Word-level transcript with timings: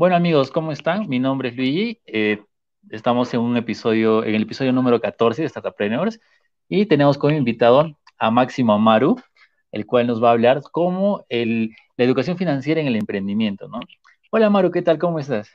Bueno 0.00 0.16
amigos, 0.16 0.50
¿cómo 0.50 0.72
están? 0.72 1.10
Mi 1.10 1.18
nombre 1.18 1.50
es 1.50 1.56
Luigi. 1.56 2.00
Eh, 2.06 2.42
estamos 2.88 3.34
en 3.34 3.40
un 3.40 3.58
episodio, 3.58 4.24
en 4.24 4.34
el 4.34 4.44
episodio 4.44 4.72
número 4.72 4.98
14 4.98 5.42
de 5.42 5.48
Startuppreneurs 5.50 6.18
y 6.70 6.86
tenemos 6.86 7.18
como 7.18 7.36
invitado 7.36 7.98
a 8.16 8.30
Máximo 8.30 8.72
Amaru, 8.72 9.20
el 9.70 9.84
cual 9.84 10.06
nos 10.06 10.24
va 10.24 10.30
a 10.30 10.32
hablar 10.32 10.62
cómo 10.72 11.26
el, 11.28 11.76
la 11.98 12.06
educación 12.06 12.38
financiera 12.38 12.80
en 12.80 12.86
el 12.86 12.96
emprendimiento, 12.96 13.68
¿no? 13.68 13.80
Hola 14.30 14.46
Amaru, 14.46 14.70
¿qué 14.70 14.80
tal? 14.80 14.98
¿Cómo 14.98 15.18
estás? 15.18 15.50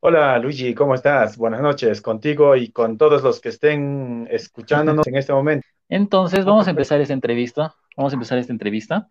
Hola 0.00 0.38
Luigi, 0.38 0.74
¿cómo 0.74 0.94
estás? 0.94 1.38
Buenas 1.38 1.62
noches 1.62 2.02
contigo 2.02 2.56
y 2.56 2.72
con 2.72 2.98
todos 2.98 3.22
los 3.22 3.40
que 3.40 3.48
estén 3.48 4.28
escuchándonos 4.30 5.06
en 5.06 5.16
este 5.16 5.32
momento. 5.32 5.66
Entonces, 5.88 6.44
vamos 6.44 6.66
a 6.66 6.70
empezar 6.70 7.00
esta 7.00 7.14
entrevista. 7.14 7.74
Vamos 7.96 8.12
a 8.12 8.16
empezar 8.16 8.36
esta 8.36 8.52
entrevista. 8.52 9.08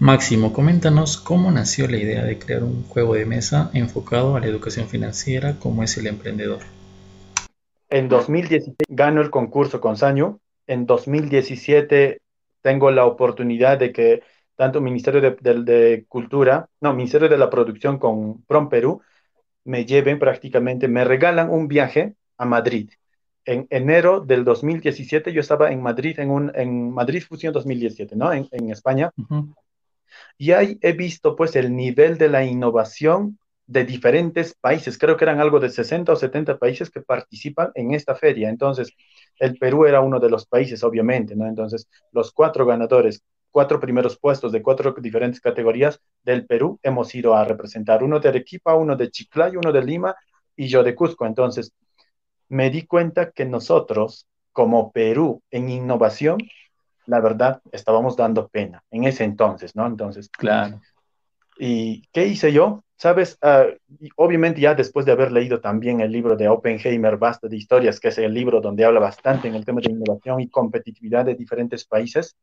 Máximo, 0.00 0.52
coméntanos 0.52 1.16
cómo 1.16 1.50
nació 1.50 1.88
la 1.88 1.96
idea 1.96 2.24
de 2.24 2.38
crear 2.38 2.64
un 2.64 2.82
juego 2.84 3.14
de 3.14 3.26
mesa 3.26 3.70
enfocado 3.74 4.36
a 4.36 4.40
la 4.40 4.46
educación 4.46 4.88
financiera 4.88 5.56
como 5.58 5.82
es 5.82 5.96
el 5.96 6.08
emprendedor. 6.08 6.60
En 7.88 8.08
2016 8.08 8.74
gano 8.88 9.20
el 9.20 9.30
concurso 9.30 9.80
con 9.80 9.96
Saño. 9.96 10.40
En 10.66 10.84
2017 10.84 12.20
tengo 12.60 12.90
la 12.90 13.06
oportunidad 13.06 13.78
de 13.78 13.92
que 13.92 14.22
tanto 14.56 14.80
Ministerio 14.80 15.20
de, 15.20 15.36
de 15.40 16.04
Cultura, 16.08 16.68
no, 16.80 16.92
Ministerio 16.94 17.28
de 17.28 17.38
la 17.38 17.50
Producción 17.50 17.98
con 17.98 18.42
Prom 18.42 18.68
Perú, 18.68 19.00
me 19.64 19.84
lleven 19.84 20.18
prácticamente, 20.18 20.88
me 20.88 21.04
regalan 21.04 21.50
un 21.50 21.68
viaje 21.68 22.14
a 22.36 22.44
Madrid. 22.44 22.90
En 23.44 23.66
enero 23.70 24.20
del 24.20 24.44
2017 24.44 25.32
yo 25.32 25.40
estaba 25.40 25.70
en 25.70 25.82
Madrid, 25.82 26.18
en, 26.18 26.30
un, 26.30 26.52
en 26.54 26.90
Madrid 26.90 27.22
Fusión 27.22 27.52
2017, 27.52 28.16
¿no? 28.16 28.32
En, 28.32 28.48
en 28.50 28.70
España. 28.70 29.10
Y 30.38 30.52
ahí 30.52 30.78
he 30.82 30.92
visto 30.92 31.36
pues 31.36 31.56
el 31.56 31.74
nivel 31.74 32.18
de 32.18 32.28
la 32.28 32.44
innovación 32.44 33.38
de 33.66 33.84
diferentes 33.84 34.54
países. 34.54 34.98
Creo 34.98 35.16
que 35.16 35.24
eran 35.24 35.40
algo 35.40 35.60
de 35.60 35.70
60 35.70 36.12
o 36.12 36.16
70 36.16 36.58
países 36.58 36.90
que 36.90 37.00
participan 37.00 37.70
en 37.74 37.94
esta 37.94 38.14
feria. 38.14 38.48
Entonces, 38.48 38.92
el 39.38 39.56
Perú 39.58 39.86
era 39.86 40.00
uno 40.00 40.20
de 40.20 40.30
los 40.30 40.46
países, 40.46 40.82
obviamente, 40.84 41.34
¿no? 41.34 41.46
Entonces, 41.46 41.88
los 42.12 42.32
cuatro 42.32 42.66
ganadores, 42.66 43.22
cuatro 43.50 43.80
primeros 43.80 44.18
puestos 44.18 44.52
de 44.52 44.62
cuatro 44.62 44.94
diferentes 45.00 45.40
categorías 45.40 46.00
del 46.22 46.46
Perú 46.46 46.78
hemos 46.82 47.14
ido 47.14 47.34
a 47.34 47.44
representar. 47.44 48.02
Uno 48.02 48.20
de 48.20 48.28
Arequipa, 48.28 48.74
uno 48.74 48.96
de 48.96 49.10
Chiclayo, 49.10 49.60
uno 49.60 49.72
de 49.72 49.84
Lima 49.84 50.14
y 50.56 50.66
yo 50.68 50.82
de 50.82 50.94
Cusco. 50.94 51.26
Entonces, 51.26 51.72
me 52.48 52.70
di 52.70 52.86
cuenta 52.86 53.30
que 53.30 53.44
nosotros, 53.46 54.26
como 54.52 54.92
Perú, 54.92 55.42
en 55.50 55.70
innovación, 55.70 56.38
la 57.06 57.20
verdad, 57.20 57.60
estábamos 57.72 58.16
dando 58.16 58.48
pena 58.48 58.82
en 58.90 59.04
ese 59.04 59.24
entonces, 59.24 59.74
¿no? 59.76 59.86
Entonces, 59.86 60.28
claro. 60.28 60.80
¿Y 61.58 62.06
qué 62.12 62.26
hice 62.26 62.52
yo? 62.52 62.84
Sabes, 62.96 63.38
uh, 63.42 63.76
obviamente 64.16 64.60
ya 64.60 64.74
después 64.74 65.04
de 65.06 65.12
haber 65.12 65.30
leído 65.32 65.60
también 65.60 66.00
el 66.00 66.10
libro 66.10 66.36
de 66.36 66.48
Oppenheimer, 66.48 67.16
Basta 67.16 67.48
de 67.48 67.56
Historias, 67.56 68.00
que 68.00 68.08
es 68.08 68.18
el 68.18 68.32
libro 68.32 68.60
donde 68.60 68.84
habla 68.84 69.00
bastante 69.00 69.48
en 69.48 69.54
el 69.54 69.64
tema 69.64 69.80
de 69.80 69.92
innovación 69.92 70.40
y 70.40 70.48
competitividad 70.48 71.24
de 71.24 71.34
diferentes 71.34 71.84
países, 71.84 72.36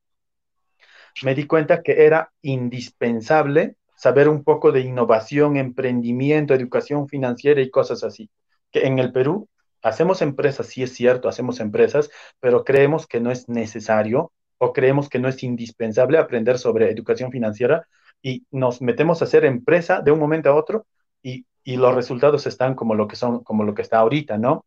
me 1.23 1.35
di 1.35 1.45
cuenta 1.45 1.81
que 1.81 2.05
era 2.05 2.31
indispensable 2.41 3.75
saber 3.95 4.29
un 4.29 4.43
poco 4.43 4.71
de 4.71 4.81
innovación, 4.81 5.57
emprendimiento, 5.57 6.53
educación 6.53 7.07
financiera 7.07 7.61
y 7.61 7.69
cosas 7.69 8.03
así. 8.03 8.29
Que 8.71 8.87
en 8.87 8.99
el 8.99 9.11
Perú 9.11 9.47
hacemos 9.81 10.21
empresas, 10.21 10.67
sí 10.67 10.83
es 10.83 10.93
cierto, 10.93 11.27
hacemos 11.27 11.59
empresas, 11.59 12.09
pero 12.39 12.63
creemos 12.63 13.07
que 13.07 13.19
no 13.19 13.31
es 13.31 13.49
necesario 13.49 14.31
o 14.63 14.73
creemos 14.73 15.09
que 15.09 15.17
no 15.17 15.27
es 15.27 15.41
indispensable 15.43 16.19
aprender 16.19 16.59
sobre 16.59 16.91
educación 16.91 17.31
financiera 17.31 17.87
y 18.21 18.45
nos 18.51 18.79
metemos 18.81 19.21
a 19.21 19.25
hacer 19.25 19.43
empresa 19.43 20.01
de 20.01 20.11
un 20.11 20.19
momento 20.19 20.49
a 20.49 20.55
otro 20.55 20.85
y, 21.23 21.47
y 21.63 21.77
los 21.77 21.95
resultados 21.95 22.45
están 22.45 22.75
como 22.75 22.93
lo 22.93 23.07
que 23.07 23.15
son, 23.15 23.43
como 23.43 23.63
lo 23.63 23.73
que 23.73 23.81
está 23.81 23.97
ahorita, 23.97 24.37
¿no? 24.37 24.65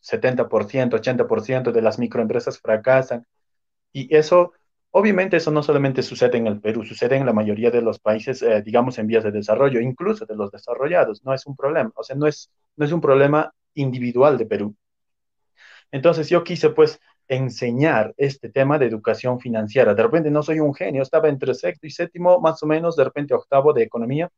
70%, 0.00 0.94
80% 0.94 1.72
de 1.72 1.82
las 1.82 1.98
microempresas 1.98 2.60
fracasan. 2.60 3.26
Y 3.92 4.14
eso 4.14 4.52
Obviamente 4.94 5.38
eso 5.38 5.50
no 5.50 5.62
solamente 5.62 6.02
sucede 6.02 6.36
en 6.36 6.46
el 6.46 6.60
Perú, 6.60 6.84
sucede 6.84 7.16
en 7.16 7.24
la 7.24 7.32
mayoría 7.32 7.70
de 7.70 7.80
los 7.80 7.98
países, 7.98 8.42
eh, 8.42 8.60
digamos, 8.62 8.98
en 8.98 9.06
vías 9.06 9.24
de 9.24 9.30
desarrollo, 9.32 9.80
incluso 9.80 10.26
de 10.26 10.36
los 10.36 10.50
desarrollados, 10.50 11.24
no 11.24 11.32
es 11.32 11.46
un 11.46 11.56
problema, 11.56 11.90
o 11.94 12.02
sea, 12.02 12.14
no 12.14 12.26
es, 12.26 12.50
no 12.76 12.84
es 12.84 12.92
un 12.92 13.00
problema 13.00 13.54
individual 13.74 14.36
de 14.36 14.44
Perú. 14.44 14.76
Entonces 15.90 16.28
yo 16.28 16.42
quise 16.44 16.70
pues 16.70 17.00
enseñar 17.34 18.14
este 18.16 18.50
tema 18.50 18.78
de 18.78 18.86
educación 18.86 19.40
financiera. 19.40 19.94
De 19.94 20.02
repente 20.02 20.30
no 20.30 20.42
soy 20.42 20.60
un 20.60 20.74
genio, 20.74 21.02
estaba 21.02 21.28
entre 21.28 21.54
sexto 21.54 21.86
y 21.86 21.90
séptimo, 21.90 22.40
más 22.40 22.62
o 22.62 22.66
menos, 22.66 22.96
de 22.96 23.04
repente 23.04 23.34
octavo 23.34 23.72
de 23.72 23.82
economía, 23.82 24.30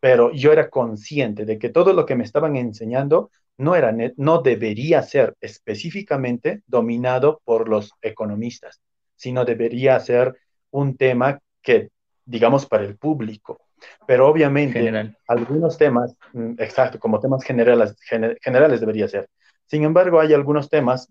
pero 0.00 0.32
yo 0.32 0.52
era 0.52 0.68
consciente 0.70 1.44
de 1.44 1.58
que 1.58 1.68
todo 1.68 1.92
lo 1.92 2.06
que 2.06 2.16
me 2.16 2.24
estaban 2.24 2.56
enseñando 2.56 3.30
no, 3.58 3.76
era, 3.76 3.94
no 4.16 4.42
debería 4.42 5.02
ser 5.02 5.36
específicamente 5.40 6.62
dominado 6.66 7.40
por 7.44 7.68
los 7.68 7.92
economistas 8.02 8.80
sino 9.22 9.44
debería 9.44 10.00
ser 10.00 10.36
un 10.72 10.96
tema 10.96 11.38
que, 11.62 11.90
digamos, 12.24 12.66
para 12.66 12.82
el 12.82 12.96
público. 12.96 13.60
Pero 14.04 14.26
obviamente 14.26 15.14
algunos 15.28 15.78
temas, 15.78 16.16
mm, 16.32 16.54
exacto, 16.58 16.98
como 16.98 17.20
temas 17.20 17.44
generales, 17.44 17.94
generales 18.40 18.80
debería 18.80 19.06
ser. 19.06 19.28
Sin 19.66 19.84
embargo, 19.84 20.18
hay 20.18 20.34
algunos 20.34 20.68
temas, 20.68 21.08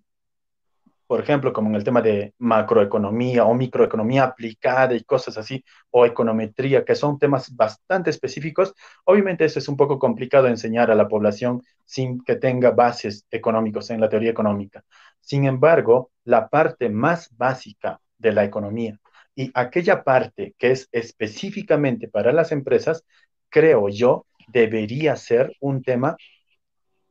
por 1.11 1.19
ejemplo, 1.19 1.51
como 1.51 1.67
en 1.67 1.75
el 1.75 1.83
tema 1.83 2.01
de 2.01 2.33
macroeconomía 2.37 3.43
o 3.43 3.53
microeconomía 3.53 4.23
aplicada 4.23 4.95
y 4.95 5.03
cosas 5.03 5.37
así, 5.37 5.61
o 5.89 6.05
econometría, 6.05 6.85
que 6.85 6.95
son 6.95 7.19
temas 7.19 7.53
bastante 7.53 8.09
específicos. 8.09 8.73
Obviamente 9.03 9.43
eso 9.43 9.59
es 9.59 9.67
un 9.67 9.75
poco 9.75 9.99
complicado 9.99 10.47
enseñar 10.47 10.89
a 10.89 10.95
la 10.95 11.09
población 11.09 11.63
sin 11.83 12.23
que 12.23 12.37
tenga 12.37 12.71
bases 12.71 13.25
económicos 13.29 13.89
en 13.89 13.99
la 13.99 14.07
teoría 14.07 14.31
económica. 14.31 14.85
Sin 15.19 15.43
embargo, 15.43 16.11
la 16.23 16.47
parte 16.47 16.87
más 16.87 17.29
básica 17.35 17.99
de 18.17 18.31
la 18.31 18.45
economía 18.45 18.97
y 19.35 19.51
aquella 19.53 20.05
parte 20.05 20.55
que 20.57 20.71
es 20.71 20.87
específicamente 20.93 22.07
para 22.07 22.31
las 22.31 22.53
empresas, 22.53 23.03
creo 23.49 23.89
yo, 23.89 24.27
debería 24.47 25.17
ser 25.17 25.51
un 25.59 25.83
tema, 25.83 26.15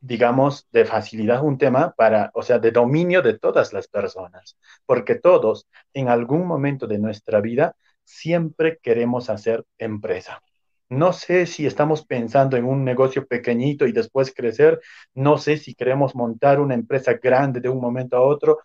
digamos, 0.01 0.67
de 0.71 0.85
facilidad, 0.85 1.43
un 1.43 1.57
tema 1.57 1.93
para, 1.95 2.31
o 2.33 2.41
sea, 2.43 2.59
de 2.59 2.71
dominio 2.71 3.21
de 3.21 3.37
todas 3.39 3.71
las 3.71 3.87
personas, 3.87 4.57
porque 4.85 5.15
todos 5.15 5.67
en 5.93 6.09
algún 6.09 6.45
momento 6.47 6.87
de 6.87 6.99
nuestra 6.99 7.39
vida 7.39 7.75
siempre 8.03 8.79
queremos 8.81 9.29
hacer 9.29 9.63
empresa. 9.77 10.41
No 10.89 11.13
sé 11.13 11.45
si 11.45 11.65
estamos 11.65 12.05
pensando 12.05 12.57
en 12.57 12.65
un 12.65 12.83
negocio 12.83 13.25
pequeñito 13.25 13.87
y 13.87 13.93
después 13.93 14.33
crecer. 14.35 14.81
No 15.13 15.37
sé 15.37 15.55
si 15.55 15.73
queremos 15.73 16.15
montar 16.15 16.59
una 16.59 16.73
empresa 16.73 17.13
grande 17.13 17.61
de 17.61 17.69
un 17.69 17.79
momento 17.79 18.17
a 18.17 18.21
otro. 18.21 18.59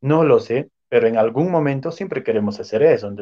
No 0.00 0.22
lo 0.22 0.38
sé, 0.38 0.70
pero 0.88 1.08
en 1.08 1.16
algún 1.16 1.50
momento 1.50 1.90
siempre 1.90 2.22
queremos 2.22 2.60
hacer 2.60 2.84
eso. 2.84 3.12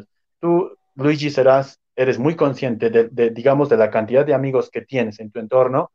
tú, 0.41 0.77
Luigi, 0.95 1.31
serás, 1.31 1.81
eres 1.97 2.19
muy 2.19 2.37
consciente 2.37 2.91
de, 2.91 3.31
digamos, 3.31 3.71
de 3.71 3.79
la 3.79 3.91
cantidad 3.91 4.27
de 4.27 4.35
amigos 4.35 4.69
que 4.71 4.83
tienes 4.83 5.21
en 5.21 5.31
tu 5.31 5.39
entorno. 5.39 5.91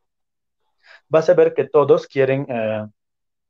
Vas 1.09 1.29
a 1.29 1.33
ver 1.33 1.53
que 1.53 1.65
todos 1.65 2.07
quieren, 2.07 2.45
eh, 2.49 2.87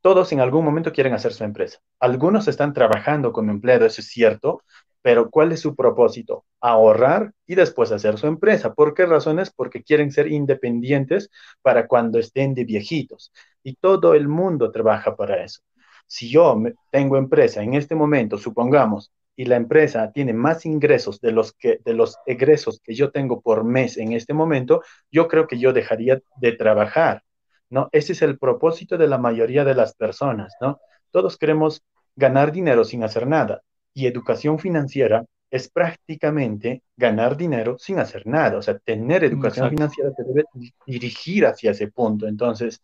todos 0.00 0.32
en 0.32 0.40
algún 0.40 0.64
momento 0.64 0.92
quieren 0.92 1.12
hacer 1.14 1.32
su 1.32 1.44
empresa. 1.44 1.78
Algunos 2.00 2.48
están 2.48 2.72
trabajando 2.72 3.32
como 3.32 3.50
empleado, 3.50 3.86
eso 3.86 4.00
es 4.00 4.08
cierto, 4.08 4.62
pero 5.02 5.30
¿cuál 5.30 5.52
es 5.52 5.60
su 5.60 5.74
propósito? 5.74 6.44
Ahorrar 6.60 7.32
y 7.46 7.54
después 7.54 7.92
hacer 7.92 8.18
su 8.18 8.26
empresa. 8.26 8.74
¿Por 8.74 8.94
qué 8.94 9.06
razones? 9.06 9.50
Porque 9.50 9.82
quieren 9.82 10.10
ser 10.12 10.30
independientes 10.30 11.30
para 11.62 11.86
cuando 11.86 12.18
estén 12.18 12.54
de 12.54 12.64
viejitos. 12.64 13.32
Y 13.62 13.74
todo 13.76 14.14
el 14.14 14.28
mundo 14.28 14.70
trabaja 14.70 15.16
para 15.16 15.42
eso. 15.42 15.60
Si 16.06 16.30
yo 16.30 16.60
tengo 16.90 17.16
empresa 17.16 17.62
en 17.62 17.74
este 17.74 17.94
momento, 17.94 18.36
supongamos, 18.36 19.12
y 19.36 19.46
la 19.46 19.56
empresa 19.56 20.12
tiene 20.12 20.34
más 20.34 20.66
ingresos 20.66 21.20
de 21.20 21.32
los, 21.32 21.52
que, 21.54 21.80
de 21.84 21.94
los 21.94 22.18
egresos 22.26 22.80
que 22.84 22.94
yo 22.94 23.10
tengo 23.10 23.40
por 23.40 23.64
mes 23.64 23.96
en 23.96 24.12
este 24.12 24.34
momento, 24.34 24.82
yo 25.10 25.28
creo 25.28 25.46
que 25.46 25.58
yo 25.58 25.72
dejaría 25.72 26.20
de 26.36 26.52
trabajar, 26.52 27.22
¿no? 27.70 27.88
Ese 27.92 28.12
es 28.12 28.22
el 28.22 28.38
propósito 28.38 28.98
de 28.98 29.08
la 29.08 29.18
mayoría 29.18 29.64
de 29.64 29.74
las 29.74 29.94
personas, 29.94 30.54
¿no? 30.60 30.80
Todos 31.10 31.38
queremos 31.38 31.82
ganar 32.16 32.52
dinero 32.52 32.84
sin 32.84 33.02
hacer 33.04 33.26
nada 33.26 33.62
y 33.94 34.06
educación 34.06 34.58
financiera 34.58 35.24
es 35.50 35.68
prácticamente 35.68 36.82
ganar 36.96 37.36
dinero 37.36 37.76
sin 37.78 37.98
hacer 37.98 38.26
nada. 38.26 38.58
O 38.58 38.62
sea, 38.62 38.78
tener 38.78 39.24
educación 39.24 39.68
financiera 39.70 40.12
te 40.14 40.22
debe 40.22 40.44
dirigir 40.86 41.46
hacia 41.46 41.72
ese 41.72 41.88
punto. 41.88 42.28
Entonces, 42.28 42.82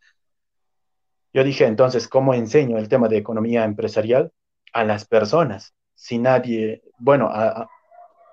yo 1.33 1.45
dije, 1.45 1.67
entonces, 1.67 2.09
¿cómo 2.09 2.35
enseño 2.35 2.79
el 2.79 2.89
tema 2.89 3.09
de 3.09 3.19
economía 3.19 3.65
empresarial 3.65 4.33
a 4.73 4.85
las 4.85 5.07
personas? 5.07 5.75
Si 5.95 6.19
nadie, 6.19 6.83
bueno, 6.99 7.31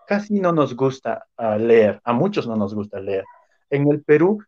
casi 0.07 0.39
no 0.39 0.51
nos 0.51 0.75
gusta 0.75 1.27
leer, 1.59 2.01
a 2.03 2.13
muchos 2.13 2.47
no 2.47 2.55
nos 2.55 2.73
gusta 2.73 2.99
leer. 2.99 3.25
En 3.69 3.91
el 3.91 4.01
Perú, 4.03 4.43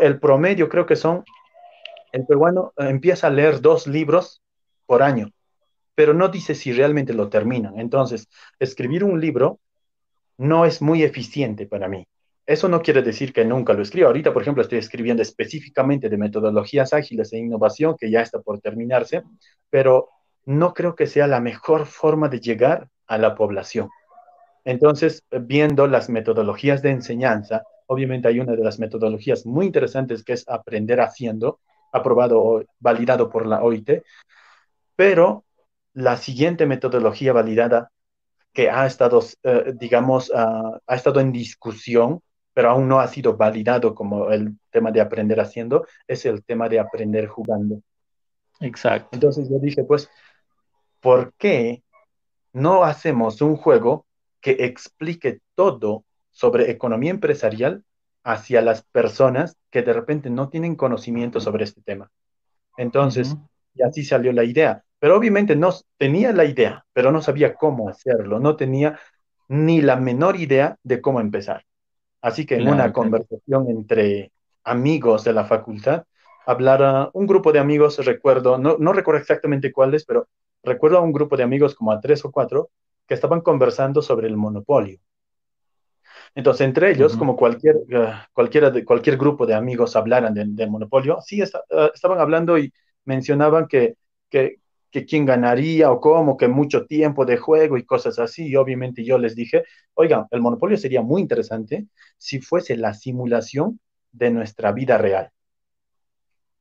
el 0.00 0.18
promedio 0.20 0.68
creo 0.68 0.86
que 0.86 0.96
son, 0.96 1.24
el 2.12 2.26
peruano 2.26 2.72
empieza 2.76 3.26
a 3.26 3.30
leer 3.30 3.60
dos 3.60 3.86
libros 3.86 4.42
por 4.86 5.02
año 5.02 5.30
pero 5.98 6.14
no 6.14 6.28
dice 6.28 6.54
si 6.54 6.72
realmente 6.72 7.12
lo 7.12 7.28
terminan. 7.28 7.80
Entonces, 7.80 8.28
escribir 8.60 9.02
un 9.02 9.20
libro 9.20 9.58
no 10.36 10.64
es 10.64 10.80
muy 10.80 11.02
eficiente 11.02 11.66
para 11.66 11.88
mí. 11.88 12.06
eso 12.46 12.68
no 12.68 12.82
quiere 12.82 13.02
decir 13.02 13.32
que 13.32 13.44
nunca 13.44 13.72
lo 13.72 13.82
escribo. 13.82 14.06
Ahorita, 14.06 14.32
por 14.32 14.42
ejemplo, 14.42 14.62
estoy 14.62 14.78
escribiendo 14.78 15.22
específicamente 15.22 16.08
de 16.08 16.16
metodologías 16.16 16.92
ágiles 16.92 17.32
e 17.32 17.38
innovación, 17.38 17.96
que 17.98 18.12
ya 18.12 18.20
está 18.20 18.38
por 18.40 18.60
terminarse, 18.60 19.24
pero 19.70 20.10
no 20.46 20.72
creo 20.72 20.94
que 20.94 21.08
sea 21.08 21.26
la 21.26 21.40
mejor 21.40 21.84
forma 21.86 22.28
de 22.28 22.38
llegar 22.38 22.88
a 23.08 23.18
la 23.18 23.34
población. 23.34 23.90
Entonces, 24.64 25.24
viendo 25.32 25.88
las 25.88 26.08
metodologías 26.08 26.80
de 26.80 26.90
enseñanza, 26.90 27.64
obviamente 27.88 28.28
hay 28.28 28.38
una 28.38 28.54
de 28.54 28.62
las 28.62 28.78
metodologías 28.78 29.44
muy 29.46 29.66
interesantes 29.66 30.22
que 30.22 30.34
es 30.34 30.48
aprender 30.48 31.00
haciendo, 31.00 31.58
aprobado 31.92 32.42
o 32.42 32.64
validado 32.78 33.30
por 33.30 33.46
la 33.46 33.62
OIT, 33.62 34.02
pero 34.96 35.44
la 35.94 36.16
siguiente 36.16 36.66
metodología 36.66 37.32
validada 37.32 37.90
que 38.52 38.70
ha 38.70 38.86
estado, 38.86 39.22
eh, 39.42 39.72
digamos, 39.76 40.32
ah, 40.34 40.78
ha 40.86 40.94
estado 40.94 41.20
en 41.20 41.32
discusión, 41.32 42.20
pero 42.52 42.70
aún 42.70 42.88
no 42.88 43.00
ha 43.00 43.06
sido 43.08 43.36
validado 43.36 43.94
como 43.94 44.30
el 44.30 44.58
tema 44.70 44.90
de 44.90 45.00
aprender 45.00 45.40
haciendo, 45.40 45.86
es 46.06 46.26
el 46.26 46.42
tema 46.44 46.68
de 46.68 46.80
aprender 46.80 47.26
jugando. 47.26 47.80
Exacto. 48.60 49.10
Entonces 49.12 49.48
yo 49.48 49.58
dije, 49.60 49.84
pues, 49.84 50.10
¿por 51.00 51.32
qué 51.34 51.82
no 52.52 52.84
hacemos 52.84 53.40
un 53.40 53.56
juego 53.56 54.06
que 54.40 54.52
explique 54.60 55.40
todo 55.54 56.04
sobre 56.30 56.70
economía 56.70 57.10
empresarial 57.10 57.84
hacia 58.24 58.62
las 58.62 58.82
personas 58.82 59.56
que 59.70 59.82
de 59.82 59.92
repente 59.92 60.30
no 60.30 60.48
tienen 60.48 60.76
conocimiento 60.76 61.40
sobre 61.40 61.64
este 61.64 61.82
tema? 61.82 62.10
Entonces, 62.76 63.36
y 63.74 63.82
así 63.82 64.04
salió 64.04 64.32
la 64.32 64.44
idea. 64.44 64.84
Pero 64.98 65.16
obviamente 65.16 65.54
no 65.54 65.70
tenía 65.96 66.32
la 66.32 66.44
idea, 66.44 66.84
pero 66.92 67.12
no 67.12 67.22
sabía 67.22 67.54
cómo 67.54 67.88
hacerlo, 67.88 68.40
no 68.40 68.56
tenía 68.56 68.98
ni 69.48 69.80
la 69.80 69.96
menor 69.96 70.36
idea 70.36 70.76
de 70.82 71.00
cómo 71.00 71.20
empezar. 71.20 71.64
Así 72.20 72.44
que 72.44 72.56
en 72.56 72.68
una 72.68 72.92
conversación 72.92 73.70
entre 73.70 74.32
amigos 74.64 75.24
de 75.24 75.32
la 75.32 75.44
facultad, 75.44 76.04
hablara 76.46 77.10
un 77.12 77.26
grupo 77.26 77.52
de 77.52 77.60
amigos, 77.60 78.04
recuerdo, 78.04 78.58
no, 78.58 78.76
no 78.78 78.92
recuerdo 78.92 79.20
exactamente 79.20 79.72
cuáles, 79.72 80.04
pero 80.04 80.28
recuerdo 80.62 80.98
a 80.98 81.02
un 81.02 81.12
grupo 81.12 81.36
de 81.36 81.44
amigos 81.44 81.74
como 81.74 81.92
a 81.92 82.00
tres 82.00 82.24
o 82.24 82.32
cuatro 82.32 82.70
que 83.06 83.14
estaban 83.14 83.40
conversando 83.40 84.02
sobre 84.02 84.26
el 84.26 84.36
monopolio. 84.36 84.98
Entonces, 86.34 86.66
entre 86.66 86.90
ellos, 86.90 87.16
como 87.16 87.36
cualquier, 87.36 87.76
uh, 87.76 88.12
cualquiera 88.32 88.70
de, 88.70 88.84
cualquier 88.84 89.16
grupo 89.16 89.46
de 89.46 89.54
amigos 89.54 89.96
hablaran 89.96 90.34
del 90.34 90.70
monopolio, 90.70 91.18
sí 91.20 91.42
uh, 91.42 91.90
estaban 91.94 92.20
hablando 92.20 92.58
y 92.58 92.72
mencionaban 93.04 93.66
que, 93.66 93.96
que, 94.28 94.56
que 94.90 95.04
quién 95.04 95.26
ganaría 95.26 95.90
o 95.90 96.00
cómo, 96.00 96.36
que 96.36 96.48
mucho 96.48 96.86
tiempo 96.86 97.24
de 97.24 97.36
juego 97.36 97.76
y 97.76 97.84
cosas 97.84 98.18
así. 98.18 98.48
Y 98.48 98.56
obviamente 98.56 99.04
yo 99.04 99.18
les 99.18 99.34
dije, 99.34 99.64
oigan, 99.94 100.26
el 100.30 100.40
monopolio 100.40 100.76
sería 100.76 101.02
muy 101.02 101.22
interesante 101.22 101.86
si 102.16 102.40
fuese 102.40 102.76
la 102.76 102.94
simulación 102.94 103.80
de 104.12 104.30
nuestra 104.30 104.72
vida 104.72 104.98
real. 104.98 105.30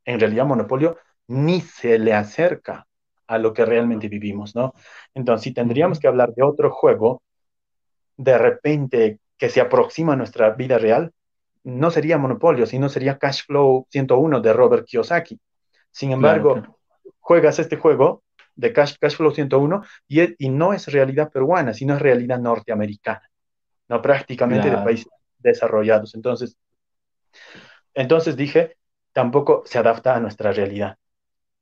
En 0.06 0.20
realidad, 0.20 0.46
monopolio 0.46 0.98
ni 1.28 1.62
se 1.62 2.00
le 2.00 2.14
acerca 2.14 2.88
a 3.28 3.38
lo 3.38 3.54
que 3.54 3.66
realmente 3.66 4.08
vivimos, 4.08 4.56
¿no? 4.56 4.74
Entonces, 5.14 5.44
si 5.44 5.54
tendríamos 5.54 6.00
que 6.00 6.08
hablar 6.08 6.34
de 6.34 6.44
otro 6.44 6.72
juego, 6.72 7.22
de 8.16 8.38
repente 8.38 9.20
que 9.38 9.50
se 9.50 9.62
aproxima 9.62 10.14
a 10.14 10.16
nuestra 10.16 10.52
vida 10.52 10.78
real, 10.78 11.14
no 11.64 11.92
sería 11.92 12.18
Monopolio, 12.18 12.66
sino 12.66 12.90
sería 12.90 13.18
Cash 13.18 13.46
Flow 13.46 13.88
101 13.90 14.40
de 14.40 14.54
Robert 14.54 14.86
Kiyosaki. 14.86 15.40
Sin 15.92 16.12
embargo, 16.12 16.62
juegas 17.20 17.60
este 17.60 17.76
juego 17.78 18.24
de 18.56 18.74
Cash, 18.74 18.96
Flow 19.16 19.32
101 19.32 19.84
y, 20.08 20.46
y, 20.46 20.50
no 20.50 20.74
es 20.74 20.88
realidad 20.88 21.32
peruana, 21.32 21.74
sino 21.74 21.96
es 21.96 22.02
realidad 22.02 22.40
norteamericana, 22.40 23.30
no 23.88 24.02
prácticamente 24.02 24.70
de 24.70 24.78
países 24.78 25.08
desarrollados. 25.38 26.16
Entonces, 26.16 26.58
entonces 27.94 28.36
dije, 28.36 28.78
tampoco 29.12 29.64
se 29.66 29.78
adapta 29.78 30.16
a 30.16 30.20
nuestra 30.20 30.52
realidad. 30.52 30.98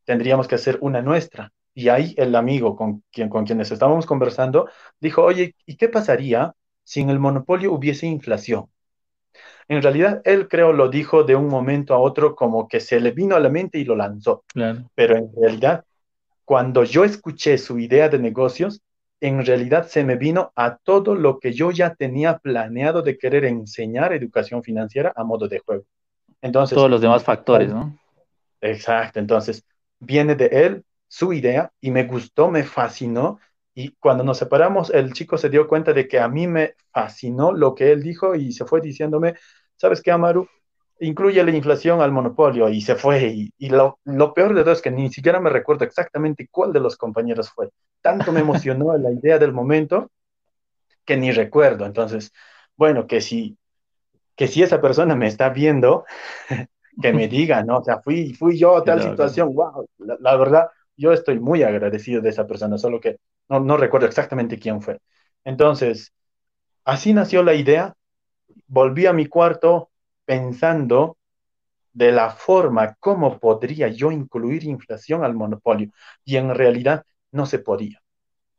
Tendríamos 0.05 0.47
que 0.47 0.55
hacer 0.55 0.77
una 0.81 1.01
nuestra. 1.01 1.51
Y 1.73 1.89
ahí 1.89 2.13
el 2.17 2.35
amigo 2.35 2.75
con, 2.75 3.03
quien, 3.11 3.27
con 3.27 3.45
quienes 3.45 3.71
estábamos 3.71 4.05
conversando 4.05 4.69
dijo, 4.99 5.23
oye, 5.23 5.55
¿y 5.65 5.75
qué 5.75 5.89
pasaría 5.89 6.53
si 6.85 7.01
en 7.01 7.09
el 7.09 7.19
monopolio 7.19 7.73
hubiese 7.73 8.07
inflación? 8.07 8.67
En 9.67 9.81
realidad, 9.81 10.21
él 10.23 10.47
creo 10.47 10.71
lo 10.71 10.89
dijo 10.89 11.23
de 11.23 11.35
un 11.35 11.47
momento 11.47 11.93
a 11.93 11.99
otro 11.99 12.35
como 12.35 12.67
que 12.67 12.79
se 12.79 13.01
le 13.01 13.11
vino 13.11 13.35
a 13.35 13.39
la 13.39 13.49
mente 13.49 13.79
y 13.79 13.83
lo 13.83 13.95
lanzó. 13.97 14.45
Pero 14.93 15.17
en 15.17 15.29
realidad, 15.35 15.83
cuando 16.45 16.83
yo 16.83 17.03
escuché 17.03 17.57
su 17.57 17.79
idea 17.79 18.07
de 18.07 18.19
negocios, 18.19 18.81
en 19.19 19.45
realidad 19.45 19.87
se 19.87 20.03
me 20.03 20.15
vino 20.15 20.51
a 20.55 20.77
todo 20.77 21.15
lo 21.15 21.39
que 21.39 21.51
yo 21.51 21.71
ya 21.71 21.95
tenía 21.95 22.37
planeado 22.37 23.01
de 23.01 23.17
querer 23.17 23.45
enseñar 23.45 24.13
educación 24.13 24.61
financiera 24.61 25.11
a 25.15 25.23
modo 25.23 25.47
de 25.47 25.59
juego. 25.59 25.83
Entonces, 26.41 26.75
todos 26.75 26.89
los 26.89 27.01
demás 27.01 27.23
factores, 27.23 27.73
¿no? 27.73 27.97
Exacto, 28.61 29.19
entonces 29.19 29.65
viene 29.99 30.35
de 30.35 30.45
él 30.47 30.83
su 31.07 31.33
idea 31.33 31.71
y 31.81 31.91
me 31.91 32.03
gustó, 32.03 32.51
me 32.51 32.63
fascinó 32.63 33.39
y 33.77 33.89
cuando 33.99 34.23
nos 34.23 34.37
separamos, 34.37 34.89
el 34.89 35.11
chico 35.11 35.37
se 35.37 35.49
dio 35.49 35.67
cuenta 35.67 35.91
de 35.91 36.07
que 36.07 36.17
a 36.17 36.29
mí 36.29 36.47
me 36.47 36.75
fascinó 36.93 37.51
lo 37.51 37.75
que 37.75 37.91
él 37.91 38.01
dijo 38.01 38.33
y 38.33 38.53
se 38.53 38.63
fue 38.63 38.79
diciéndome, 38.79 39.35
¿sabes 39.75 40.01
qué, 40.01 40.11
Amaru? 40.11 40.47
Incluye 41.01 41.43
la 41.43 41.51
inflación 41.51 41.99
al 41.99 42.13
monopolio 42.13 42.69
y 42.69 42.79
se 42.79 42.95
fue. 42.95 43.51
Y, 43.57 43.69
lo, 43.69 43.99
peor 44.33 44.55
de 44.55 44.61
todo 44.61 44.71
es 44.71 44.81
que 44.81 44.91
ni 44.91 45.11
siquiera 45.11 45.41
me 45.41 45.49
recuerdo 45.49 45.83
exactamente 45.83 46.47
cuál 46.49 46.71
de 46.71 46.79
los 46.79 46.95
compañeros 46.95 47.49
fue. 47.49 47.69
Tanto 48.01 48.31
me 48.31 48.39
emocionó 48.39 48.97
la 48.97 49.11
idea 49.11 49.37
del 49.39 49.51
momento 49.51 50.09
que 51.03 51.17
ni 51.17 51.33
recuerdo. 51.33 51.85
Entonces, 51.85 52.31
bueno, 52.77 53.07
que 53.07 53.19
si, 53.19 53.57
que 54.37 54.47
si 54.47 54.63
esa 54.63 54.79
persona 54.79 55.17
me 55.17 55.27
está 55.27 55.49
viendo, 55.49 56.05
que 57.01 57.11
me 57.11 57.27
diga, 57.27 57.61
¿no? 57.61 57.79
O 57.79 57.83
sea, 57.83 57.99
fui, 57.99 58.33
fui 58.35 58.57
yo 58.57 58.77
a 58.77 58.85
tal 58.85 59.01
situación, 59.01 59.53
wow, 59.53 59.85
la 59.97 60.37
verdad, 60.37 60.69
yo 60.97 61.11
estoy 61.13 61.39
muy 61.39 61.63
agradecido 61.63 62.21
de 62.21 62.29
esa 62.29 62.47
persona, 62.47 62.77
solo 62.77 62.99
que 62.99 63.17
no, 63.49 63.77
recuerdo 63.77 64.07
exactamente 64.07 64.59
quién 64.59 64.81
fue. 64.81 64.99
Entonces, 65.43 66.13
así 66.83 67.13
nació 67.13 67.43
la 67.43 67.53
idea. 67.53 67.95
Volví 68.67 69.05
a 69.05 69.13
mi 69.13 69.27
cuarto 69.27 69.91
pensando 70.25 71.17
de 71.93 72.11
la 72.11 72.31
forma 72.31 72.95
como 72.99 73.39
podría 73.39 73.87
yo 73.89 74.11
incluir 74.11 74.63
inflación 74.65 75.23
al 75.23 75.35
monopolio. 75.35 75.91
Y 76.23 76.37
en 76.37 76.53
realidad 76.55 77.05
no 77.31 77.45
se 77.45 77.59
podía. 77.59 78.01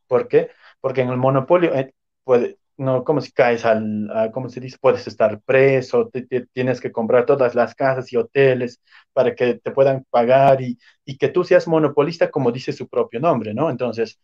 ¿Por 0.07 0.27
qué? 0.27 0.51
Porque 0.81 1.01
en 1.01 1.09
el 1.09 1.17
monopolio 1.17 1.73
eh, 1.75 1.93
puede, 2.23 2.57
no, 2.77 3.03
como 3.03 3.21
si 3.21 3.31
caes 3.31 3.65
al, 3.65 4.31
¿cómo 4.33 4.49
se 4.49 4.59
dice? 4.59 4.77
Puedes 4.79 5.07
estar 5.07 5.41
preso, 5.41 6.09
tienes 6.53 6.79
que 6.79 6.91
comprar 6.91 7.25
todas 7.25 7.55
las 7.55 7.75
casas 7.75 8.11
y 8.13 8.17
hoteles 8.17 8.81
para 9.13 9.35
que 9.35 9.55
te 9.55 9.71
puedan 9.71 10.05
pagar 10.09 10.61
y, 10.61 10.77
y, 11.05 11.17
que 11.17 11.29
tú 11.29 11.43
seas 11.43 11.67
monopolista 11.67 12.29
como 12.29 12.51
dice 12.51 12.73
su 12.73 12.87
propio 12.87 13.19
nombre, 13.19 13.53
¿no? 13.53 13.69
Entonces, 13.69 14.19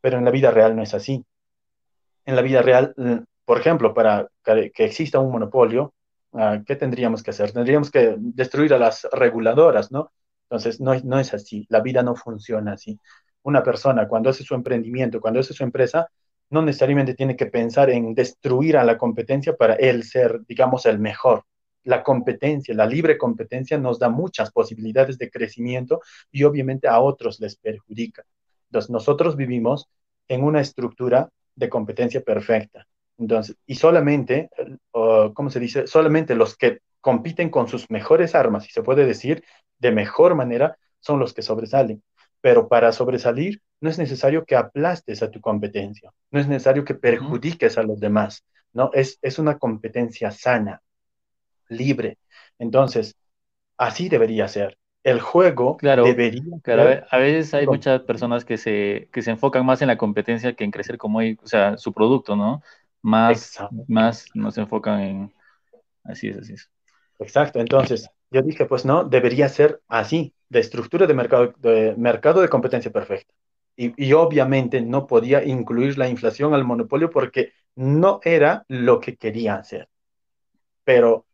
pero 0.00 0.18
en 0.18 0.24
la 0.24 0.30
vida 0.30 0.50
real 0.50 0.76
no 0.76 0.82
es 0.82 0.94
así. 0.94 1.24
En 2.26 2.36
la 2.36 2.42
vida 2.42 2.62
real, 2.62 2.94
por 3.44 3.58
ejemplo, 3.58 3.94
para 3.94 4.28
que 4.44 4.84
exista 4.84 5.18
un 5.18 5.30
monopolio, 5.32 5.94
ah, 6.32 6.60
¿qué 6.66 6.76
tendríamos 6.76 7.22
que 7.22 7.30
hacer? 7.30 7.52
Tendríamos 7.52 7.90
que 7.90 8.14
destruir 8.18 8.74
a 8.74 8.78
las 8.78 9.06
reguladoras, 9.12 9.92
¿no? 9.92 10.12
Entonces, 10.44 10.80
no, 10.80 10.94
no 11.04 11.18
es 11.18 11.34
así, 11.34 11.66
la 11.68 11.80
vida 11.80 12.02
no 12.02 12.14
funciona 12.16 12.74
así. 12.74 12.98
Una 13.42 13.62
persona 13.62 14.08
cuando 14.08 14.30
hace 14.30 14.44
su 14.44 14.54
emprendimiento, 14.54 15.20
cuando 15.20 15.40
hace 15.40 15.54
su 15.54 15.64
empresa, 15.64 16.08
no 16.54 16.62
necesariamente 16.62 17.14
tiene 17.14 17.36
que 17.36 17.46
pensar 17.46 17.90
en 17.90 18.14
destruir 18.14 18.78
a 18.78 18.84
la 18.84 18.96
competencia 18.96 19.56
para 19.56 19.74
él 19.74 20.04
ser, 20.04 20.40
digamos, 20.46 20.86
el 20.86 20.98
mejor. 20.98 21.42
La 21.82 22.02
competencia, 22.02 22.74
la 22.74 22.86
libre 22.86 23.18
competencia 23.18 23.76
nos 23.76 23.98
da 23.98 24.08
muchas 24.08 24.50
posibilidades 24.52 25.18
de 25.18 25.30
crecimiento 25.30 26.00
y 26.30 26.44
obviamente 26.44 26.88
a 26.88 27.00
otros 27.00 27.40
les 27.40 27.56
perjudica. 27.56 28.24
Entonces, 28.68 28.90
nosotros 28.90 29.36
vivimos 29.36 29.88
en 30.28 30.44
una 30.44 30.60
estructura 30.60 31.28
de 31.54 31.68
competencia 31.68 32.22
perfecta. 32.22 32.86
Entonces, 33.18 33.56
y 33.66 33.74
solamente, 33.74 34.48
¿cómo 34.90 35.50
se 35.50 35.60
dice? 35.60 35.86
Solamente 35.86 36.34
los 36.34 36.56
que 36.56 36.78
compiten 37.00 37.50
con 37.50 37.68
sus 37.68 37.90
mejores 37.90 38.34
armas, 38.34 38.66
y 38.66 38.72
se 38.72 38.82
puede 38.82 39.04
decir 39.04 39.44
de 39.78 39.92
mejor 39.92 40.34
manera, 40.34 40.78
son 41.00 41.18
los 41.18 41.34
que 41.34 41.42
sobresalen. 41.42 42.02
Pero 42.40 42.68
para 42.68 42.92
sobresalir 42.92 43.60
no 43.84 43.90
es 43.90 43.98
necesario 43.98 44.46
que 44.46 44.56
aplastes 44.56 45.22
a 45.22 45.30
tu 45.30 45.42
competencia, 45.42 46.10
no 46.30 46.40
es 46.40 46.48
necesario 46.48 46.86
que 46.86 46.94
perjudiques 46.94 47.76
a 47.76 47.82
los 47.82 48.00
demás, 48.00 48.42
¿no? 48.72 48.90
Es, 48.94 49.18
es 49.20 49.38
una 49.38 49.58
competencia 49.58 50.30
sana, 50.30 50.80
libre. 51.68 52.16
Entonces, 52.58 53.14
así 53.76 54.08
debería 54.08 54.48
ser. 54.48 54.78
El 55.02 55.20
juego 55.20 55.76
debería 55.82 56.42
claro, 56.62 57.04
A 57.10 57.18
veces 57.18 57.52
hay 57.52 57.66
muchas 57.66 58.00
personas 58.00 58.46
que 58.46 58.56
se, 58.56 59.10
que 59.12 59.20
se 59.20 59.32
enfocan 59.32 59.66
más 59.66 59.82
en 59.82 59.88
la 59.88 59.98
competencia 59.98 60.54
que 60.54 60.64
en 60.64 60.70
crecer 60.70 60.96
como 60.96 61.18
o 61.18 61.46
sea, 61.46 61.76
su 61.76 61.92
producto, 61.92 62.36
¿no? 62.36 62.62
Más, 63.02 63.58
más 63.86 64.24
no 64.32 64.50
se 64.50 64.62
enfocan 64.62 65.00
en... 65.00 65.34
Así 66.04 66.28
es, 66.28 66.38
así 66.38 66.54
es. 66.54 66.70
Exacto, 67.18 67.60
entonces 67.60 68.08
yo 68.30 68.40
dije, 68.40 68.64
pues 68.64 68.86
no, 68.86 69.04
debería 69.04 69.50
ser 69.50 69.82
así, 69.88 70.32
de 70.48 70.60
estructura 70.60 71.06
de 71.06 71.12
mercado 71.12 71.52
de, 71.58 71.94
mercado 71.98 72.40
de 72.40 72.48
competencia 72.48 72.90
perfecta. 72.90 73.34
Y, 73.76 74.12
obviamente 74.12 74.80
no 74.80 75.06
podía 75.06 75.44
incluir 75.44 75.98
la 75.98 76.08
inflación 76.08 76.54
al 76.54 76.64
monopolio 76.64 77.10
porque 77.10 77.52
no 77.74 78.20
era 78.22 78.64
lo 78.68 79.00
que 79.00 79.16
quería 79.16 79.56
hacer. 79.56 79.88
pero 80.84 81.26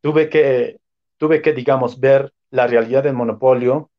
tuve 0.00 0.28
que, 0.28 0.80
tuve 1.18 1.42
que, 1.42 1.52
digamos, 1.52 2.00
ver 2.00 2.32
la 2.50 2.66
realidad 2.66 3.04
del 3.04 3.14
monopolio, 3.14 3.90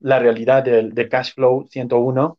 la 0.00 0.18
realidad 0.18 0.62
del, 0.64 0.94
de 0.94 1.08
Cash 1.08 1.34
Flow 1.34 1.66
101 1.70 2.38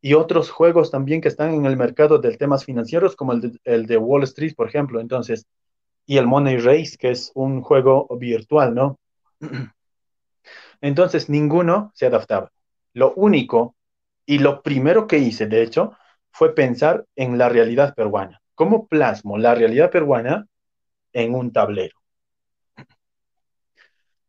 y 0.00 0.14
otros 0.14 0.50
juegos 0.50 0.90
también 0.90 1.20
que 1.20 1.28
están 1.28 1.54
en 1.54 1.66
el 1.66 1.76
mercado 1.76 2.18
de 2.18 2.36
temas 2.36 2.64
financieros, 2.64 3.16
como 3.16 3.32
el 3.32 3.40
de, 3.40 3.58
el 3.64 3.86
de 3.86 3.96
Wall 3.98 4.24
Street, 4.24 4.54
por 4.56 4.68
ejemplo. 4.68 5.00
Entonces, 5.00 5.46
y 6.06 6.18
el 6.18 6.26
Money 6.26 6.58
Race, 6.58 6.96
que 6.98 7.10
es 7.10 7.30
un 7.34 7.62
juego 7.62 8.08
virtual, 8.18 8.74
¿no? 8.74 8.98
Entonces, 10.80 11.28
ninguno 11.28 11.92
se 11.94 12.06
adaptaba. 12.06 12.50
Lo 12.94 13.14
único 13.14 13.76
y 14.26 14.38
lo 14.38 14.62
primero 14.62 15.06
que 15.06 15.18
hice, 15.18 15.46
de 15.46 15.62
hecho, 15.62 15.92
fue 16.30 16.54
pensar 16.54 17.04
en 17.16 17.38
la 17.38 17.48
realidad 17.48 17.94
peruana. 17.94 18.40
¿Cómo 18.54 18.86
plasmo 18.86 19.38
la 19.38 19.54
realidad 19.54 19.90
peruana 19.90 20.46
en 21.12 21.34
un 21.34 21.52
tablero? 21.52 21.96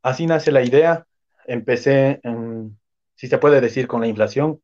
Así 0.01 0.25
nace 0.25 0.51
la 0.51 0.63
idea. 0.63 1.05
Empecé, 1.45 2.21
si 3.15 3.27
se 3.27 3.37
puede 3.37 3.61
decir, 3.61 3.87
con 3.87 4.01
la 4.01 4.07
inflación, 4.07 4.61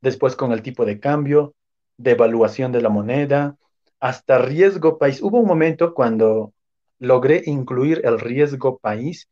después 0.00 0.34
con 0.36 0.52
el 0.52 0.62
tipo 0.62 0.84
de 0.84 0.98
cambio, 0.98 1.54
devaluación 1.96 2.72
de 2.72 2.82
la 2.82 2.88
moneda, 2.88 3.56
hasta 4.00 4.38
riesgo 4.38 4.98
país. 4.98 5.22
Hubo 5.22 5.38
un 5.38 5.46
momento 5.46 5.94
cuando 5.94 6.52
logré 6.98 7.42
incluir 7.46 8.00
el 8.04 8.18
riesgo 8.18 8.78
país 8.78 9.28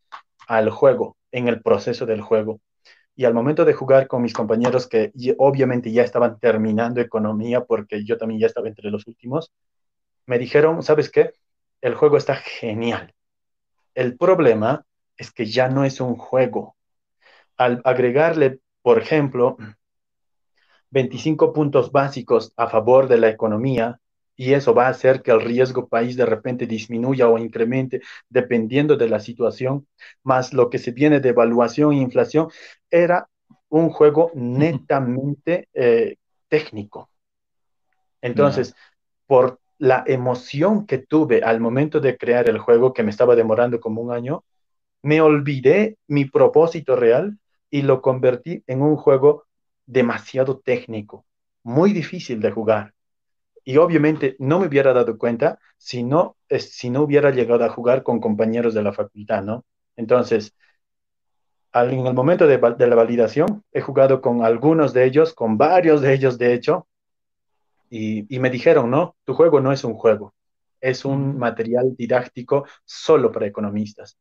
al 0.46 0.70
juego, 0.70 1.16
en 1.32 1.48
el 1.48 1.62
proceso 1.62 2.06
del 2.06 2.20
juego. 2.20 2.60
Y 3.20 3.26
al 3.26 3.34
momento 3.34 3.66
de 3.66 3.74
jugar 3.74 4.08
con 4.08 4.22
mis 4.22 4.32
compañeros 4.32 4.86
que 4.86 5.12
obviamente 5.36 5.92
ya 5.92 6.02
estaban 6.02 6.38
terminando 6.38 7.02
economía, 7.02 7.66
porque 7.66 8.02
yo 8.02 8.16
también 8.16 8.40
ya 8.40 8.46
estaba 8.46 8.66
entre 8.66 8.90
los 8.90 9.06
últimos, 9.06 9.52
me 10.24 10.38
dijeron, 10.38 10.82
¿sabes 10.82 11.10
qué? 11.10 11.32
El 11.82 11.96
juego 11.96 12.16
está 12.16 12.36
genial. 12.36 13.12
El 13.94 14.16
problema 14.16 14.86
es 15.18 15.32
que 15.32 15.44
ya 15.44 15.68
no 15.68 15.84
es 15.84 16.00
un 16.00 16.16
juego. 16.16 16.76
Al 17.58 17.82
agregarle, 17.84 18.60
por 18.80 18.96
ejemplo, 18.96 19.58
25 20.88 21.52
puntos 21.52 21.92
básicos 21.92 22.54
a 22.56 22.68
favor 22.68 23.06
de 23.06 23.18
la 23.18 23.28
economía, 23.28 24.00
y 24.40 24.54
eso 24.54 24.72
va 24.72 24.86
a 24.86 24.88
hacer 24.88 25.20
que 25.20 25.32
el 25.32 25.42
riesgo 25.42 25.86
país 25.86 26.16
de 26.16 26.24
repente 26.24 26.66
disminuya 26.66 27.28
o 27.28 27.36
incremente 27.36 28.00
dependiendo 28.30 28.96
de 28.96 29.06
la 29.06 29.20
situación, 29.20 29.86
más 30.22 30.54
lo 30.54 30.70
que 30.70 30.78
se 30.78 30.92
viene 30.92 31.20
de 31.20 31.28
evaluación 31.28 31.92
e 31.92 31.96
inflación, 31.96 32.48
era 32.90 33.28
un 33.68 33.90
juego 33.90 34.30
netamente 34.34 35.68
eh, 35.74 36.16
técnico. 36.48 37.10
Entonces, 38.22 38.74
por 39.26 39.60
la 39.76 40.04
emoción 40.06 40.86
que 40.86 40.96
tuve 40.96 41.42
al 41.42 41.60
momento 41.60 42.00
de 42.00 42.16
crear 42.16 42.48
el 42.48 42.56
juego, 42.56 42.94
que 42.94 43.02
me 43.02 43.10
estaba 43.10 43.36
demorando 43.36 43.78
como 43.78 44.00
un 44.00 44.10
año, 44.10 44.42
me 45.02 45.20
olvidé 45.20 45.98
mi 46.08 46.24
propósito 46.24 46.96
real 46.96 47.38
y 47.68 47.82
lo 47.82 48.00
convertí 48.00 48.64
en 48.66 48.80
un 48.80 48.96
juego 48.96 49.44
demasiado 49.84 50.60
técnico, 50.60 51.26
muy 51.62 51.92
difícil 51.92 52.40
de 52.40 52.50
jugar 52.52 52.94
y 53.64 53.76
obviamente 53.76 54.36
no 54.38 54.60
me 54.60 54.66
hubiera 54.66 54.92
dado 54.92 55.18
cuenta 55.18 55.58
si 55.76 56.02
no, 56.02 56.36
si 56.48 56.90
no 56.90 57.02
hubiera 57.02 57.30
llegado 57.30 57.64
a 57.64 57.68
jugar 57.68 58.02
con 58.02 58.20
compañeros 58.20 58.74
de 58.74 58.82
la 58.82 58.92
facultad, 58.92 59.42
¿no? 59.42 59.64
Entonces, 59.96 60.54
en 61.72 62.06
el 62.06 62.14
momento 62.14 62.46
de, 62.46 62.58
la 62.58 62.96
validación, 62.96 63.64
he 63.72 63.80
jugado 63.80 64.20
con 64.20 64.44
algunos 64.44 64.92
de 64.92 65.04
ellos, 65.04 65.34
con 65.34 65.56
varios 65.56 66.00
de 66.00 66.14
ellos, 66.14 66.38
de 66.38 66.54
hecho, 66.54 66.88
y, 67.88 68.34
y 68.34 68.38
me 68.38 68.50
dijeron, 68.50 68.90
no, 68.90 69.16
tu 69.24 69.34
juego 69.34 69.60
no 69.60 69.72
es 69.72 69.84
un 69.84 69.94
juego, 69.94 70.34
es 70.80 71.04
un 71.04 71.38
material 71.38 71.94
didáctico 71.96 72.66
solo 72.84 73.30
para 73.30 73.46
economistas. 73.46 74.18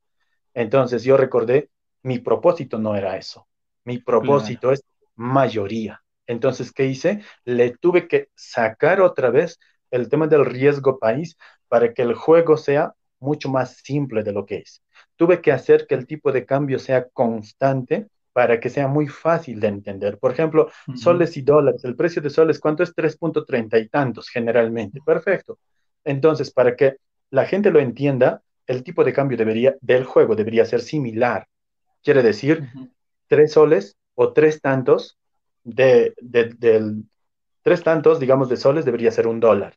Entonces 0.54 1.04
yo 1.04 1.18
recordé, 1.18 1.70
mi 2.04 2.20
propósito 2.20 2.78
no 2.78 2.96
era 2.96 3.18
eso, 3.18 3.48
mi 3.84 4.00
propósito 4.00 4.72
es 4.72 4.84
mayoría. 5.16 6.02
Entonces, 6.30 6.72
¿qué 6.72 6.86
hice? 6.86 7.24
Le 7.44 7.72
tuve 7.72 8.08
que 8.08 8.30
sacar 8.36 9.02
otra 9.02 9.32
vez 9.32 9.60
el 9.90 10.10
tema 10.10 10.28
del 10.28 10.46
riesgo 10.46 11.00
país 11.00 11.36
para 11.68 11.92
que 11.92 12.04
el 12.04 12.14
juego 12.14 12.56
sea 12.56 12.94
mucho 13.20 13.50
más 13.50 13.78
simple 13.84 14.22
de 14.22 14.32
lo 14.32 14.46
que 14.46 14.58
es. 14.58 14.84
Tuve 15.16 15.42
que 15.42 15.52
hacer 15.52 15.88
que 15.88 15.96
el 15.96 16.06
tipo 16.06 16.32
de 16.32 16.46
cambio 16.46 16.78
sea 16.78 17.10
constante 17.10 18.08
para 18.32 18.60
que 18.60 18.70
sea 18.70 18.88
muy 18.88 19.08
fácil 19.08 19.60
de 19.60 19.70
entender. 19.70 20.20
Por 20.20 20.32
ejemplo, 20.32 20.70
soles 20.94 21.36
y 21.36 21.42
dólares. 21.42 21.84
El 21.84 21.96
precio 21.96 22.22
de 22.22 22.30
soles, 22.30 22.60
¿cuánto 22.60 22.84
es? 22.84 22.94
3.30 22.94 23.80
y 23.80 23.90
tantos 23.90 24.30
generalmente. 24.30 25.02
Perfecto. 25.04 25.58
Entonces, 26.04 26.52
para 26.52 26.76
que 26.76 26.98
la 27.32 27.46
gente 27.46 27.72
lo 27.72 27.80
entienda, 27.80 28.44
el 28.68 28.84
tipo 28.84 29.04
de 29.04 29.14
cambio 29.14 29.36
debería, 29.36 29.76
del 29.82 30.06
juego 30.06 30.36
debería 30.36 30.64
ser 30.64 30.82
similar. 30.82 31.48
Quiere 32.04 32.22
decir, 32.22 32.70
tres 33.28 33.54
soles 33.54 33.98
o 34.14 34.32
tres 34.32 34.62
tantos 34.62 35.19
de, 35.70 36.14
del 36.22 37.04
tres 37.62 37.84
tantos, 37.84 38.20
digamos, 38.20 38.50
de 38.50 38.58
soles 38.58 38.86
debería 38.86 39.12
ser 39.12 39.28
un 39.28 39.40
dólar. 39.40 39.76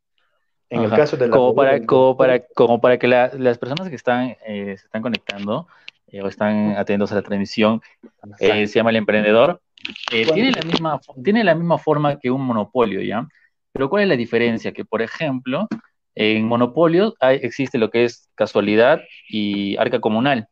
En 0.70 0.82
el 0.82 0.90
caso 0.90 1.16
de 1.18 1.28
la... 1.28 1.37
Como 1.37 1.54
para, 1.54 1.84
como 1.84 2.16
para, 2.16 2.40
como 2.54 2.80
para 2.80 2.99
que 2.99 3.06
las 3.06 3.58
personas 3.58 3.90
que 3.90 3.96
están, 3.96 4.37
eh, 4.46 4.76
se 4.78 4.87
están 4.87 5.02
conectando 5.02 5.66
eh, 6.06 6.22
o 6.22 6.28
están 6.28 6.76
atentos 6.76 7.12
a 7.12 7.16
la 7.16 7.22
transmisión, 7.22 7.82
eh, 8.38 8.66
se 8.66 8.78
llama 8.78 8.88
el 8.88 8.96
emprendedor, 8.96 9.61
tiene, 10.08 10.52
la 10.52 10.62
misma, 10.62 11.00
tiene 11.22 11.44
la 11.44 11.54
misma 11.54 11.76
forma 11.76 12.18
que 12.18 12.30
un 12.30 12.40
monopolio, 12.40 13.02
¿ya? 13.02 13.28
Pero 13.72 13.90
¿cuál 13.90 14.04
es 14.04 14.08
la 14.08 14.16
diferencia? 14.16 14.72
Que, 14.72 14.87
por 14.87 15.02
ejemplo, 15.02 15.68
en 16.14 16.46
monopolio 16.46 17.14
hay, 17.20 17.40
existe 17.42 17.76
lo 17.76 17.90
que 17.90 18.04
es 18.04 18.30
casualidad 18.34 19.02
y 19.28 19.76
arca 19.76 20.00
comunal. 20.00 20.49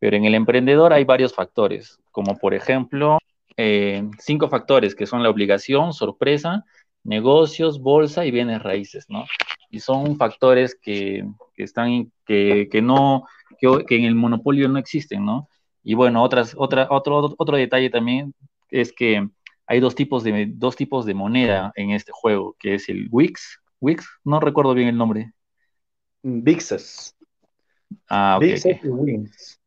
Pero 0.00 0.16
en 0.16 0.24
el 0.24 0.34
emprendedor 0.34 0.92
hay 0.92 1.04
varios 1.04 1.34
factores, 1.34 1.98
como 2.10 2.36
por 2.36 2.54
ejemplo 2.54 3.19
eh, 3.56 4.08
cinco 4.18 4.48
factores 4.48 4.94
que 4.94 5.06
son 5.06 5.22
la 5.22 5.30
obligación, 5.30 5.92
sorpresa, 5.92 6.64
negocios, 7.04 7.80
bolsa 7.80 8.24
y 8.24 8.30
bienes 8.30 8.62
raíces, 8.62 9.06
¿no? 9.08 9.24
Y 9.70 9.80
son 9.80 10.16
factores 10.16 10.74
que, 10.80 11.24
están, 11.56 12.12
que, 12.26 12.68
que 12.70 12.82
no, 12.82 13.26
que, 13.58 13.96
en 13.96 14.04
el 14.04 14.14
monopolio 14.14 14.68
no 14.68 14.78
existen, 14.78 15.24
¿no? 15.24 15.48
Y 15.82 15.94
bueno, 15.94 16.22
otras, 16.22 16.54
otra, 16.56 16.88
otro, 16.90 17.34
otro 17.38 17.56
detalle 17.56 17.90
también 17.90 18.34
es 18.70 18.92
que 18.92 19.28
hay 19.66 19.80
dos 19.80 19.94
tipos 19.94 20.24
de, 20.24 20.46
dos 20.52 20.76
tipos 20.76 21.06
de 21.06 21.14
moneda 21.14 21.72
en 21.76 21.90
este 21.90 22.12
juego, 22.12 22.56
que 22.58 22.74
es 22.74 22.88
el 22.88 23.08
Wix, 23.10 23.60
Wix, 23.80 24.06
no 24.24 24.40
recuerdo 24.40 24.74
bien 24.74 24.88
el 24.88 24.96
nombre. 24.96 25.32
Vixes. 26.22 27.16
Ah, 28.08 28.36
ok. 28.38 28.44
y 28.82 28.88
Wix. 28.88 29.60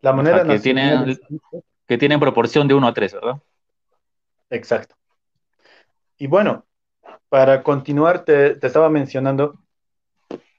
La 0.00 0.12
moneda 0.12 0.46
que 0.46 0.60
tiene, 0.60 1.16
que 1.88 1.98
tienen 1.98 2.20
proporción 2.20 2.68
de 2.68 2.74
1 2.74 2.86
a 2.86 2.94
3, 2.94 3.14
¿verdad? 3.14 3.42
Exacto. 4.50 4.94
Y 6.18 6.26
bueno, 6.26 6.66
para 7.30 7.62
continuar, 7.62 8.24
te, 8.24 8.64
estaba 8.64 8.90
mencionando, 8.90 9.58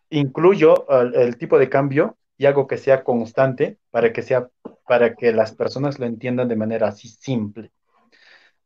incluyo 0.10 0.88
el, 1.14 1.38
tipo 1.38 1.60
de 1.60 1.70
cambio 1.70 2.18
y 2.36 2.48
hago 2.48 2.66
que 2.66 2.78
sea 2.78 3.04
constante 3.04 3.78
para 3.92 4.12
que, 4.12 4.24
sea, 4.24 4.50
para 4.88 5.14
que 5.14 5.32
las 5.32 5.54
personas 5.54 6.00
lo 6.00 6.08
entiendan 6.08 6.48
de 6.48 6.56
manera 6.56 6.88
así 6.88 7.08
simple. 7.08 7.72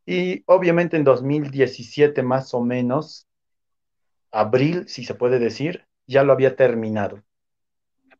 Y 0.05 0.43
obviamente 0.46 0.96
en 0.96 1.03
2017 1.03 2.24
más 2.24 2.53
o 2.53 2.62
menos, 2.62 3.27
abril, 4.32 4.88
si 4.88 5.03
se 5.03 5.15
puede 5.15 5.39
decir, 5.39 5.86
ya 6.08 6.24
lo 6.24 6.32
había 6.32 6.55
terminado. 6.55 7.24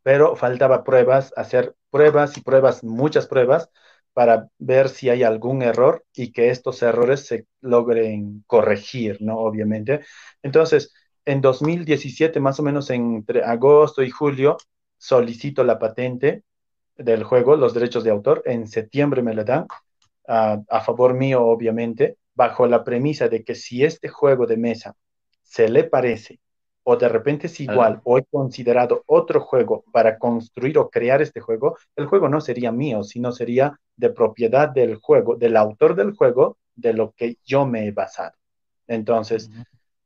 Pero 0.02 0.36
faltaba 0.36 0.84
pruebas, 0.84 1.34
hacer 1.38 1.76
pruebas 1.90 2.38
y 2.38 2.42
pruebas, 2.42 2.84
muchas 2.84 3.28
pruebas, 3.28 3.70
para 4.14 4.50
ver 4.60 4.90
si 4.90 5.10
hay 5.10 5.24
algún 5.24 5.62
error 5.64 6.06
y 6.14 6.32
que 6.32 6.50
estos 6.50 6.82
errores 6.84 7.26
se 7.26 7.48
logren 7.62 8.44
corregir, 8.48 9.18
¿no? 9.22 9.38
Obviamente. 9.40 10.02
Entonces, 10.44 10.94
en 11.26 11.42
2017, 11.42 12.40
más 12.40 12.60
o 12.60 12.64
menos 12.64 12.90
entre 12.90 13.44
agosto 13.44 14.04
y 14.04 14.10
julio, 14.10 14.58
solicito 14.98 15.64
la 15.64 15.80
patente 15.80 16.44
del 16.98 17.24
juego, 17.24 17.56
los 17.56 17.74
derechos 17.74 18.04
de 18.04 18.12
autor. 18.12 18.44
En 18.46 18.68
septiembre 18.68 19.22
me 19.24 19.34
la 19.36 19.44
dan, 19.44 19.68
a, 20.28 20.62
a 20.70 20.82
favor 20.82 21.14
mío, 21.14 21.44
obviamente, 21.46 22.18
bajo 22.36 22.68
la 22.68 22.84
premisa 22.84 23.28
de 23.30 23.44
que 23.44 23.56
si 23.56 23.84
este 23.84 24.10
juego 24.10 24.46
de 24.46 24.58
mesa 24.58 24.96
se 25.44 25.70
le 25.70 25.84
parece 25.86 26.40
o 26.84 26.98
de 26.98 27.10
repente 27.10 27.48
es 27.48 27.60
igual 27.60 28.02
o 28.04 28.18
he 28.18 28.26
considerado 28.26 29.04
otro 29.08 29.40
juego 29.42 29.84
para 29.92 30.18
construir 30.18 30.78
o 30.78 30.90
crear 30.90 31.22
este 31.22 31.40
juego, 31.40 31.78
el 31.96 32.06
juego 32.08 32.30
no 32.30 32.42
sería 32.42 32.72
mío, 32.72 33.04
sino 33.04 33.32
sería 33.32 33.80
de 33.96 34.10
propiedad 34.10 34.70
del 34.70 34.96
juego, 34.96 35.36
del 35.36 35.56
autor 35.56 35.96
del 35.96 36.14
juego, 36.14 36.58
de 36.76 36.94
lo 36.94 37.12
que 37.12 37.38
yo 37.46 37.66
me 37.66 37.88
he 37.88 37.92
basado. 37.92 38.36
Entonces, 38.88 39.50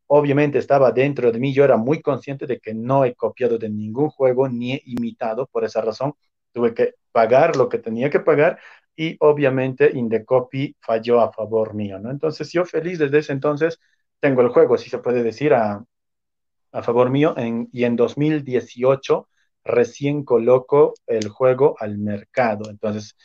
obviamente 0.05 0.59
estaba 0.59 0.91
dentro 0.91 1.31
de 1.31 1.39
mí, 1.39 1.51
yo 1.53 1.63
era 1.63 1.77
muy 1.77 2.01
consciente 2.01 2.45
de 2.45 2.59
que 2.59 2.73
no 2.73 3.05
he 3.05 3.15
copiado 3.15 3.57
de 3.57 3.69
ningún 3.69 4.09
juego 4.09 4.47
ni 4.47 4.73
he 4.73 4.81
imitado, 4.85 5.47
por 5.47 5.65
esa 5.65 5.81
razón 5.81 6.13
tuve 6.51 6.73
que 6.73 6.95
pagar 7.11 7.55
lo 7.55 7.69
que 7.69 7.79
tenía 7.79 8.09
que 8.09 8.19
pagar 8.19 8.59
y 8.95 9.15
obviamente 9.19 9.91
Indecopy 9.93 10.75
falló 10.79 11.21
a 11.21 11.31
favor 11.31 11.73
mío, 11.73 11.99
¿no? 11.99 12.09
Entonces 12.09 12.51
yo 12.51 12.65
feliz 12.65 12.99
desde 12.99 13.19
ese 13.19 13.33
entonces 13.33 13.79
tengo 14.19 14.41
el 14.41 14.49
juego, 14.49 14.77
si 14.77 14.89
se 14.89 14.97
puede 14.97 15.21
decir, 15.23 15.53
a, 15.53 15.83
a 16.77 16.83
favor 16.83 17.09
mío 17.09 17.33
y 17.71 17.83
en 17.85 17.95
2018 17.95 19.27
recién 19.63 20.23
coloco 20.23 20.93
el 21.07 21.27
juego 21.27 21.75
al 21.79 21.97
mercado. 21.97 22.69
Entonces, 22.69 23.15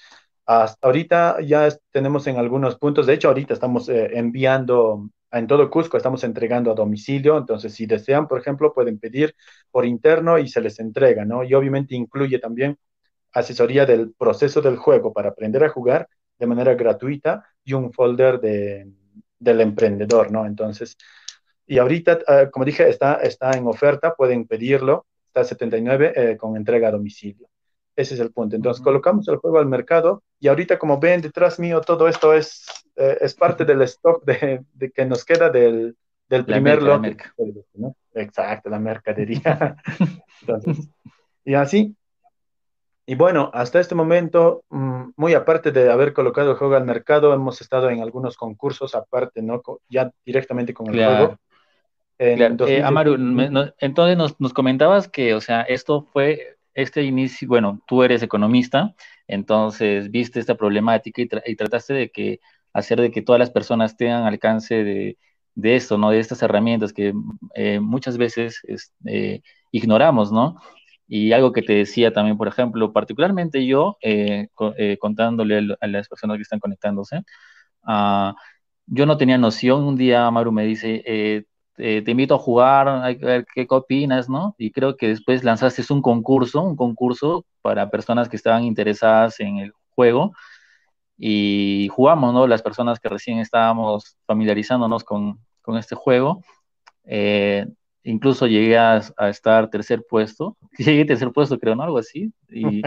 hasta 0.47 0.87
ahorita 0.87 1.39
ya 1.43 1.69
tenemos 1.91 2.27
en 2.27 2.39
algunos 2.39 2.79
puntos, 2.79 3.07
de 3.07 3.15
hecho 3.15 3.29
ahorita 3.29 3.53
estamos 3.55 3.89
eh, 3.91 4.11
enviando 4.15 5.11
en 5.31 5.47
todo 5.47 5.71
Cusco, 5.71 5.97
estamos 5.97 6.25
entregando 6.25 6.71
a 6.73 6.75
domicilio, 6.75 7.37
entonces 7.39 7.75
si 7.75 7.87
desean, 7.87 8.27
por 8.27 8.41
ejemplo, 8.41 8.73
pueden 8.73 8.99
pedir 8.99 9.35
por 9.71 9.85
interno 9.87 10.39
y 10.39 10.49
se 10.49 10.61
les 10.63 10.79
entrega, 10.81 11.25
¿no? 11.25 11.45
Y 11.45 11.55
obviamente 11.55 11.95
incluye 11.95 12.39
también 12.39 12.79
asesoría 13.33 13.87
del 13.87 14.15
proceso 14.15 14.63
del 14.63 14.77
juego 14.77 15.13
para 15.13 15.31
aprender 15.31 15.65
a 15.65 15.69
jugar 15.71 16.09
de 16.39 16.47
manera 16.47 16.75
gratuita 16.75 17.45
y 17.65 17.75
un 17.75 17.93
folder 17.93 18.41
de, 18.41 18.91
del 19.39 19.61
emprendedor, 19.61 20.31
¿no? 20.33 20.47
Entonces, 20.47 20.97
y 21.67 21.79
ahorita, 21.79 22.19
ah, 22.27 22.47
como 22.51 22.65
dije, 22.65 22.89
está, 22.89 23.15
está 23.15 23.53
en 23.53 23.67
oferta, 23.67 24.15
pueden 24.15 24.47
pedirlo, 24.47 25.07
está 25.27 25.41
a 25.41 25.45
79 25.45 26.13
eh, 26.15 26.37
con 26.37 26.57
entrega 26.57 26.89
a 26.89 26.93
domicilio. 26.93 27.49
Ese 27.95 28.15
es 28.15 28.21
el 28.21 28.33
punto. 28.33 28.57
Entonces, 28.57 28.83
colocamos 28.83 29.29
el 29.29 29.37
juego 29.37 29.59
al 29.59 29.67
mercado 29.67 30.23
y 30.41 30.49
ahorita, 30.49 30.79
como 30.79 30.99
ven 30.99 31.21
detrás 31.21 31.59
mío, 31.59 31.81
todo 31.83 32.09
esto 32.09 32.33
es, 32.33 32.65
eh, 32.97 33.19
es 33.21 33.35
parte 33.35 33.65
del 33.65 33.83
stock 33.83 34.25
de, 34.25 34.65
de, 34.73 34.91
que 34.91 35.05
nos 35.05 35.25
queda 35.25 35.51
del, 35.51 35.97
del 36.29 36.45
primer 36.45 36.83
lote. 36.83 37.17
¿no? 37.75 37.95
Exacto, 38.15 38.71
la 38.71 38.79
mercadería. 38.79 39.77
Entonces, 40.41 40.89
y 41.45 41.55
así. 41.55 41.95
Y 43.05 43.15
bueno, 43.15 43.51
hasta 43.53 43.81
este 43.81 43.95
momento, 43.95 44.65
mm, 44.71 45.11
muy 45.17 45.35
aparte 45.35 45.73
de 45.73 45.91
haber 45.91 46.13
colocado 46.13 46.53
el 46.53 46.57
juego 46.57 46.77
al 46.77 46.85
mercado, 46.85 47.35
hemos 47.35 47.61
estado 47.61 47.91
en 47.91 48.01
algunos 48.01 48.37
concursos 48.37 48.95
aparte, 48.95 49.43
¿no? 49.43 49.61
Ya 49.89 50.11
directamente 50.25 50.73
con 50.73 50.87
el 50.89 51.05
juego. 51.05 51.37
Eh, 52.19 52.83
Amaru, 52.85 53.15
entonces 53.79 54.17
nos, 54.17 54.41
nos, 54.41 54.53
comentabas 54.53 55.09
que, 55.09 55.35
o 55.35 55.41
sea, 55.41 55.63
esto 55.63 56.09
fue 56.13 56.57
este 56.75 57.03
inicio, 57.03 57.49
bueno, 57.49 57.83
tú 57.87 58.03
eres 58.03 58.23
economista, 58.23 58.95
entonces 59.27 60.11
viste 60.11 60.41
esta 60.41 60.55
problemática 60.55 61.23
y, 61.23 61.57
trataste 61.57 61.95
de 61.95 62.11
que 62.11 62.41
hacer 62.73 63.01
de 63.01 63.11
que 63.11 63.23
todas 63.23 63.39
las 63.39 63.51
personas 63.51 63.97
tengan 63.97 64.25
alcance 64.25 64.85
de, 64.85 65.19
de 65.55 65.77
esto, 65.77 65.99
¿no? 65.99 66.11
De 66.11 66.19
estas 66.19 66.43
herramientas 66.43 66.93
que 66.93 67.13
eh, 67.55 67.81
muchas 67.81 68.17
veces 68.17 68.61
eh, 69.07 69.43
ignoramos, 69.71 70.33
¿no? 70.33 70.57
Y 71.09 71.33
algo 71.33 71.53
que 71.53 71.63
te 71.63 71.75
decía 71.75 72.13
también, 72.13 72.39
por 72.39 72.49
ejemplo, 72.49 72.93
particularmente 72.93 73.67
yo, 73.67 73.99
eh, 74.01 74.49
contándole 74.99 75.77
a 75.81 75.87
las 75.87 76.09
personas 76.09 76.37
que 76.37 76.43
están 76.43 76.61
conectándose, 76.61 77.19
uh, 77.87 78.33
yo 78.87 79.07
no 79.07 79.17
tenía 79.19 79.39
noción, 79.39 79.85
un 79.85 79.97
día 79.97 80.27
Amaru 80.27 80.53
me 80.53 80.65
dice, 80.65 81.47
eh, 81.79 82.03
te 82.05 82.11
invito 82.11 82.35
a 82.35 82.39
jugar, 82.39 82.89
hay 82.89 83.19
que 83.19 83.25
ver 83.25 83.47
qué 83.55 83.67
opinas, 83.71 84.29
¿no? 84.29 84.55
Y 84.59 84.71
creo 84.71 84.97
que 84.97 85.09
después 85.09 85.43
lanzaste 85.43 85.83
un 85.93 86.03
concurso, 86.03 86.63
un 86.63 86.77
concurso 86.77 87.45
para 87.63 87.91
personas 87.91 88.29
que 88.29 88.37
estaban 88.37 88.65
interesadas 88.65 89.41
en 89.41 89.59
el 89.59 89.73
juego 89.95 90.33
y 91.17 91.89
jugamos, 91.93 92.35
¿no? 92.35 92.47
Las 92.47 92.63
personas 92.63 93.01
que 93.01 93.09
recién 93.09 93.39
estábamos 93.39 94.17
familiarizándonos 94.27 95.05
con, 95.05 95.39
con 95.63 95.79
este 95.79 95.95
juego. 95.95 96.43
Eh, 97.05 97.67
incluso 98.05 98.47
llegué 98.47 98.77
a, 98.77 99.01
estar 99.29 99.71
tercer 99.71 100.05
puesto, 100.09 100.57
llegué 100.79 101.05
tercer 101.05 101.31
puesto, 101.33 101.59
creo, 101.59 101.75
¿no? 101.75 101.85
Algo 101.85 101.99
así. 101.99 102.33
Y, 102.49 102.83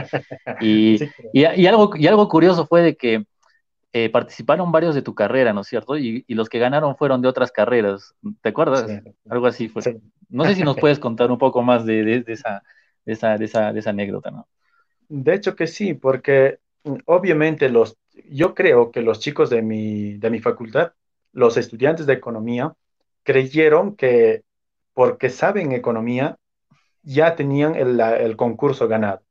y, 0.61 0.99
y, 1.33 1.65
algo, 1.65 1.91
y 1.95 2.07
algo 2.07 2.27
curioso 2.27 2.67
fue 2.67 2.81
de 2.81 2.95
que 2.95 3.25
eh, 3.97 4.09
participaron 4.09 4.73
varios 4.73 4.93
de 4.93 5.01
tu 5.01 5.15
carrera, 5.15 5.53
¿no 5.53 5.61
es 5.61 5.67
cierto? 5.67 5.97
Y, 5.97 6.25
los 6.27 6.49
que 6.49 6.59
ganaron 6.59 6.97
fueron 6.97 7.21
de 7.21 7.29
otras 7.29 7.53
carreras, 7.53 8.13
¿te 8.41 8.49
acuerdas? 8.49 8.91
Algo 9.29 9.47
así 9.47 9.69
fue. 9.69 10.01
No 10.27 10.43
sé 10.43 10.55
si 10.55 10.63
nos 10.63 10.75
puedes 10.75 10.99
contar 10.99 11.31
un 11.31 11.37
poco 11.37 11.61
más 11.61 11.85
de, 11.85 12.21
esa, 12.27 12.61
esa, 13.05 13.37
de, 13.37 13.45
esa, 13.45 13.71
de 13.71 13.79
esa 13.79 13.91
anécdota, 13.91 14.31
¿no? 14.31 14.49
De 15.07 15.33
hecho 15.33 15.55
que 15.55 15.65
sí, 15.65 15.93
porque 15.93 16.59
mm, 16.83 16.95
obviamente 17.05 17.69
los, 17.69 17.97
yo 18.29 18.53
creo 18.53 18.91
que 18.91 19.01
los 19.01 19.21
chicos 19.21 19.49
de 19.49 19.61
mi, 19.61 20.17
de 20.17 20.29
mi 20.29 20.41
facultad, 20.41 20.91
los 21.31 21.55
estudiantes 21.55 22.05
de 22.05 22.15
economía, 22.15 22.75
creyeron 23.23 23.95
que 23.95 24.43
porque 24.93 25.29
saben 25.29 25.71
economía, 25.71 26.35
ya 27.01 27.37
tenían 27.37 27.75
el, 27.75 27.97
el 28.01 28.35
concurso 28.35 28.89
ganado. 28.89 29.21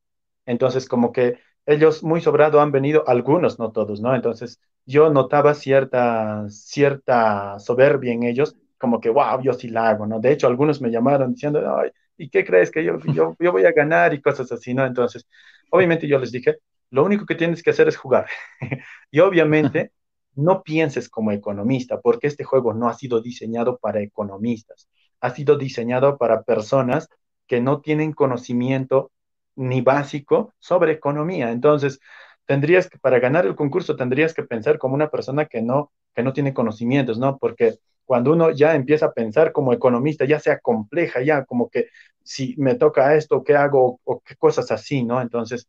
Entonces, 0.47 0.89
como 0.89 1.13
que 1.13 1.39
ellos 1.67 2.03
muy 2.03 2.21
sobrado 2.21 2.61
han 2.61 2.73
venido, 2.73 3.05
algunos, 3.09 3.59
no 3.59 3.73
todos, 3.73 4.01
¿no? 4.01 4.15
Entonces 4.15 4.61
yo 4.87 5.11
notaba 5.11 5.55
cierta, 5.55 6.49
cierta 6.49 7.59
soberbia 7.59 8.13
en 8.13 8.23
ellos, 8.25 8.57
como 8.79 9.01
que, 9.01 9.09
wow, 9.11 9.41
yo 9.43 9.55
sí 9.55 9.69
la 9.69 9.89
hago, 9.89 10.07
¿no? 10.07 10.21
De 10.21 10.33
hecho, 10.33 10.47
algunos 10.47 10.81
me 10.81 10.91
llamaron 10.91 11.33
diciendo, 11.33 11.61
ay, 11.79 11.91
¿y 12.19 12.29
qué 12.29 12.45
crees 12.45 12.71
que 12.71 12.85
yo, 12.85 12.99
yo, 13.13 13.35
yo 13.39 13.53
voy 13.53 13.65
a 13.65 13.73
ganar 13.73 14.13
y 14.13 14.21
cosas 14.21 14.51
así, 14.53 14.75
¿no? 14.75 14.85
Entonces, 14.85 15.27
obviamente 15.71 16.07
yo 16.07 16.19
les 16.19 16.33
dije, 16.33 16.59
lo 16.91 17.05
único 17.05 17.27
que 17.27 17.35
tienes 17.35 17.63
que 17.63 17.71
hacer 17.71 17.89
es 17.89 17.97
jugar. 17.97 18.27
y 19.11 19.21
obviamente 19.21 19.93
no 20.35 20.63
pienses 20.63 21.09
como 21.09 21.33
economista, 21.33 22.01
porque 22.01 22.27
este 22.27 22.45
juego 22.45 22.75
no 22.75 22.89
ha 22.89 22.95
sido 22.95 23.21
diseñado 23.21 23.79
para 23.79 24.01
economistas, 24.01 24.89
ha 25.21 25.31
sido 25.31 25.57
diseñado 25.57 26.19
para 26.19 26.43
personas 26.43 27.09
que 27.47 27.61
no 27.61 27.81
tienen 27.81 28.13
conocimiento 28.13 29.13
ni 29.57 29.81
básico 29.81 30.55
sobre 30.59 30.93
economía. 30.93 31.51
Entonces, 31.51 32.01
tendrías 32.47 32.89
que, 32.89 32.99
para 32.99 33.19
ganar 33.21 33.47
el 33.47 33.55
concurso, 33.57 33.97
tendrías 33.97 34.35
que 34.35 34.43
pensar 34.43 34.79
como 34.79 34.95
una 34.95 35.11
persona 35.11 35.47
que 35.47 35.63
no, 35.63 35.93
que 36.15 36.23
no 36.23 36.33
tiene 36.33 36.55
conocimientos, 36.55 37.19
¿no? 37.19 37.39
Porque 37.39 37.77
cuando 38.05 38.33
uno 38.33 38.51
ya 38.51 38.75
empieza 38.75 39.07
a 39.07 39.13
pensar 39.13 39.53
como 39.53 39.73
economista, 39.73 40.25
ya 40.25 40.41
sea 40.41 40.61
compleja, 40.61 41.23
ya 41.23 41.45
como 41.45 41.71
que 41.71 41.89
si 42.23 42.55
me 42.59 42.75
toca 42.75 43.15
esto, 43.17 43.43
¿qué 43.45 43.57
hago? 43.57 44.01
O, 44.05 44.21
qué 44.21 44.37
cosas 44.37 44.71
así, 44.71 45.05
¿no? 45.05 45.21
Entonces, 45.21 45.69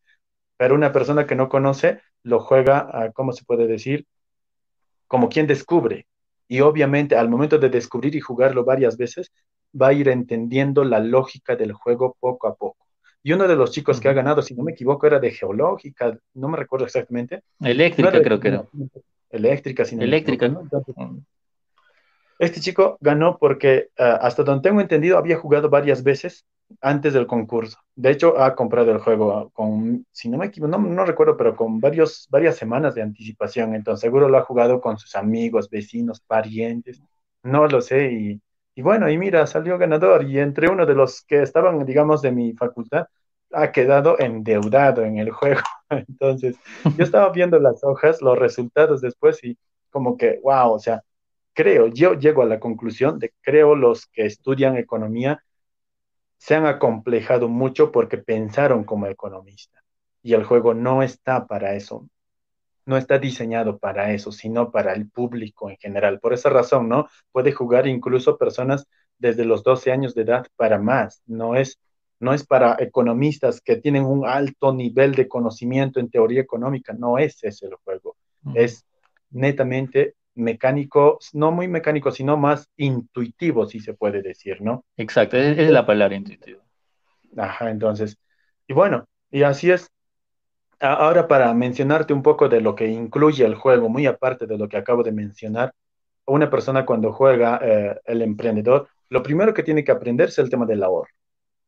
pero 0.57 0.75
una 0.75 0.91
persona 0.93 1.25
que 1.27 1.35
no 1.35 1.49
conoce 1.49 2.01
lo 2.23 2.39
juega, 2.41 3.11
¿cómo 3.13 3.31
se 3.33 3.45
puede 3.45 3.67
decir? 3.67 4.07
Como 5.07 5.29
quien 5.29 5.47
descubre. 5.47 6.07
Y 6.47 6.61
obviamente 6.61 7.15
al 7.15 7.29
momento 7.29 7.57
de 7.57 7.69
descubrir 7.69 8.15
y 8.15 8.19
jugarlo 8.21 8.63
varias 8.65 8.97
veces, 8.97 9.31
va 9.79 9.87
a 9.89 9.93
ir 9.93 10.09
entendiendo 10.09 10.83
la 10.83 10.99
lógica 10.99 11.55
del 11.55 11.73
juego 11.73 12.15
poco 12.19 12.47
a 12.47 12.55
poco. 12.55 12.84
Y 13.25 13.33
uno 13.33 13.47
de 13.47 13.55
los 13.55 13.71
chicos 13.71 13.99
que 13.99 14.07
ha 14.07 14.13
ganado, 14.13 14.43
si 14.43 14.53
no 14.53 14.61
me 14.63 14.73
equivoco, 14.73 15.07
era 15.07 15.19
de 15.19 15.31
geológica, 15.31 16.15
no 16.35 16.47
me 16.47 16.57
recuerdo 16.57 16.85
exactamente. 16.85 17.41
Eléctrica, 17.59 18.21
creo 18.21 18.39
que 18.39 18.49
era. 18.49 18.63
Eléctrica, 19.31 19.83
si 19.83 19.95
no 19.95 20.03
Eléctrica. 20.03 20.47
¿no? 20.47 20.69
este 22.37 22.61
chico 22.61 22.99
ganó 23.01 23.39
porque, 23.39 23.89
ah, 23.97 24.19
hasta 24.21 24.43
donde 24.43 24.69
tengo 24.69 24.79
entendido, 24.79 25.17
había 25.17 25.37
jugado 25.37 25.71
varias 25.71 26.03
veces 26.03 26.45
antes 26.81 27.13
del 27.13 27.25
concurso. 27.25 27.79
De 27.95 28.11
hecho, 28.11 28.39
ha 28.39 28.53
comprado 28.53 28.91
el 28.91 28.99
juego 28.99 29.49
con, 29.55 30.05
si 30.11 30.29
no 30.29 30.37
me 30.37 30.45
equivoco, 30.45 30.77
no, 30.77 30.77
no 30.77 31.03
recuerdo, 31.03 31.35
pero 31.35 31.55
con 31.55 31.79
varios, 31.79 32.27
varias 32.29 32.57
semanas 32.57 32.93
de 32.93 33.01
anticipación. 33.01 33.73
Entonces, 33.73 34.01
seguro 34.01 34.29
lo 34.29 34.37
ha 34.37 34.45
jugado 34.45 34.79
con 34.79 34.99
sus 34.99 35.15
amigos, 35.15 35.71
vecinos, 35.71 36.19
parientes. 36.19 37.01
No 37.41 37.65
lo 37.65 37.81
sé. 37.81 38.11
Y 38.11 38.41
y 38.75 38.81
bueno, 38.81 39.09
y 39.09 39.17
mira, 39.17 39.47
salió 39.47 39.77
ganador 39.77 40.23
y 40.25 40.39
entre 40.39 40.69
uno 40.69 40.85
de 40.85 40.95
los 40.95 41.21
que 41.23 41.41
estaban, 41.41 41.85
digamos, 41.85 42.21
de 42.21 42.31
mi 42.31 42.53
facultad, 42.53 43.07
ha 43.53 43.71
quedado 43.71 44.19
endeudado 44.19 45.03
en 45.03 45.17
el 45.17 45.31
juego. 45.31 45.61
Entonces, 45.89 46.57
yo 46.83 47.03
estaba 47.03 47.29
viendo 47.31 47.57
las 47.59 47.83
hojas, 47.83 48.21
los 48.21 48.37
resultados 48.37 49.01
después 49.01 49.41
y 49.43 49.57
como 49.89 50.17
que, 50.17 50.39
wow, 50.43 50.73
o 50.73 50.79
sea, 50.79 51.01
creo, 51.53 51.87
yo 51.87 52.15
llego 52.15 52.41
a 52.41 52.45
la 52.45 52.59
conclusión 52.59 53.17
de 53.19 53.33
creo 53.41 53.75
los 53.75 54.07
que 54.07 54.25
estudian 54.25 54.77
economía 54.77 55.41
se 56.37 56.55
han 56.55 56.65
acomplejado 56.65 57.47
mucho 57.49 57.91
porque 57.91 58.17
pensaron 58.17 58.83
como 58.83 59.07
economista 59.07 59.81
y 60.21 60.33
el 60.33 60.43
juego 60.43 60.73
no 60.73 61.01
está 61.01 61.47
para 61.47 61.75
eso 61.75 62.09
no 62.85 62.97
está 62.97 63.17
diseñado 63.17 63.77
para 63.77 64.11
eso, 64.13 64.31
sino 64.31 64.71
para 64.71 64.93
el 64.93 65.09
público 65.09 65.69
en 65.69 65.77
general. 65.77 66.19
Por 66.19 66.33
esa 66.33 66.49
razón, 66.49 66.87
¿no? 66.87 67.07
Puede 67.31 67.51
jugar 67.51 67.87
incluso 67.87 68.37
personas 68.37 68.87
desde 69.17 69.45
los 69.45 69.63
12 69.63 69.91
años 69.91 70.13
de 70.13 70.21
edad 70.21 70.45
para 70.55 70.79
más. 70.79 71.21
No 71.25 71.55
es, 71.55 71.79
no 72.19 72.33
es 72.33 72.45
para 72.45 72.75
economistas 72.79 73.61
que 73.61 73.77
tienen 73.77 74.05
un 74.05 74.27
alto 74.27 74.73
nivel 74.73 75.13
de 75.15 75.27
conocimiento 75.27 75.99
en 75.99 76.09
teoría 76.09 76.41
económica. 76.41 76.93
No 76.93 77.17
es 77.17 77.43
ese 77.43 77.65
el 77.67 77.75
juego. 77.83 78.15
Es 78.53 78.85
netamente 79.31 80.13
mecánico, 80.35 81.17
no 81.33 81.51
muy 81.51 81.67
mecánico, 81.67 82.11
sino 82.11 82.37
más 82.37 82.69
intuitivo, 82.77 83.65
si 83.65 83.79
se 83.79 83.93
puede 83.93 84.21
decir, 84.21 84.61
¿no? 84.61 84.83
Exacto, 84.97 85.37
es 85.37 85.69
la 85.71 85.85
palabra 85.85 86.15
intuitivo. 86.15 86.61
Ajá, 87.37 87.71
entonces, 87.71 88.17
y 88.67 88.73
bueno, 88.73 89.05
y 89.31 89.43
así 89.43 89.71
es 89.71 89.89
Ahora 90.93 91.27
para 91.27 91.53
mencionarte 91.53 92.13
un 92.13 92.21
poco 92.21 92.47
de 92.47 92.61
lo 92.61 92.75
que 92.75 92.87
incluye 92.87 93.45
el 93.45 93.55
juego, 93.55 93.89
muy 93.89 94.05
aparte 94.05 94.45
de 94.45 94.57
lo 94.57 94.69
que 94.69 94.77
acabo 94.77 95.03
de 95.03 95.11
mencionar, 95.11 95.73
una 96.25 96.49
persona 96.49 96.85
cuando 96.85 97.11
juega 97.11 97.59
eh, 97.61 97.99
el 98.05 98.21
emprendedor, 98.21 98.87
lo 99.09 99.23
primero 99.23 99.53
que 99.53 99.63
tiene 99.63 99.83
que 99.83 99.91
aprender 99.91 100.29
es 100.29 100.39
el 100.39 100.49
tema 100.49 100.65
del 100.65 100.83
ahorro. 100.83 101.11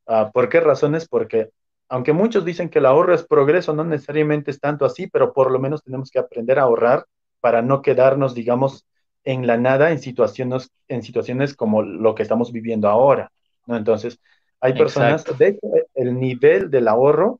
Ah, 0.07 0.31
¿Por 0.33 0.49
qué 0.49 0.59
razones? 0.59 1.07
Porque 1.07 1.49
aunque 1.89 2.13
muchos 2.13 2.43
dicen 2.43 2.69
que 2.69 2.79
el 2.79 2.85
ahorro 2.85 3.13
es 3.13 3.23
progreso, 3.23 3.73
no 3.73 3.83
necesariamente 3.83 4.51
es 4.51 4.59
tanto 4.59 4.85
así, 4.85 5.07
pero 5.07 5.33
por 5.33 5.51
lo 5.51 5.59
menos 5.59 5.83
tenemos 5.83 6.11
que 6.11 6.19
aprender 6.19 6.59
a 6.59 6.63
ahorrar 6.63 7.05
para 7.39 7.61
no 7.61 7.81
quedarnos, 7.81 8.33
digamos, 8.33 8.85
en 9.23 9.47
la 9.47 9.57
nada 9.57 9.91
en 9.91 9.99
situaciones, 9.99 10.71
en 10.87 11.03
situaciones 11.03 11.55
como 11.55 11.81
lo 11.81 12.15
que 12.15 12.23
estamos 12.23 12.51
viviendo 12.51 12.89
ahora. 12.89 13.31
¿no? 13.65 13.77
Entonces, 13.77 14.19
hay 14.59 14.73
personas, 14.73 15.25
de 15.37 15.49
hecho, 15.49 15.67
el 15.93 16.19
nivel 16.19 16.69
del 16.69 16.87
ahorro 16.87 17.39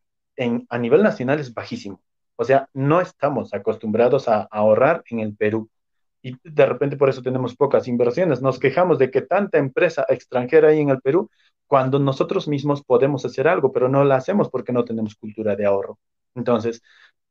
a 0.70 0.78
nivel 0.78 1.04
nacional 1.04 1.40
es 1.40 1.54
bajísimo. 1.54 2.02
O 2.36 2.44
sea, 2.44 2.70
no 2.74 3.02
estamos 3.02 3.54
acostumbrados 3.54 4.28
a, 4.28 4.48
ahorrar 4.52 5.04
en 5.10 5.20
el 5.20 5.36
Perú. 5.36 5.70
Y 6.22 6.38
de 6.44 6.66
repente 6.66 6.98
por 6.98 7.10
eso 7.10 7.22
tenemos 7.22 7.56
pocas 7.56 7.88
inversiones. 7.88 8.42
Nos 8.42 8.60
quejamos 8.60 9.00
de 9.00 9.12
que 9.12 9.22
tanta 9.22 9.58
empresa 9.58 10.06
extranjera 10.10 10.70
hay 10.70 10.80
en 10.82 10.90
el 10.90 11.02
Perú 11.02 11.30
cuando 11.66 12.00
nosotros 12.00 12.48
mismos 12.48 12.84
podemos 12.84 13.26
hacer 13.26 13.48
algo, 13.48 13.72
pero 13.72 13.90
no 13.90 14.04
la 14.04 14.16
hacemos 14.16 14.50
porque 14.50 14.72
no 14.72 14.86
tenemos 14.86 15.16
cultura 15.16 15.56
de 15.56 15.66
ahorro. 15.66 16.00
Entonces, 16.36 16.82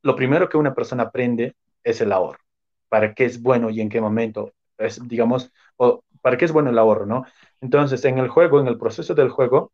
lo 0.01 0.15
primero 0.15 0.49
que 0.49 0.57
una 0.57 0.75
persona 0.75 1.03
aprende 1.03 1.55
es 1.83 2.01
el 2.01 2.11
ahorro. 2.11 2.39
¿Para 2.89 3.13
qué 3.13 3.25
es 3.25 3.41
bueno 3.41 3.69
y 3.69 3.81
en 3.81 3.89
qué 3.89 4.01
momento? 4.01 4.53
Es, 4.77 5.05
digamos, 5.07 5.51
o 5.77 6.03
para 6.21 6.37
qué 6.37 6.45
es 6.45 6.51
bueno 6.51 6.69
el 6.69 6.77
ahorro, 6.77 7.05
¿no? 7.05 7.25
Entonces, 7.61 8.03
en 8.05 8.17
el 8.19 8.27
juego, 8.29 8.59
en 8.59 8.67
el 8.67 8.77
proceso 8.77 9.15
del 9.15 9.29
juego, 9.29 9.71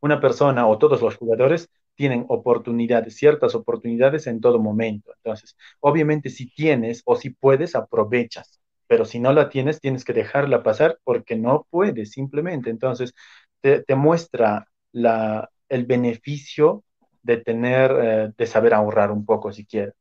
una 0.00 0.20
persona 0.20 0.66
o 0.66 0.78
todos 0.78 1.00
los 1.02 1.16
jugadores 1.16 1.70
tienen 1.94 2.26
oportunidades, 2.28 3.16
ciertas 3.16 3.54
oportunidades 3.54 4.26
en 4.26 4.40
todo 4.40 4.58
momento. 4.58 5.12
Entonces, 5.16 5.56
obviamente 5.80 6.30
si 6.30 6.50
tienes 6.52 7.02
o 7.04 7.16
si 7.16 7.30
puedes, 7.30 7.74
aprovechas, 7.74 8.60
pero 8.86 9.04
si 9.04 9.20
no 9.20 9.32
la 9.32 9.48
tienes, 9.48 9.80
tienes 9.80 10.04
que 10.04 10.12
dejarla 10.12 10.62
pasar 10.62 10.98
porque 11.04 11.36
no 11.36 11.66
puedes 11.70 12.10
simplemente. 12.12 12.70
Entonces, 12.70 13.14
te, 13.60 13.94
muestra 13.94 14.68
la, 14.92 15.50
el 15.68 15.86
beneficio 15.86 16.84
de 17.22 17.38
tener, 17.38 17.90
eh, 18.02 18.32
de 18.36 18.46
saber 18.46 18.74
ahorrar 18.74 19.10
un 19.10 19.24
poco 19.24 19.52
si 19.52 19.64
quieres. 19.64 19.94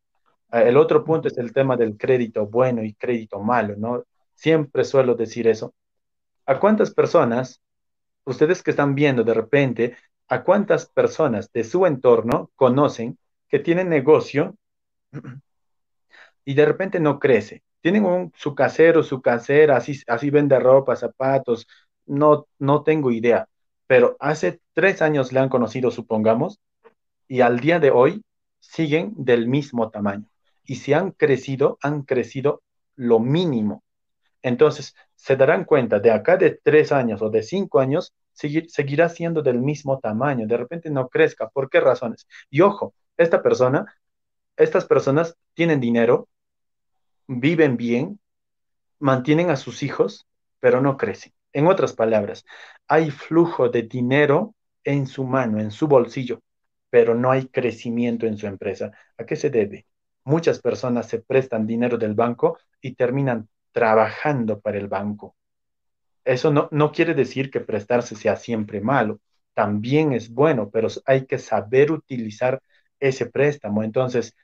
Eh, 0.51 0.63
el 0.67 0.77
otro 0.77 1.03
punto 1.06 1.27
es 1.27 1.38
el 1.38 1.53
tema 1.53 1.77
del 1.77 1.97
crédito 1.97 2.45
bueno 2.47 2.84
y 2.84 2.93
crédito 2.93 3.39
malo, 3.39 3.75
¿no? 3.77 4.03
Siempre 4.36 4.84
suelo 4.84 5.15
decir 5.15 5.47
eso. 5.47 5.73
¿A 6.45 6.60
cuántas 6.60 6.93
personas, 6.93 7.62
ustedes 8.25 8.63
que 8.63 8.71
están 8.71 8.95
viendo 8.95 9.23
de 9.23 9.34
repente, 9.34 9.97
a 10.27 10.43
cuántas 10.43 10.88
personas 10.88 11.51
de 11.51 11.63
su 11.63 11.86
entorno 11.86 12.51
conocen 12.55 13.17
que 13.47 13.59
tienen 13.59 13.89
negocio 13.89 14.55
y 16.45 16.53
de 16.53 16.65
repente 16.65 16.99
no 16.99 17.19
crece? 17.19 17.63
Tienen 17.81 18.05
un, 18.05 18.31
su 18.36 18.55
casero, 18.55 19.03
su 19.03 19.21
casera, 19.21 19.77
así, 19.77 20.01
así 20.07 20.29
vende 20.29 20.59
ropa, 20.59 20.95
zapatos, 20.95 21.67
no, 22.05 22.47
no 22.59 22.83
tengo 22.83 23.12
idea, 23.12 23.47
pero 23.88 24.15
hace 24.19 24.62
tres 24.73 25.01
años 25.01 25.31
le 25.31 25.39
han 25.39 25.49
conocido, 25.49 25.91
supongamos, 25.91 26.59
y 27.27 27.41
al 27.41 27.59
día 27.59 27.79
de 27.79 27.91
hoy 27.91 28.23
siguen 28.59 29.13
del 29.17 29.47
mismo 29.47 29.89
tamaño. 29.89 30.25
Y 30.63 30.75
si 30.75 30.93
han 30.93 31.12
crecido, 31.12 31.77
han 31.81 32.03
crecido 32.03 32.62
lo 32.95 33.19
mínimo. 33.19 33.83
Entonces, 34.41 34.95
se 35.15 35.36
darán 35.36 35.65
cuenta 35.65 35.99
de 35.99 36.12
acá 36.12 36.38
de 36.38 36.59
tres 36.63 36.91
años 36.91 37.21
o 37.21 37.29
de 37.29 37.43
cinco 37.43 37.79
años, 37.79 38.13
seguirá 38.34 39.10
siendo 39.10 39.41
del 39.41 39.60
mismo 39.60 40.00
tamaño. 40.00 40.48
De 40.48 40.58
repente 40.58 40.89
no 40.89 41.08
crezca. 41.10 41.50
¿Por 41.50 41.69
qué 41.69 41.80
razones? 41.80 42.28
Y 42.50 42.62
ojo, 42.62 42.93
esta 43.17 43.41
persona, 43.41 43.86
estas 44.58 44.86
personas 44.86 45.36
tienen 45.54 45.80
dinero, 45.80 46.28
viven 47.28 47.78
bien, 47.78 48.19
mantienen 49.00 49.50
a 49.50 49.56
sus 49.56 49.84
hijos, 49.84 50.28
pero 50.60 50.82
no 50.82 50.98
crecen. 50.98 51.34
En 51.52 51.67
otras 51.67 51.93
palabras, 51.93 52.46
hay 52.88 53.12
flujo 53.12 53.69
de 53.69 53.84
dinero 53.84 54.56
en 54.84 55.08
su 55.08 55.24
mano, 55.24 55.60
en 55.60 55.72
su 55.72 55.88
bolsillo, 55.88 56.41
pero 56.89 57.15
no 57.15 57.32
hay 57.32 57.48
crecimiento 57.48 58.26
en 58.26 58.38
su 58.38 58.48
empresa. 58.48 58.91
¿A 59.17 59.26
qué 59.26 59.36
se 59.36 59.50
debe? 59.50 59.86
Muchas 60.24 60.60
personas 60.60 61.08
se 61.08 61.19
prestan 61.19 61.67
dinero 61.67 61.98
del 61.98 62.13
banco 62.13 62.58
y 62.82 62.96
terminan 62.96 63.50
trabajando 63.72 64.60
para 64.60 64.78
el 64.78 64.88
banco. 64.88 65.36
Eso 66.25 66.51
no, 66.51 66.69
no 66.71 66.91
quiere 66.91 67.13
decir 67.13 67.51
que 67.51 67.59
prestarse 67.59 68.15
sea 68.15 68.36
siempre 68.36 68.81
malo, 68.81 69.19
también 69.53 70.13
es 70.13 70.29
bueno, 70.29 70.69
pero 70.71 70.88
hay 71.05 71.25
que 71.25 71.38
saber 71.38 71.91
utilizar 71.91 72.62
ese 72.99 73.25
préstamo. 73.25 73.83
Entonces, 73.83 74.36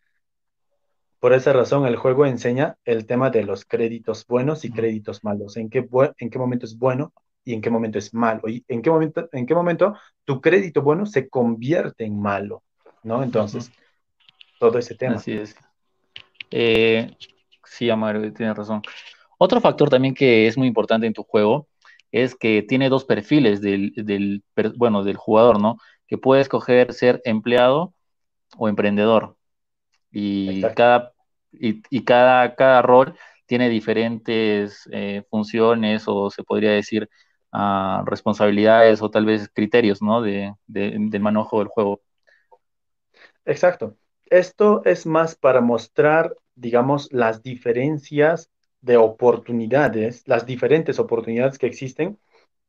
por 1.19 1.33
esa 1.33 1.51
razón, 1.51 1.85
el 1.85 1.97
juego 1.97 2.25
enseña 2.25 2.77
el 2.85 3.05
tema 3.05 3.29
de 3.29 3.43
los 3.43 3.65
créditos 3.65 4.25
buenos 4.25 4.63
y 4.63 4.71
créditos 4.71 5.23
malos, 5.23 5.57
en 5.57 5.69
qué, 5.69 5.87
en 6.17 6.29
qué 6.29 6.39
momento 6.39 6.65
es 6.65 6.77
bueno 6.77 7.13
y 7.43 7.53
en 7.53 7.61
qué 7.61 7.69
momento 7.69 7.97
es 7.97 8.13
malo, 8.13 8.47
y 8.47 8.63
en 8.67 8.81
qué 8.81 8.89
momento, 8.89 9.27
en 9.31 9.45
qué 9.45 9.55
momento 9.55 9.95
tu 10.23 10.39
crédito 10.39 10.81
bueno 10.81 11.05
se 11.05 11.27
convierte 11.27 12.05
en 12.05 12.19
malo, 12.19 12.63
¿no? 13.03 13.23
Entonces, 13.23 13.71
todo 14.59 14.77
ese 14.77 14.95
tema. 14.95 15.15
Así 15.15 15.33
es. 15.33 15.55
Eh, 16.51 17.15
sí, 17.63 17.89
Amaro, 17.89 18.21
tienes 18.33 18.55
razón. 18.55 18.81
Otro 19.41 19.62
factor 19.62 19.89
también 19.89 20.13
que 20.13 20.47
es 20.47 20.58
muy 20.58 20.67
importante 20.67 21.08
en 21.08 21.13
tu 21.13 21.23
juego 21.23 21.69
es 22.12 22.36
que 22.36 22.62
tiene 22.62 22.89
dos 22.89 23.06
perfiles 23.06 23.62
del, 23.62 23.93
del, 23.95 24.43
bueno, 24.75 25.06
del 25.06 25.15
jugador, 25.15 25.62
¿no? 25.62 25.78
Que 26.08 26.17
puede 26.17 26.41
escoger 26.41 26.91
ser 26.93 27.21
empleado 27.23 27.93
o 28.58 28.67
emprendedor. 28.67 29.38
Y 30.12 30.62
cada, 30.75 31.13
y, 31.54 32.04
cada, 32.04 32.54
cada 32.56 32.82
rol 32.82 33.15
tiene 33.45 33.69
diferentes 33.69 34.89
eh, 34.91 35.23
funciones 35.30 36.04
o 36.08 36.30
se 36.30 36.43
podría 36.43 36.71
decir 36.71 37.10
responsabilidades 38.06 39.02
o 39.02 39.10
tal 39.10 39.25
vez 39.25 39.49
criterios, 39.54 40.02
¿no? 40.02 40.21
De, 40.21 40.54
del 40.67 41.21
manejo 41.21 41.60
del 41.60 41.69
juego. 41.69 42.02
Exacto. 43.45 43.95
Esto 44.25 44.84
es 44.84 45.06
más 45.06 45.36
para 45.36 45.62
mostrar, 45.62 46.36
digamos, 46.56 47.08
las 47.13 47.41
diferencias 47.41 48.52
de 48.81 48.97
oportunidades, 48.97 50.23
las 50.27 50.45
diferentes 50.45 50.99
oportunidades 50.99 51.57
que 51.57 51.67
existen 51.67 52.17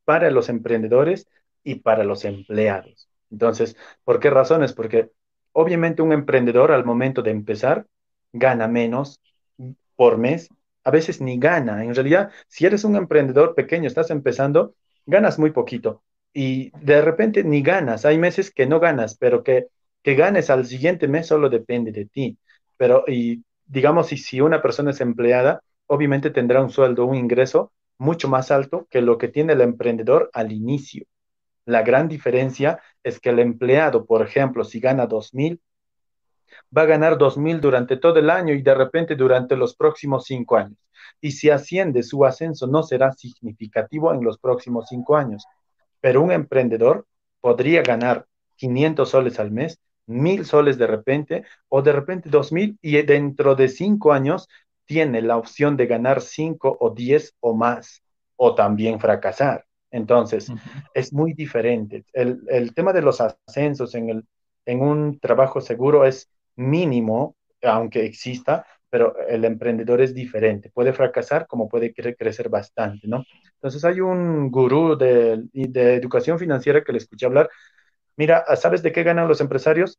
para 0.05 0.31
los 0.31 0.49
emprendedores 0.49 1.27
y 1.63 1.75
para 1.75 2.03
los 2.03 2.25
empleados. 2.25 3.09
Entonces, 3.29 3.77
¿por 4.03 4.19
qué 4.19 4.29
razones? 4.29 4.73
Porque 4.73 5.11
obviamente 5.53 6.01
un 6.01 6.13
emprendedor 6.13 6.71
al 6.71 6.85
momento 6.85 7.21
de 7.21 7.31
empezar 7.31 7.85
gana 8.33 8.67
menos 8.67 9.21
por 9.95 10.17
mes 10.17 10.49
a 10.83 10.91
veces 10.91 11.21
ni 11.21 11.37
gana. 11.37 11.83
En 11.83 11.93
realidad, 11.93 12.31
si 12.47 12.65
eres 12.65 12.83
un 12.83 12.95
emprendedor 12.95 13.55
pequeño, 13.55 13.87
estás 13.87 14.09
empezando, 14.09 14.75
ganas 15.05 15.37
muy 15.39 15.51
poquito 15.51 16.03
y 16.33 16.71
de 16.79 17.01
repente 17.01 17.43
ni 17.43 17.61
ganas. 17.61 18.05
Hay 18.05 18.17
meses 18.17 18.51
que 18.51 18.65
no 18.65 18.79
ganas, 18.79 19.15
pero 19.17 19.43
que, 19.43 19.67
que 20.01 20.15
ganes 20.15 20.49
al 20.49 20.65
siguiente 20.65 21.07
mes 21.07 21.27
solo 21.27 21.49
depende 21.49 21.91
de 21.91 22.05
ti. 22.05 22.37
Pero, 22.77 23.03
y 23.07 23.43
digamos, 23.65 24.07
si, 24.07 24.17
si 24.17 24.41
una 24.41 24.61
persona 24.61 24.91
es 24.91 25.01
empleada, 25.01 25.61
obviamente 25.91 26.29
tendrá 26.29 26.61
un 26.61 26.69
sueldo, 26.69 27.05
un 27.05 27.15
ingreso 27.15 27.73
mucho 27.97 28.29
más 28.29 28.49
alto 28.49 28.87
que 28.89 29.01
lo 29.01 29.17
que 29.17 29.27
tiene 29.27 29.53
el 29.53 29.61
emprendedor 29.61 30.29
al 30.33 30.51
inicio. 30.53 31.05
La 31.65 31.83
gran 31.83 32.07
diferencia 32.07 32.81
es 33.03 33.19
que 33.19 33.29
el 33.29 33.39
empleado, 33.39 34.05
por 34.05 34.21
ejemplo, 34.21 34.63
si 34.63 34.79
gana 34.79 35.05
dos 35.05 35.33
mil, 35.33 35.61
va 36.75 36.83
a 36.83 36.85
ganar 36.85 37.17
2.000 37.17 37.59
durante 37.59 37.97
todo 37.97 38.19
el 38.19 38.29
año 38.29 38.53
y 38.53 38.61
de 38.61 38.73
repente 38.73 39.15
durante 39.15 39.55
los 39.55 39.75
próximos 39.75 40.25
cinco 40.25 40.57
años. 40.57 40.77
Y 41.19 41.31
si 41.31 41.49
asciende, 41.49 42.03
su 42.03 42.25
ascenso 42.25 42.67
no 42.67 42.83
será 42.83 43.11
significativo 43.11 44.13
en 44.13 44.23
los 44.23 44.37
próximos 44.37 44.87
cinco 44.89 45.15
años. 45.15 45.45
Pero 45.99 46.21
un 46.21 46.31
emprendedor 46.31 47.05
podría 47.41 47.81
ganar 47.81 48.25
500 48.55 49.09
soles 49.09 49.39
al 49.39 49.51
mes, 49.51 49.79
1.000 50.07 50.45
soles 50.45 50.77
de 50.77 50.87
repente, 50.87 51.43
o 51.69 51.81
de 51.81 51.91
repente 51.91 52.29
2.000 52.29 52.77
y 52.81 53.01
dentro 53.01 53.55
de 53.55 53.67
cinco 53.67 54.13
años 54.13 54.47
tiene 54.91 55.21
la 55.21 55.37
opción 55.37 55.77
de 55.77 55.87
ganar 55.87 56.19
5 56.19 56.75
o 56.77 56.89
10 56.89 57.33
o 57.39 57.55
más, 57.55 58.03
o 58.35 58.55
también 58.55 58.99
fracasar. 58.99 59.63
Entonces, 59.89 60.51
es 60.93 61.13
muy 61.13 61.31
diferente. 61.31 62.03
El, 62.11 62.41
el, 62.49 62.73
tema 62.73 62.91
de 62.91 63.01
los 63.01 63.21
ascensos 63.21 63.95
en, 63.95 64.09
el, 64.09 64.25
en 64.65 64.81
un 64.81 65.17
trabajo 65.17 65.61
seguro 65.61 66.03
es 66.03 66.29
mínimo, 66.57 67.37
aunque 67.61 68.03
exista, 68.03 68.65
pero 68.89 69.15
el 69.29 69.45
emprendedor 69.45 70.01
es 70.01 70.13
diferente. 70.13 70.69
Puede 70.69 70.91
fracasar 70.91 71.47
como 71.47 71.69
puede 71.69 71.93
crecer 71.93 72.49
bastante, 72.49 73.07
¿no? 73.07 73.23
Entonces 73.53 73.85
hay 73.85 74.01
un 74.01 74.51
gurú 74.51 74.97
de, 74.97 75.45
de 75.53 75.95
educación 75.95 76.37
financiera 76.37 76.83
que 76.83 76.91
le 76.91 76.97
escuché 76.97 77.27
hablar. 77.27 77.49
Mira, 78.17 78.43
¿sabes 78.57 78.83
de 78.83 78.91
qué 78.91 79.03
ganan 79.03 79.29
los 79.29 79.39
empresarios? 79.39 79.97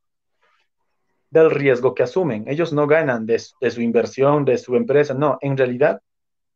Del 1.32 1.50
riesgo 1.50 1.94
que 1.94 2.04
asumen. 2.04 2.44
Ellos 2.46 2.72
no 2.72 2.86
ganan 2.86 3.26
de, 3.26 3.42
de 3.60 3.70
su 3.70 3.80
inversión, 3.80 4.44
de 4.44 4.58
su 4.58 4.76
empresa. 4.76 5.14
No, 5.14 5.38
en 5.40 5.56
realidad 5.56 6.00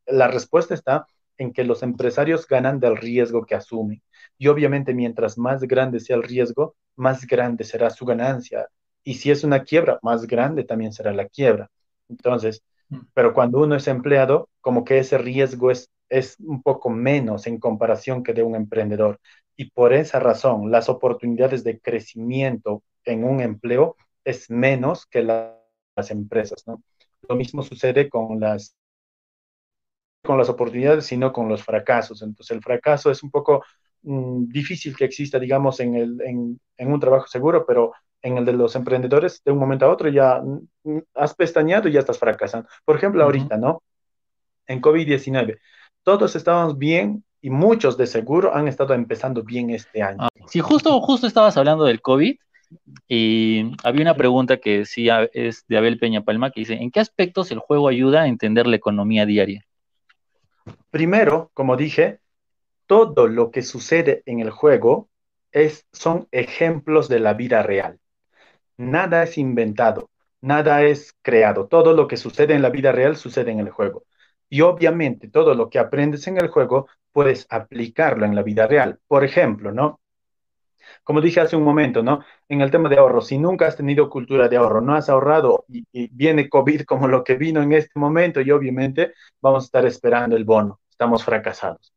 la 0.06 0.28
respuesta 0.28 0.74
está 0.74 1.06
en 1.38 1.52
que 1.52 1.64
los 1.64 1.82
empresarios 1.82 2.46
ganan 2.46 2.78
del 2.78 2.96
riesgo 2.96 3.44
que 3.44 3.56
asumen. 3.56 4.02
Y 4.38 4.48
obviamente 4.48 4.94
mientras 4.94 5.36
más 5.36 5.62
grande 5.62 5.98
sea 5.98 6.16
el 6.16 6.22
riesgo, 6.22 6.76
más 6.94 7.26
grande 7.26 7.64
será 7.64 7.90
su 7.90 8.04
ganancia 8.04 8.68
y 9.06 9.14
si 9.14 9.30
es 9.30 9.44
una 9.44 9.62
quiebra 9.62 10.00
más 10.02 10.26
grande, 10.26 10.64
también 10.64 10.92
será 10.92 11.12
la 11.12 11.28
quiebra. 11.28 11.70
Entonces, 12.08 12.64
mm. 12.88 12.98
pero 13.14 13.32
cuando 13.32 13.60
uno 13.60 13.76
es 13.76 13.86
empleado, 13.86 14.48
como 14.60 14.84
que 14.84 14.98
ese 14.98 15.16
riesgo 15.16 15.70
es, 15.70 15.90
es 16.08 16.36
un 16.40 16.60
poco 16.60 16.90
menos 16.90 17.46
en 17.46 17.60
comparación 17.60 18.24
que 18.24 18.32
de 18.32 18.42
un 18.42 18.56
emprendedor. 18.56 19.20
Y 19.56 19.70
por 19.70 19.92
esa 19.92 20.18
razón, 20.18 20.72
las 20.72 20.88
oportunidades 20.88 21.62
de 21.62 21.78
crecimiento 21.80 22.82
en 23.04 23.22
un 23.22 23.40
empleo 23.40 23.96
es 24.26 24.50
menos 24.50 25.06
que 25.06 25.22
las 25.22 26.10
empresas, 26.10 26.66
¿no? 26.66 26.82
Lo 27.28 27.36
mismo 27.36 27.62
sucede 27.62 28.10
con 28.10 28.40
las 28.40 28.76
con 30.22 30.36
las 30.36 30.48
oportunidades, 30.48 31.06
sino 31.06 31.32
con 31.32 31.48
los 31.48 31.62
fracasos. 31.62 32.20
Entonces, 32.20 32.56
el 32.56 32.60
fracaso 32.60 33.12
es 33.12 33.22
un 33.22 33.30
poco 33.30 33.64
mm, 34.02 34.48
difícil 34.48 34.96
que 34.96 35.04
exista, 35.04 35.38
digamos, 35.38 35.78
en, 35.78 35.94
el, 35.94 36.20
en, 36.20 36.60
en, 36.76 36.92
un 36.92 36.98
trabajo 36.98 37.28
seguro, 37.28 37.64
pero 37.64 37.92
en 38.20 38.36
el 38.36 38.44
de 38.44 38.52
los 38.52 38.74
emprendedores, 38.74 39.40
de 39.44 39.52
un 39.52 39.58
momento 39.58 39.86
a 39.86 39.90
otro 39.90 40.08
ya 40.08 40.42
mm, 40.42 40.98
has 41.14 41.32
pestañado 41.36 41.88
y 41.88 41.92
ya 41.92 42.00
estás 42.00 42.18
fracasando. 42.18 42.68
Por 42.84 42.96
ejemplo, 42.96 43.22
ahorita, 43.22 43.56
¿no? 43.56 43.84
En 44.66 44.82
COVID-19, 44.82 45.60
todos 46.02 46.34
estábamos 46.34 46.76
bien 46.76 47.24
y 47.40 47.50
muchos 47.50 47.96
de 47.96 48.08
seguro 48.08 48.52
han 48.52 48.66
estado 48.66 48.94
empezando 48.94 49.44
bien 49.44 49.70
este 49.70 50.02
año. 50.02 50.18
Ah, 50.22 50.28
sí, 50.48 50.58
justo, 50.58 51.00
justo 51.00 51.28
estabas 51.28 51.56
hablando 51.56 51.84
del 51.84 52.02
COVID 52.02 52.36
y 53.08 53.72
había 53.84 54.02
una 54.02 54.16
pregunta 54.16 54.56
que 54.56 54.78
decía, 54.78 55.28
es 55.32 55.64
de 55.68 55.78
Abel 55.78 55.98
Peña 55.98 56.22
Palma, 56.22 56.50
que 56.50 56.60
dice, 56.60 56.74
¿en 56.74 56.90
qué 56.90 57.00
aspectos 57.00 57.50
el 57.50 57.58
juego 57.58 57.88
ayuda 57.88 58.22
a 58.22 58.26
entender 58.26 58.66
la 58.66 58.76
economía 58.76 59.26
diaria? 59.26 59.64
Primero, 60.90 61.50
como 61.54 61.76
dije, 61.76 62.20
todo 62.86 63.28
lo 63.28 63.50
que 63.50 63.62
sucede 63.62 64.22
en 64.26 64.40
el 64.40 64.50
juego 64.50 65.08
es, 65.52 65.86
son 65.92 66.28
ejemplos 66.32 67.08
de 67.08 67.20
la 67.20 67.34
vida 67.34 67.62
real. 67.62 67.98
Nada 68.76 69.22
es 69.22 69.38
inventado, 69.38 70.10
nada 70.40 70.82
es 70.82 71.14
creado. 71.22 71.66
Todo 71.66 71.94
lo 71.94 72.08
que 72.08 72.16
sucede 72.16 72.54
en 72.54 72.62
la 72.62 72.70
vida 72.70 72.92
real 72.92 73.16
sucede 73.16 73.52
en 73.52 73.60
el 73.60 73.70
juego. 73.70 74.04
Y 74.48 74.60
obviamente 74.60 75.28
todo 75.28 75.54
lo 75.54 75.70
que 75.70 75.78
aprendes 75.78 76.26
en 76.26 76.38
el 76.38 76.48
juego 76.48 76.88
puedes 77.12 77.46
aplicarlo 77.50 78.26
en 78.26 78.34
la 78.34 78.42
vida 78.42 78.66
real. 78.66 78.98
Por 79.08 79.24
ejemplo, 79.24 79.72
¿no? 79.72 80.00
Como 81.04 81.20
dije 81.20 81.40
hace 81.40 81.56
un 81.56 81.62
momento, 81.62 82.02
¿no? 82.02 82.20
En 82.48 82.60
el 82.60 82.70
tema 82.70 82.88
de 82.88 82.98
ahorro, 82.98 83.20
si 83.20 83.38
nunca 83.38 83.66
has 83.66 83.76
tenido 83.76 84.10
cultura 84.10 84.48
de 84.48 84.56
ahorro, 84.56 84.80
no 84.80 84.94
has 84.94 85.08
ahorrado 85.08 85.64
y, 85.68 85.84
viene 86.12 86.48
COVID 86.48 86.82
como 86.86 87.08
lo 87.08 87.24
que 87.24 87.34
vino 87.36 87.62
en 87.62 87.72
este 87.72 87.98
momento 87.98 88.40
y 88.40 88.50
obviamente 88.50 89.14
vamos 89.40 89.64
a 89.64 89.66
estar 89.66 89.86
esperando 89.86 90.36
el 90.36 90.44
bono, 90.44 90.80
estamos 90.90 91.24
fracasados. 91.24 91.92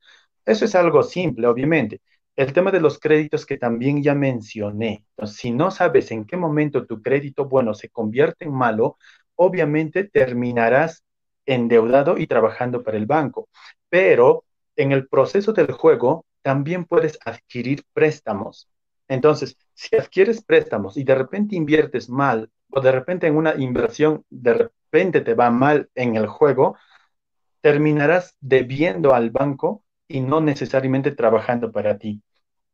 Eso 0.46 0.66
es 0.66 0.76
algo 0.76 1.04
simple, 1.04 1.48
obviamente. 1.48 2.02
El 2.36 2.54
tema 2.54 2.72
de 2.72 2.80
los 2.80 3.00
créditos 3.00 3.46
que 3.46 3.58
también 3.58 4.02
ya 4.02 4.16
mencioné. 4.16 5.04
Entonces, 5.12 5.38
si 5.38 5.52
no 5.52 5.72
sabes 5.72 6.12
en 6.12 6.26
qué 6.26 6.38
momento 6.38 6.86
tu 6.86 7.02
crédito 7.02 7.46
bueno 7.46 7.74
se 7.74 7.90
convierte 7.90 8.46
en 8.46 8.54
malo, 8.54 8.98
obviamente 9.36 10.06
terminarás 10.06 11.04
endeudado 11.46 12.18
y 12.18 12.28
trabajando 12.28 12.84
para 12.84 12.98
el 12.98 13.06
banco. 13.06 13.50
Pero 13.90 14.46
en 14.76 14.92
el 14.92 15.08
proceso 15.08 15.52
del 15.54 15.72
juego 15.72 16.26
también 16.42 16.86
puedes 16.86 17.20
adquirir 17.26 17.84
préstamos. 17.94 18.70
Entonces, 19.10 19.58
si 19.74 19.96
adquieres 19.96 20.42
préstamos 20.44 20.96
y 20.96 21.04
de 21.04 21.16
repente 21.16 21.56
inviertes 21.56 22.10
mal 22.10 22.50
o 22.70 22.80
de 22.80 22.92
repente 22.92 23.28
en 23.28 23.36
una 23.36 23.56
inversión 23.56 24.24
de 24.30 24.54
repente 24.54 25.22
te 25.22 25.34
va 25.34 25.50
mal 25.50 25.90
en 25.96 26.16
el 26.16 26.28
juego, 26.28 26.78
terminarás 27.60 28.38
debiendo 28.40 29.14
al 29.14 29.32
banco 29.32 29.84
y 30.08 30.22
no 30.22 30.42
necesariamente 30.42 31.12
trabajando 31.12 31.72
para 31.72 31.98
ti. 31.98 32.22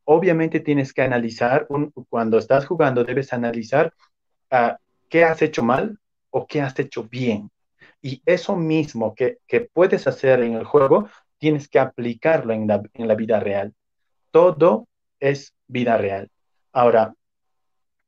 Obviamente 0.03 0.59
tienes 0.59 0.93
que 0.93 1.01
analizar, 1.01 1.67
cuando 2.09 2.37
estás 2.37 2.65
jugando 2.65 3.03
debes 3.03 3.33
analizar 3.33 3.93
uh, 4.51 4.75
qué 5.09 5.23
has 5.23 5.41
hecho 5.41 5.63
mal 5.63 5.97
o 6.29 6.45
qué 6.45 6.61
has 6.61 6.77
hecho 6.77 7.05
bien. 7.05 7.49
Y 8.01 8.21
eso 8.25 8.55
mismo 8.55 9.15
que, 9.15 9.39
que 9.47 9.61
puedes 9.61 10.05
hacer 10.05 10.41
en 10.41 10.53
el 10.53 10.65
juego, 10.65 11.09
tienes 11.37 11.67
que 11.67 11.79
aplicarlo 11.79 12.53
en 12.53 12.67
la, 12.67 12.81
en 12.93 13.07
la 13.07 13.15
vida 13.15 13.39
real. 13.39 13.73
Todo 14.31 14.87
es 15.19 15.53
vida 15.67 15.97
real. 15.97 16.29
Ahora, 16.71 17.13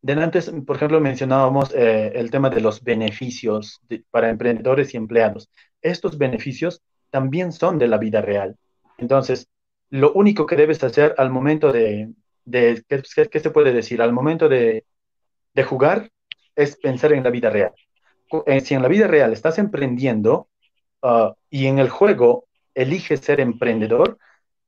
antes, 0.07 0.51
por 0.65 0.75
ejemplo, 0.75 0.99
mencionábamos 0.99 1.73
eh, 1.73 2.11
el 2.15 2.31
tema 2.31 2.49
de 2.49 2.61
los 2.61 2.83
beneficios 2.83 3.81
para 4.11 4.29
emprendedores 4.29 4.93
y 4.93 4.97
empleados. 4.97 5.49
Estos 5.81 6.17
beneficios 6.17 6.81
también 7.09 7.51
son 7.51 7.77
de 7.77 7.87
la 7.87 7.97
vida 7.97 8.21
real. 8.21 8.55
Entonces, 8.97 9.47
lo 9.89 10.13
único 10.13 10.45
que 10.45 10.55
debes 10.55 10.83
hacer 10.83 11.15
al 11.17 11.29
momento 11.29 11.71
de, 11.71 12.13
¿qué, 12.49 13.39
se 13.39 13.49
puede 13.51 13.73
decir? 13.73 14.01
Al 14.01 14.13
momento 14.13 14.49
de, 14.49 14.85
de, 15.53 15.63
jugar 15.63 16.09
es 16.55 16.77
pensar 16.77 17.13
en 17.13 17.23
la 17.23 17.29
vida 17.29 17.49
real. 17.49 17.73
Eh, 18.45 18.61
si 18.61 18.73
en 18.75 18.81
la 18.81 18.87
vida 18.87 19.07
real 19.07 19.31
estás 19.31 19.57
emprendiendo 19.57 20.49
uh, 21.01 21.31
y 21.49 21.67
en 21.67 21.79
el 21.79 21.89
juego 21.89 22.45
eliges 22.75 23.21
ser 23.21 23.39
emprendedor, 23.39 24.17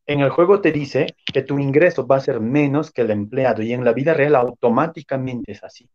en 0.10 0.22
el 0.22 0.32
juego 0.32 0.60
te 0.60 0.72
dice 0.72 1.06
que 1.32 1.44
tu 1.44 1.60
ingreso 1.60 2.08
va 2.08 2.16
a 2.16 2.20
ser 2.20 2.40
menos 2.40 2.92
que 2.92 3.02
el 3.02 3.12
empleado 3.12 3.62
y 3.62 3.74
en 3.74 3.86
la 3.86 3.94
vida 3.94 4.16
real 4.16 4.36
automáticamente 4.36 5.52
es 5.52 5.64
así. 5.64 5.88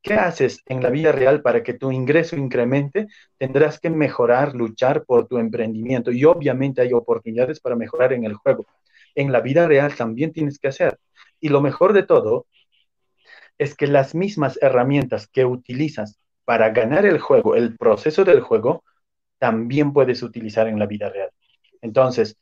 ¿Qué 0.00 0.14
haces 0.14 0.62
en 0.66 0.80
la 0.80 0.88
vida 0.88 1.10
real 1.10 1.42
para 1.42 1.64
que 1.64 1.74
tu 1.74 1.90
ingreso 1.90 2.36
incremente? 2.36 3.08
Tendrás 3.38 3.80
que 3.80 3.90
mejorar, 3.90 4.54
luchar 4.54 5.04
por 5.04 5.26
tu 5.26 5.38
emprendimiento 5.38 6.12
y 6.12 6.24
obviamente 6.24 6.80
hay 6.80 6.92
oportunidades 6.92 7.58
para 7.58 7.74
mejorar 7.74 8.12
en 8.12 8.22
el 8.22 8.34
juego. 8.34 8.66
En 9.16 9.32
la 9.32 9.40
vida 9.40 9.66
real 9.66 9.96
también 9.96 10.32
tienes 10.32 10.60
que 10.60 10.68
hacer. 10.68 11.00
Y 11.40 11.48
lo 11.48 11.60
mejor 11.60 11.92
de 11.92 12.04
todo 12.04 12.46
es 13.58 13.74
que 13.74 13.88
las 13.88 14.14
mismas 14.14 14.60
herramientas 14.62 15.26
que 15.26 15.44
utilizas 15.44 16.20
para 16.44 16.70
ganar 16.70 17.04
el 17.04 17.18
juego, 17.18 17.56
el 17.56 17.76
proceso 17.76 18.24
del 18.24 18.42
juego, 18.42 18.84
también 19.40 19.92
puedes 19.92 20.22
utilizar 20.22 20.68
en 20.68 20.78
la 20.78 20.86
vida 20.86 21.10
real. 21.10 21.30
Entonces, 21.82 22.36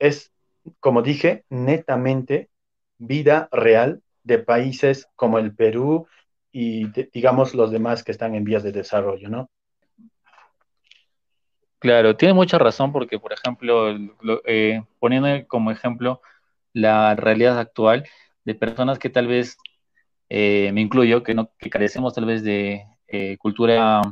es 0.00 0.32
como 0.80 1.02
dije, 1.02 1.44
netamente 1.48 2.50
vida 2.98 3.48
real 3.52 4.02
de 4.24 4.38
países 4.38 5.08
como 5.16 5.38
el 5.38 5.54
Perú 5.54 6.06
y 6.52 6.86
digamos 7.12 7.54
los 7.54 7.70
demás 7.70 8.02
que 8.02 8.12
están 8.12 8.34
en 8.34 8.44
vías 8.44 8.62
de 8.62 8.72
desarrollo, 8.72 9.28
¿no? 9.28 9.50
Claro, 11.78 12.16
tiene 12.16 12.34
mucha 12.34 12.58
razón 12.58 12.92
porque, 12.92 13.20
por 13.20 13.32
ejemplo, 13.32 13.88
eh, 14.46 14.82
poniendo 14.98 15.28
como 15.46 15.70
ejemplo 15.70 16.20
la 16.72 17.14
realidad 17.14 17.58
actual 17.58 18.04
de 18.44 18.54
personas 18.54 18.98
que 18.98 19.10
tal 19.10 19.28
vez, 19.28 19.56
eh, 20.28 20.72
me 20.72 20.80
incluyo, 20.80 21.22
que, 21.22 21.34
no, 21.34 21.52
que 21.58 21.70
carecemos 21.70 22.14
tal 22.14 22.24
vez 22.24 22.42
de 22.42 22.84
eh, 23.06 23.36
cultura 23.38 24.02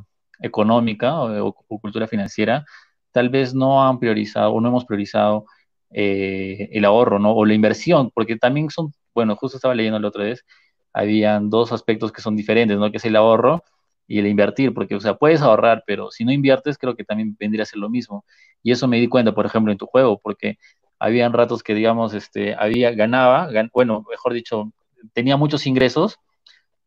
económica 0.41 1.21
o, 1.21 1.49
o, 1.69 1.81
cultura 1.81 2.07
financiera, 2.07 2.65
tal 3.11 3.31
vez 3.31 3.55
no 3.55 3.85
han 3.87 3.99
priorizado 3.99 4.53
o 4.53 4.61
no 4.61 4.69
hemos 4.69 4.85
priorizado 4.85 5.47
eh, 5.91 6.69
el 6.73 6.85
ahorro, 6.85 7.19
¿no? 7.19 7.33
O 7.35 7.45
la 7.45 7.55
inversión, 7.55 8.11
porque 8.15 8.37
también 8.37 8.71
son, 8.71 8.93
bueno, 9.15 9.37
justo 9.37 9.59
estaba 9.59 9.75
leyendo 9.75 9.99
la 9.99 10.09
otra 10.09 10.25
vez, 10.25 10.45
habían 10.93 11.51
dos 11.51 11.73
aspectos 11.73 12.13
que 12.13 12.23
son 12.23 12.37
diferentes, 12.37 12.79
¿no? 12.79 12.91
Que 12.91 12.97
es 12.99 13.05
el 13.05 13.17
ahorro 13.17 13.63
y 14.07 14.19
el 14.19 14.27
invertir, 14.27 14.73
porque, 14.75 14.95
o 14.95 15.01
sea, 15.01 15.17
puedes 15.17 15.43
ahorrar, 15.43 15.85
pero 15.87 16.11
si 16.11 16.25
no 16.25 16.33
inviertes, 16.33 16.79
creo 16.79 16.97
que 16.97 17.05
también 17.05 17.37
vendría 17.39 17.65
a 17.65 17.67
ser 17.67 17.79
lo 17.79 17.91
mismo. 17.91 18.25
Y 18.63 18.73
eso 18.73 18.89
me 18.89 18.99
di 18.99 19.09
cuenta, 19.09 19.35
por 19.35 19.47
ejemplo, 19.47 19.73
en 19.73 19.79
tu 19.79 19.87
juego, 19.87 20.19
porque 20.23 20.59
habían 20.99 21.33
ratos 21.33 21.63
que, 21.63 21.75
digamos, 21.75 22.15
este, 22.15 22.55
había, 22.55 22.93
ganaba, 22.93 23.51
bueno, 23.73 24.05
mejor 24.09 24.33
dicho, 24.33 24.73
tenía 25.13 25.37
muchos 25.37 25.67
ingresos, 25.67 26.19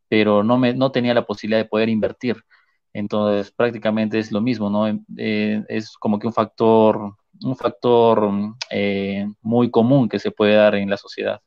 pero 0.07 0.43
no, 0.43 0.57
me, 0.57 0.73
no 0.73 0.91
tenía 0.91 1.13
la 1.13 1.25
posibilidad 1.25 1.59
de 1.59 1.69
poder 1.69 1.89
invertir. 1.89 2.37
Entonces, 2.93 3.51
prácticamente 3.51 4.17
es 4.19 4.31
lo 4.31 4.41
mismo, 4.41 4.69
¿no? 4.69 4.87
Eh, 5.17 5.63
es 5.69 5.95
como 5.97 6.19
que 6.19 6.27
un 6.27 6.33
factor 6.33 7.15
un 7.43 7.55
factor 7.55 8.29
eh, 8.69 9.27
muy 9.41 9.71
común 9.71 10.09
que 10.09 10.19
se 10.19 10.31
puede 10.31 10.55
dar 10.55 10.75
en 10.75 10.89
la 10.89 10.97
sociedad. 10.97 11.41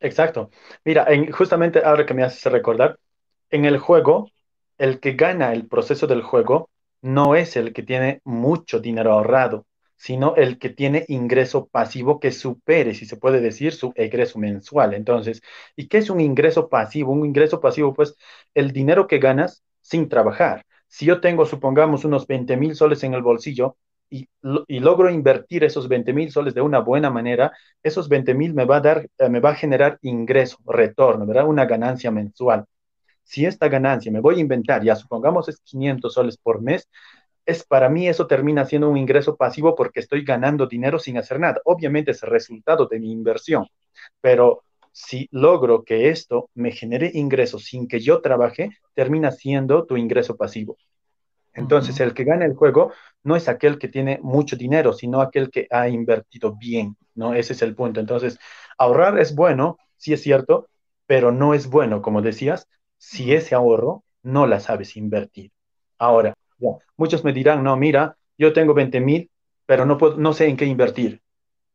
Exacto. 0.00 0.50
Mira, 0.84 1.06
justamente 1.32 1.82
ahora 1.84 2.06
que 2.06 2.14
me 2.14 2.22
haces 2.22 2.50
recordar, 2.50 2.98
en 3.50 3.64
el 3.64 3.78
juego, 3.78 4.30
el 4.78 5.00
que 5.00 5.12
gana 5.12 5.52
el 5.52 5.66
proceso 5.66 6.06
del 6.06 6.22
juego 6.22 6.70
no 7.02 7.34
es 7.34 7.56
el 7.56 7.72
que 7.72 7.82
tiene 7.82 8.20
mucho 8.24 8.80
dinero 8.80 9.12
ahorrado, 9.12 9.66
sino 9.96 10.34
el 10.36 10.58
que 10.58 10.70
tiene 10.70 11.04
ingreso 11.08 11.66
pasivo 11.66 12.20
que 12.20 12.32
supere, 12.32 12.94
si 12.94 13.04
se 13.04 13.18
puede 13.18 13.40
decir, 13.40 13.72
su 13.74 13.92
egreso 13.96 14.38
mensual. 14.38 14.94
Entonces, 14.94 15.42
¿y 15.76 15.88
qué 15.88 15.98
es 15.98 16.08
un 16.08 16.20
ingreso 16.20 16.70
pasivo? 16.70 17.12
Un 17.12 17.26
ingreso 17.26 17.60
pasivo, 17.60 17.92
pues, 17.92 18.16
el 18.54 18.72
dinero 18.72 19.06
que 19.06 19.18
ganas 19.18 19.62
sin 19.82 20.08
trabajar. 20.08 20.64
Si 20.86 21.04
yo 21.04 21.20
tengo, 21.20 21.44
supongamos, 21.44 22.04
unos 22.06 22.26
20 22.26 22.56
mil 22.56 22.74
soles 22.74 23.04
en 23.04 23.12
el 23.14 23.22
bolsillo, 23.22 23.76
y, 24.10 24.28
logro 24.80 25.10
invertir 25.10 25.64
esos 25.64 25.88
20 25.88 26.12
mil 26.12 26.30
soles 26.30 26.54
de 26.54 26.60
una 26.60 26.80
buena 26.80 27.10
manera, 27.10 27.52
esos 27.82 28.08
20 28.08 28.34
mil 28.34 28.54
me 28.54 28.64
va 28.64 28.76
a 28.76 28.80
dar, 28.80 29.08
eh, 29.18 29.28
me 29.28 29.40
va 29.40 29.50
a 29.50 29.54
generar 29.54 29.98
ingreso, 30.02 30.58
retorno, 30.66 31.26
¿verdad? 31.26 31.46
Una 31.46 31.64
ganancia 31.66 32.10
mensual. 32.10 32.64
Si 33.22 33.46
esta 33.46 33.68
ganancia 33.68 34.10
me 34.12 34.20
voy 34.20 34.36
a 34.36 34.40
inventar, 34.40 34.82
ya 34.82 34.96
supongamos 34.96 35.48
es 35.48 35.60
500 35.60 36.12
soles 36.12 36.36
por 36.36 36.60
mes, 36.62 36.88
es 37.46 37.64
para 37.64 37.88
mí 37.88 38.08
eso 38.08 38.26
termina 38.26 38.64
siendo 38.66 38.88
un 38.88 38.96
ingreso 38.96 39.36
pasivo 39.36 39.74
porque 39.74 40.00
estoy 40.00 40.24
ganando 40.24 40.66
dinero 40.66 40.98
sin 40.98 41.18
hacer 41.18 41.40
nada. 41.40 41.60
Obviamente 41.64 42.12
es 42.12 42.22
el 42.22 42.30
resultado 42.30 42.86
de 42.86 43.00
mi 43.00 43.12
inversión, 43.12 43.66
pero 44.20 44.64
si 44.92 45.28
logro 45.30 45.84
que 45.84 46.10
esto 46.10 46.50
me 46.54 46.72
genere 46.72 47.10
ingresos 47.14 47.64
sin 47.64 47.88
que 47.88 48.00
yo 48.00 48.20
trabaje, 48.20 48.70
termina 48.94 49.30
siendo 49.30 49.86
tu 49.86 49.96
ingreso 49.96 50.36
pasivo. 50.36 50.76
Entonces, 51.54 51.98
el 52.00 52.14
que 52.14 52.24
gana 52.24 52.44
el 52.44 52.54
juego 52.54 52.92
no 53.24 53.36
es 53.36 53.48
aquel 53.48 53.78
que 53.78 53.88
tiene 53.88 54.18
mucho 54.22 54.56
dinero, 54.56 54.92
sino 54.92 55.20
aquel 55.20 55.50
que 55.50 55.66
ha 55.70 55.88
invertido 55.88 56.56
bien, 56.56 56.96
¿no? 57.14 57.34
Ese 57.34 57.52
es 57.54 57.62
el 57.62 57.74
punto. 57.74 58.00
Entonces, 58.00 58.38
ahorrar 58.78 59.18
es 59.18 59.34
bueno, 59.34 59.78
sí 59.96 60.12
es 60.12 60.22
cierto, 60.22 60.68
pero 61.06 61.32
no 61.32 61.54
es 61.54 61.68
bueno, 61.68 62.02
como 62.02 62.22
decías, 62.22 62.68
si 62.98 63.32
ese 63.34 63.54
ahorro 63.54 64.04
no 64.22 64.46
la 64.46 64.60
sabes 64.60 64.96
invertir. 64.96 65.50
Ahora, 65.98 66.34
muchos 66.96 67.24
me 67.24 67.32
dirán, 67.32 67.62
no, 67.62 67.76
mira, 67.76 68.16
yo 68.38 68.52
tengo 68.52 68.74
20 68.74 69.00
mil, 69.00 69.30
pero 69.66 69.84
no, 69.86 69.98
puedo, 69.98 70.16
no 70.16 70.32
sé 70.32 70.48
en 70.48 70.56
qué 70.56 70.64
invertir. 70.66 71.20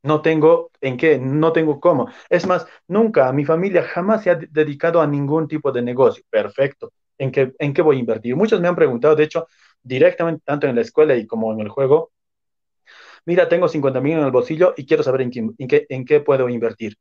No 0.03 0.21
tengo 0.21 0.71
en 0.81 0.97
qué, 0.97 1.17
no 1.19 1.53
tengo 1.53 1.79
cómo. 1.79 2.09
Es 2.29 2.47
más, 2.47 2.67
nunca, 2.87 3.31
mi 3.33 3.45
familia 3.45 3.83
jamás 3.83 4.23
se 4.23 4.29
ha 4.31 4.35
dedicado 4.35 5.01
a 5.01 5.07
ningún 5.07 5.47
tipo 5.47 5.71
de 5.71 5.81
negocio. 5.81 6.23
Perfecto. 6.29 6.91
¿En 7.17 7.31
qué, 7.31 7.53
en 7.59 7.73
qué 7.73 7.81
voy 7.81 7.97
a 7.97 7.99
invertir? 7.99 8.35
Muchos 8.35 8.59
me 8.59 8.67
han 8.67 8.75
preguntado, 8.75 9.15
de 9.15 9.23
hecho, 9.23 9.47
directamente, 9.83 10.41
tanto 10.45 10.67
en 10.67 10.75
la 10.75 10.81
escuela 10.81 11.15
y 11.15 11.25
como 11.27 11.53
en 11.53 11.61
el 11.61 11.69
juego, 11.69 12.11
mira, 13.25 13.49
tengo 13.49 13.67
50 13.67 14.01
mil 14.01 14.13
en 14.13 14.25
el 14.25 14.31
bolsillo 14.31 14.73
y 14.77 14.85
quiero 14.85 15.03
saber 15.03 15.21
en 15.21 15.31
qué, 15.31 15.85
en 15.89 16.05
qué, 16.05 16.19
puedo 16.21 16.49
invertir. 16.49 16.97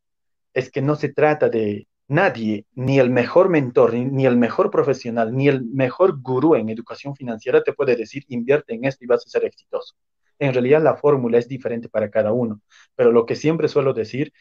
Es 0.52 0.70
que 0.70 0.82
no 0.82 0.96
se 0.96 1.10
trata 1.12 1.48
de 1.48 1.88
nadie, 2.08 2.66
ni 2.74 2.98
el 2.98 3.10
mejor 3.10 3.48
mentor, 3.48 3.94
ni, 3.94 4.26
el 4.26 4.36
mejor 4.36 4.70
profesional, 4.70 5.34
ni 5.34 5.48
el 5.48 5.64
mejor 5.64 6.20
gurú 6.20 6.54
en 6.54 6.68
educación 6.68 7.16
financiera 7.16 7.62
te 7.62 7.72
puede 7.72 7.96
decir, 7.96 8.24
invierte 8.28 8.74
en 8.74 8.84
esto 8.84 9.04
y 9.04 9.08
vas 9.08 9.26
a 9.26 9.30
ser 9.30 9.44
exitoso. 9.44 9.94
En 10.38 10.52
realidad 10.52 10.82
la 10.82 10.96
fórmula 10.96 11.38
es 11.38 11.48
diferente 11.48 11.88
para 11.88 12.10
cada 12.10 12.32
uno, 12.32 12.60
pero 12.96 13.12
lo 13.12 13.26
que 13.26 13.36
siempre 13.36 13.68
suelo 13.68 13.94
decir 13.94 14.32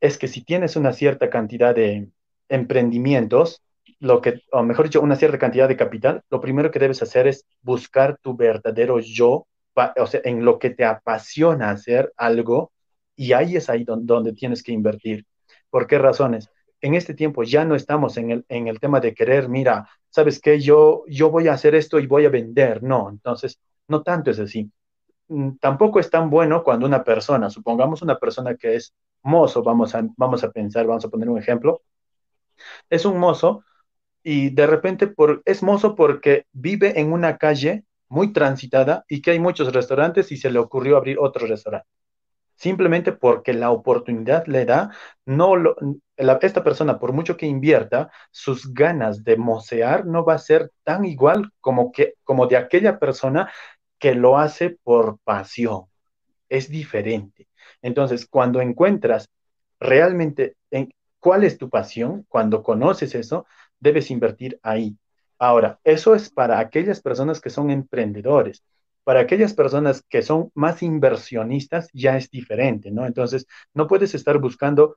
es 0.00 0.18
que 0.18 0.28
si 0.28 0.44
tienes 0.44 0.76
una 0.76 0.92
cierta 0.92 1.30
cantidad 1.30 1.74
de 1.74 2.10
emprendimientos, 2.48 3.62
lo 4.02 4.20
que, 4.20 4.42
o 4.50 4.64
mejor 4.64 4.86
dicho, 4.86 5.00
una 5.00 5.14
cierta 5.14 5.38
cantidad 5.38 5.68
de 5.68 5.76
capital, 5.76 6.22
lo 6.28 6.40
primero 6.40 6.72
que 6.72 6.80
debes 6.80 7.02
hacer 7.02 7.28
es 7.28 7.46
buscar 7.62 8.18
tu 8.20 8.36
verdadero 8.36 8.98
yo 8.98 9.46
o 9.74 10.06
sea, 10.06 10.20
en 10.24 10.44
lo 10.44 10.58
que 10.58 10.70
te 10.70 10.84
apasiona 10.84 11.70
hacer 11.70 12.12
algo, 12.16 12.72
y 13.14 13.32
ahí 13.32 13.56
es 13.56 13.70
ahí 13.70 13.84
donde, 13.84 14.32
tienes 14.32 14.64
que 14.64 14.72
invertir. 14.72 15.24
¿Por 15.70 15.86
qué 15.86 15.98
razones? 15.98 16.50
En 16.80 16.94
este 16.94 17.14
tiempo 17.14 17.44
ya 17.44 17.64
no 17.64 17.76
estamos 17.76 18.16
en 18.16 18.32
el, 18.32 18.44
en 18.48 18.66
el 18.66 18.80
tema 18.80 18.98
de 18.98 19.14
querer, 19.14 19.48
mira, 19.48 19.88
¿sabes 20.10 20.40
qué? 20.40 20.60
Yo, 20.60 21.04
yo 21.06 21.30
voy 21.30 21.46
a 21.46 21.52
hacer 21.52 21.76
esto 21.76 22.00
y 22.00 22.08
voy 22.08 22.26
a 22.26 22.30
vender. 22.30 22.82
No, 22.82 23.08
entonces, 23.08 23.60
no 23.86 24.02
tanto 24.02 24.32
es 24.32 24.40
así. 24.40 24.68
Mm, 25.28 25.52
tampoco 25.60 26.00
es 26.00 26.10
tan 26.10 26.28
bueno 26.28 26.64
cuando 26.64 26.86
una 26.86 27.04
persona, 27.04 27.50
supongamos 27.50 28.02
una 28.02 28.18
persona 28.18 28.56
que 28.56 28.74
es 28.74 28.92
mozo, 29.22 29.62
vamos 29.62 29.94
a, 29.94 30.04
vamos 30.16 30.42
a 30.42 30.50
pensar, 30.50 30.86
vamos 30.86 31.04
a 31.04 31.08
poner 31.08 31.28
un 31.28 31.38
ejemplo, 31.38 31.82
es 32.90 33.04
un 33.04 33.18
mozo 33.18 33.64
y 34.22 34.50
de 34.50 34.66
repente 34.66 35.06
por, 35.06 35.42
es 35.44 35.62
mozo 35.62 35.94
porque 35.94 36.46
vive 36.52 37.00
en 37.00 37.12
una 37.12 37.38
calle 37.38 37.84
muy 38.08 38.32
transitada 38.32 39.04
y 39.08 39.22
que 39.22 39.32
hay 39.32 39.40
muchos 39.40 39.72
restaurantes 39.72 40.30
y 40.32 40.36
se 40.36 40.50
le 40.50 40.58
ocurrió 40.58 40.96
abrir 40.96 41.18
otro 41.18 41.46
restaurante. 41.46 41.88
Simplemente 42.54 43.12
porque 43.12 43.54
la 43.54 43.70
oportunidad 43.70 44.46
le 44.46 44.64
da, 44.64 44.90
no 45.24 45.56
lo, 45.56 45.76
esta 46.16 46.62
persona, 46.62 46.98
por 46.98 47.12
mucho 47.12 47.36
que 47.36 47.46
invierta, 47.46 48.10
sus 48.30 48.72
ganas 48.72 49.24
de 49.24 49.36
mocear 49.36 50.06
no 50.06 50.24
va 50.24 50.34
a 50.34 50.38
ser 50.38 50.70
tan 50.84 51.04
igual 51.04 51.50
como, 51.60 51.90
que, 51.90 52.14
como 52.22 52.46
de 52.46 52.56
aquella 52.56 52.98
persona 52.98 53.50
que 53.98 54.14
lo 54.14 54.38
hace 54.38 54.78
por 54.82 55.18
pasión. 55.24 55.86
Es 56.48 56.68
diferente. 56.68 57.48
Entonces, 57.80 58.26
cuando 58.26 58.60
encuentras 58.60 59.28
realmente 59.80 60.56
en, 60.70 60.92
cuál 61.18 61.44
es 61.44 61.56
tu 61.56 61.70
pasión, 61.70 62.26
cuando 62.28 62.62
conoces 62.62 63.14
eso, 63.14 63.46
debes 63.82 64.10
invertir 64.10 64.58
ahí. 64.62 64.96
Ahora, 65.38 65.80
eso 65.84 66.14
es 66.14 66.30
para 66.30 66.60
aquellas 66.60 67.02
personas 67.02 67.40
que 67.40 67.50
son 67.50 67.70
emprendedores. 67.70 68.62
Para 69.04 69.20
aquellas 69.20 69.54
personas 69.54 70.04
que 70.08 70.22
son 70.22 70.50
más 70.54 70.82
inversionistas 70.84 71.88
ya 71.92 72.16
es 72.16 72.30
diferente, 72.30 72.92
¿no? 72.92 73.04
Entonces, 73.04 73.46
no 73.74 73.88
puedes 73.88 74.14
estar 74.14 74.38
buscando 74.38 74.96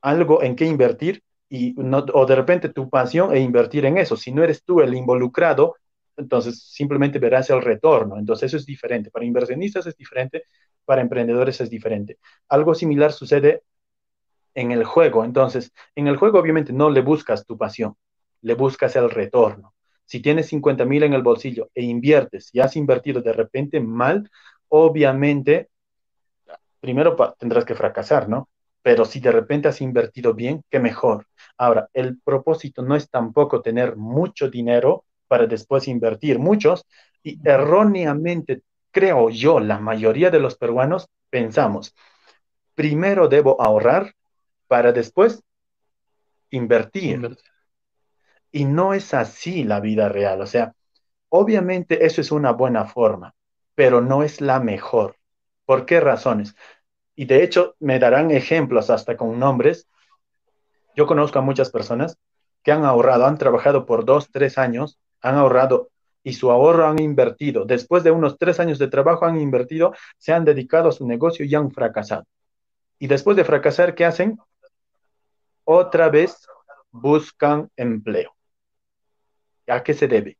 algo 0.00 0.42
en 0.42 0.54
qué 0.54 0.66
invertir 0.66 1.22
y 1.48 1.72
no, 1.76 2.06
o 2.14 2.26
de 2.26 2.36
repente 2.36 2.68
tu 2.68 2.88
pasión 2.88 3.34
e 3.34 3.40
invertir 3.40 3.84
en 3.86 3.98
eso. 3.98 4.16
Si 4.16 4.32
no 4.32 4.44
eres 4.44 4.62
tú 4.62 4.80
el 4.80 4.94
involucrado, 4.94 5.76
entonces 6.16 6.62
simplemente 6.72 7.18
verás 7.18 7.50
el 7.50 7.62
retorno. 7.62 8.16
Entonces, 8.16 8.48
eso 8.50 8.58
es 8.58 8.66
diferente. 8.66 9.10
Para 9.10 9.24
inversionistas 9.24 9.86
es 9.88 9.96
diferente, 9.96 10.44
para 10.84 11.02
emprendedores 11.02 11.60
es 11.60 11.68
diferente. 11.68 12.18
Algo 12.48 12.74
similar 12.76 13.12
sucede 13.12 13.62
en 14.54 14.72
el 14.72 14.84
juego. 14.84 15.24
Entonces, 15.24 15.72
en 15.94 16.06
el 16.06 16.16
juego 16.16 16.38
obviamente 16.38 16.72
no 16.72 16.90
le 16.90 17.00
buscas 17.00 17.46
tu 17.46 17.56
pasión, 17.58 17.96
le 18.42 18.54
buscas 18.54 18.96
el 18.96 19.10
retorno. 19.10 19.74
Si 20.06 20.20
tienes 20.20 20.46
50 20.48 20.84
mil 20.84 21.02
en 21.02 21.14
el 21.14 21.22
bolsillo 21.22 21.70
e 21.74 21.82
inviertes 21.82 22.50
y 22.52 22.60
has 22.60 22.76
invertido 22.76 23.22
de 23.22 23.32
repente 23.32 23.80
mal, 23.80 24.30
obviamente, 24.68 25.70
primero 26.80 27.16
tendrás 27.38 27.64
que 27.64 27.74
fracasar, 27.74 28.28
¿no? 28.28 28.48
Pero 28.82 29.06
si 29.06 29.18
de 29.20 29.32
repente 29.32 29.68
has 29.68 29.80
invertido 29.80 30.34
bien, 30.34 30.62
qué 30.70 30.78
mejor. 30.78 31.26
Ahora, 31.56 31.88
el 31.94 32.20
propósito 32.20 32.82
no 32.82 32.96
es 32.96 33.08
tampoco 33.08 33.62
tener 33.62 33.96
mucho 33.96 34.50
dinero 34.50 35.06
para 35.26 35.46
después 35.46 35.88
invertir. 35.88 36.38
Muchos, 36.38 36.84
y 37.22 37.38
erróneamente 37.48 38.62
creo 38.90 39.30
yo, 39.30 39.58
la 39.58 39.78
mayoría 39.80 40.30
de 40.30 40.38
los 40.38 40.56
peruanos 40.56 41.08
pensamos, 41.28 41.94
primero 42.74 43.28
debo 43.28 43.60
ahorrar 43.60 44.14
para 44.74 44.90
después 44.90 45.40
invertir. 46.50 47.38
Y 48.50 48.64
no 48.64 48.92
es 48.92 49.14
así 49.14 49.62
la 49.62 49.78
vida 49.78 50.08
real. 50.08 50.40
O 50.40 50.48
sea, 50.48 50.74
obviamente 51.28 52.04
eso 52.04 52.20
es 52.20 52.32
una 52.32 52.50
buena 52.50 52.84
forma, 52.84 53.36
pero 53.76 54.00
no 54.00 54.24
es 54.24 54.40
la 54.40 54.58
mejor. 54.58 55.14
¿Por 55.64 55.86
qué 55.86 56.00
razones? 56.00 56.56
Y 57.14 57.26
de 57.26 57.44
hecho 57.44 57.76
me 57.78 58.00
darán 58.00 58.32
ejemplos 58.32 58.90
hasta 58.90 59.16
con 59.16 59.38
nombres. 59.38 59.86
Yo 60.96 61.06
conozco 61.06 61.38
a 61.38 61.42
muchas 61.42 61.70
personas 61.70 62.18
que 62.64 62.72
han 62.72 62.84
ahorrado, 62.84 63.26
han 63.26 63.38
trabajado 63.38 63.86
por 63.86 64.04
dos, 64.04 64.28
tres 64.32 64.58
años, 64.58 64.98
han 65.20 65.36
ahorrado 65.36 65.90
y 66.24 66.32
su 66.32 66.50
ahorro 66.50 66.88
han 66.88 67.00
invertido. 67.00 67.64
Después 67.64 68.02
de 68.02 68.10
unos 68.10 68.38
tres 68.38 68.58
años 68.58 68.80
de 68.80 68.88
trabajo 68.88 69.24
han 69.24 69.40
invertido, 69.40 69.94
se 70.18 70.32
han 70.32 70.44
dedicado 70.44 70.88
a 70.88 70.92
su 70.92 71.06
negocio 71.06 71.46
y 71.46 71.54
han 71.54 71.70
fracasado. 71.70 72.24
Y 72.98 73.06
después 73.06 73.36
de 73.36 73.44
fracasar, 73.44 73.94
¿qué 73.94 74.04
hacen? 74.04 74.36
Otra 75.64 76.10
vez 76.10 76.46
buscan 76.90 77.70
empleo. 77.76 78.34
¿A 79.66 79.82
qué 79.82 79.94
se 79.94 80.08
debe? 80.08 80.38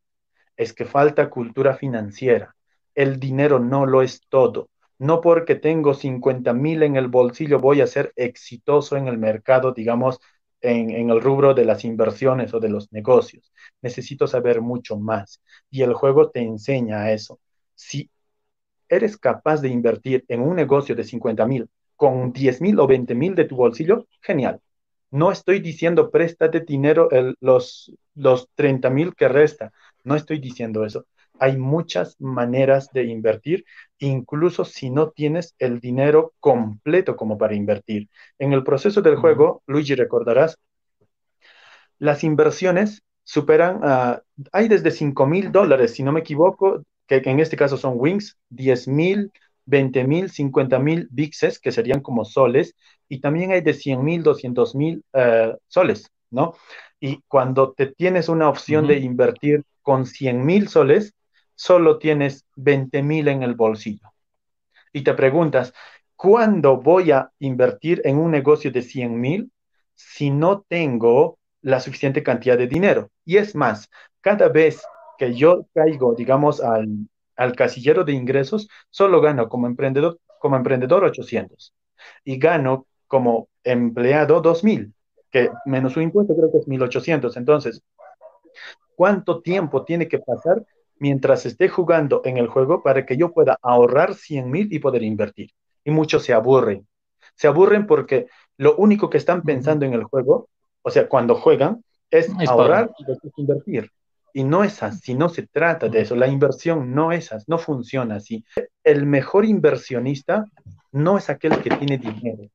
Es 0.57 0.73
que 0.73 0.85
falta 0.85 1.31
cultura 1.31 1.75
financiera. 1.77 2.55
El 2.95 3.19
dinero 3.19 3.59
no 3.59 3.87
lo 3.87 4.03
es 4.03 4.21
todo. 4.29 4.69
No 4.99 5.21
porque 5.21 5.55
tengo 5.57 5.95
50 5.95 6.53
mil 6.53 6.83
en 6.83 6.97
el 6.97 7.09
bolsillo 7.09 7.59
voy 7.59 7.81
a 7.81 7.87
ser 7.87 8.13
exitoso 8.17 8.97
en 8.97 9.09
el 9.09 9.19
mercado, 9.19 9.73
digamos, 9.73 10.21
en, 10.61 11.11
el 11.11 11.21
rubro 11.21 11.55
de 11.55 11.65
las 11.65 11.85
inversiones 11.85 12.55
o 12.55 12.61
de 12.61 12.69
los 12.69 12.93
negocios. 12.93 13.53
Necesito 13.83 14.27
saber 14.27 14.61
mucho 14.61 14.99
más. 14.99 15.43
Y 15.71 15.83
el 15.83 15.95
juego 15.95 16.31
te 16.31 16.41
enseña 16.41 17.11
eso. 17.13 17.41
Si 17.75 18.11
eres 18.89 19.17
capaz 19.17 19.61
de 19.61 19.69
invertir 19.69 20.25
en 20.29 20.43
un 20.43 20.57
negocio 20.57 20.95
de 20.95 21.05
50 21.05 21.47
mil 21.47 21.69
con 21.97 22.33
10 22.33 22.61
mil 22.61 22.79
o 22.81 22.87
20 22.87 23.15
mil 23.15 23.35
de 23.35 23.45
tu 23.45 23.57
bolsillo, 23.57 24.07
genial. 24.21 24.61
No 25.15 25.31
estoy 25.31 25.61
diciendo 25.61 26.11
préstate 26.11 26.59
dinero 26.59 27.09
los, 27.41 27.93
los 28.17 28.49
30 28.57 28.91
mil 28.91 29.15
que 29.15 29.29
resta. 29.29 29.71
No 30.03 30.17
estoy 30.17 30.41
diciendo 30.41 30.85
eso. 30.85 31.07
Hay 31.39 31.57
muchas 31.57 32.21
maneras 32.21 32.91
de 32.93 33.05
invertir, 33.05 33.65
incluso 34.01 34.65
si 34.65 34.91
no 34.91 35.11
tienes 35.11 35.55
el 35.61 35.79
dinero 35.79 36.33
completo 36.41 37.15
como 37.15 37.39
para 37.39 37.55
invertir. 37.55 38.09
En 38.41 38.53
el 38.53 38.65
proceso 38.65 39.03
del 39.03 39.15
juego, 39.15 39.63
Luigi, 39.69 39.95
recordarás, 39.95 40.59
las 42.01 42.25
inversiones 42.25 43.05
superan, 43.23 43.83
hay 44.51 44.67
desde 44.67 44.91
5 44.91 45.27
mil 45.29 45.53
dólares, 45.53 45.95
si 45.95 46.03
no 46.03 46.11
me 46.11 46.21
equivoco, 46.21 46.83
que, 47.07 47.23
en 47.25 47.39
este 47.39 47.57
caso 47.57 47.77
son 47.77 47.95
Wings, 47.99 48.37
10 48.49 48.89
mil, 48.89 49.31
20 49.67 50.05
mil, 50.05 50.31
50 50.31 50.79
mil 50.79 51.09
VIXes, 51.11 51.59
que 51.59 51.73
serían 51.73 52.01
como 52.01 52.25
soles, 52.25 52.75
y 53.09 53.21
también 53.21 53.53
hay 53.53 53.61
de 53.61 53.75
100 53.75 54.05
mil, 54.05 54.23
200 54.23 54.75
mil 54.75 55.05
eh, 55.13 55.55
soles, 55.69 56.11
¿no? 56.31 56.55
Y 57.01 57.21
cuando 57.29 57.73
te 57.73 57.87
tienes 57.87 58.29
una 58.29 58.49
opción 58.49 58.87
de 58.87 58.99
invertir 58.99 59.65
con 59.83 60.07
100 60.07 60.45
mil 60.45 60.69
soles, 60.69 61.15
solo 61.55 61.99
tienes 61.99 62.45
20 62.57 63.03
mil 63.03 63.29
en 63.29 63.43
el 63.43 63.55
bolsillo. 63.55 64.13
Y 64.93 65.03
te 65.03 65.15
preguntas, 65.15 65.75
¿cuándo 66.17 66.79
voy 66.79 67.11
a 67.11 67.31
invertir 67.39 68.01
en 68.05 68.19
un 68.19 68.31
negocio 68.31 68.71
de 68.71 68.83
100 68.83 69.21
mil 69.21 69.51
si 69.95 70.31
no 70.31 70.65
tengo 70.69 71.39
la 71.63 71.81
suficiente 71.81 72.23
cantidad 72.23 72.57
de 72.57 72.69
dinero? 72.69 73.11
Y 73.25 73.37
es 73.37 73.55
más, 73.55 73.91
cada 74.21 74.49
vez 74.49 74.83
que 75.19 75.35
yo 75.35 75.67
caigo, 75.75 76.15
digamos, 76.15 76.61
al, 76.61 77.09
al 77.37 77.55
casillero 77.55 78.05
de 78.05 78.13
ingresos, 78.13 78.69
solo 78.91 79.21
gano 79.21 79.49
como 79.49 79.67
emprendedor, 79.67 80.19
como 80.39 80.57
emprendedor 80.57 81.05
800 81.05 81.75
y 82.25 82.39
gano 82.39 82.87
como 83.07 83.49
empleado 83.63 84.41
2000, 84.41 84.93
que 85.31 85.51
menos 85.67 85.93
su 85.93 86.01
impuesto 86.01 86.35
creo 86.37 86.51
que 86.51 86.59
es 86.59 86.69
1800. 86.69 87.37
Entonces, 87.37 87.83
¿cuánto 88.97 89.41
tiempo 89.41 89.85
tiene 89.85 90.09
que 90.09 90.19
pasar 90.19 90.65
mientras 90.99 91.47
esté 91.47 91.69
jugando 91.69 92.23
en 92.25 92.37
el 92.37 92.47
juego 92.47 92.83
para 92.83 93.05
que 93.05 93.17
yo 93.17 93.33
pueda 93.33 93.59
ahorrar 93.63 94.15
100 94.15 94.51
mil 94.51 94.73
y 94.73 94.79
poder 94.79 95.03
invertir? 95.03 95.51
Y 95.85 95.91
muchos 95.91 96.25
se 96.25 96.33
aburren. 96.33 96.87
Se 97.35 97.47
aburren 97.47 97.87
porque 97.87 98.27
lo 98.57 98.77
único 98.77 99.11
que 99.11 99.19
están 99.19 99.43
pensando 99.43 99.85
en 99.85 99.95
el 99.95 100.05
juego, 100.05 100.49
o 100.83 100.91
sea, 100.91 101.09
cuando 101.09 101.35
juegan, 101.35 101.85
es, 102.11 102.31
ahorrar 102.49 102.91
y 102.99 103.05
después 103.05 103.33
invertir. 103.37 103.91
Y 104.37 104.43
no 104.43 104.65
es 104.65 104.83
así, 104.83 105.15
no 105.15 105.29
se 105.29 105.47
trata 105.47 105.89
de 105.89 106.01
eso. 106.01 106.17
La 106.17 106.27
inversión 106.27 106.93
no 106.93 107.13
es 107.13 107.31
así, 107.33 107.45
no 107.47 107.57
funciona 107.57 108.17
así. 108.17 108.45
El 108.83 109.07
mejor 109.07 109.45
inversionista 109.45 110.45
no 110.91 111.17
es 111.17 111.31
aquel 111.31 111.63
que 111.63 111.71
tiene 111.71 111.99
dinero, 111.99 112.51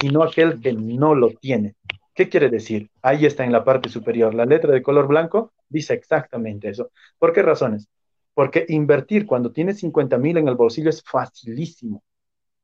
sino 0.00 0.22
aquel 0.22 0.58
que 0.58 0.72
no 0.72 1.14
lo 1.14 1.28
tiene. 1.32 1.74
¿Qué 2.14 2.30
quiere 2.30 2.48
decir? 2.48 2.90
Ahí 3.02 3.26
está 3.26 3.44
en 3.44 3.52
la 3.52 3.62
parte 3.62 3.90
superior. 3.90 4.34
La 4.34 4.46
letra 4.46 4.72
de 4.72 4.82
color 4.82 5.06
blanco 5.06 5.52
dice 5.68 5.92
exactamente 5.92 6.70
eso. 6.70 6.90
¿Por 7.18 7.34
qué 7.34 7.42
razones? 7.42 7.88
Porque 8.32 8.64
invertir 8.70 9.26
cuando 9.26 9.52
tienes 9.52 9.80
50 9.80 10.16
mil 10.16 10.38
en 10.38 10.48
el 10.48 10.54
bolsillo 10.54 10.88
es 10.88 11.02
facilísimo, 11.02 12.02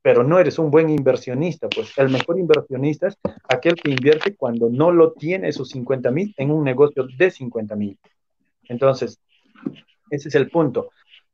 pero 0.01 0.23
no 0.23 0.39
eres 0.39 0.57
un 0.57 0.71
buen 0.71 0.89
inversionista. 0.89 1.69
Pues 1.69 1.95
el 1.97 2.09
mejor 2.09 2.39
inversionista 2.39 3.09
es 3.09 3.17
aquel 3.47 3.75
que 3.75 3.91
invierte 3.91 4.35
cuando 4.35 4.69
no 4.71 4.91
lo 4.91 5.13
tiene 5.13 5.49
esos 5.49 5.69
50 5.69 6.09
mil 6.09 6.33
en 6.37 6.49
un 6.49 6.63
negocio 6.63 7.05
de 7.15 7.29
50 7.29 7.75
mil. 7.75 7.99
Entonces, 8.69 9.19
ese 10.09 10.29
es 10.29 10.35
el 10.35 10.49
punto. 10.49 10.89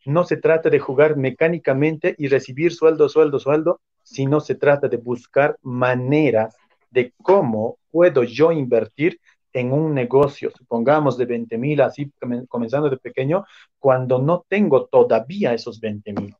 No 0.06 0.24
se 0.24 0.38
trata 0.38 0.70
de 0.70 0.80
jugar 0.80 1.16
mecánicamente 1.16 2.16
y 2.18 2.28
recibir 2.28 2.74
sueldo, 2.74 3.10
sueldo, 3.10 3.40
sueldo, 3.40 3.82
sino 4.04 4.40
se 4.40 4.56
trata 4.56 4.88
de 4.88 4.98
buscar 4.98 5.58
maneras 5.62 6.56
de 6.90 7.14
cómo 7.22 7.78
puedo 7.92 8.24
yo 8.24 8.52
invertir 8.52 9.20
en 9.54 9.74
un 9.74 9.94
negocio, 9.94 10.52
supongamos 10.58 11.18
de 11.18 11.26
20 11.26 11.58
mil, 11.58 11.82
así 11.82 12.12
comenzando 12.48 12.90
de 12.90 12.98
pequeño, 12.98 13.46
cuando 13.80 14.20
no 14.20 14.46
tengo 14.48 14.86
todavía 14.86 15.54
esos 15.54 15.80
20 15.80 16.14
mil. 16.14 16.36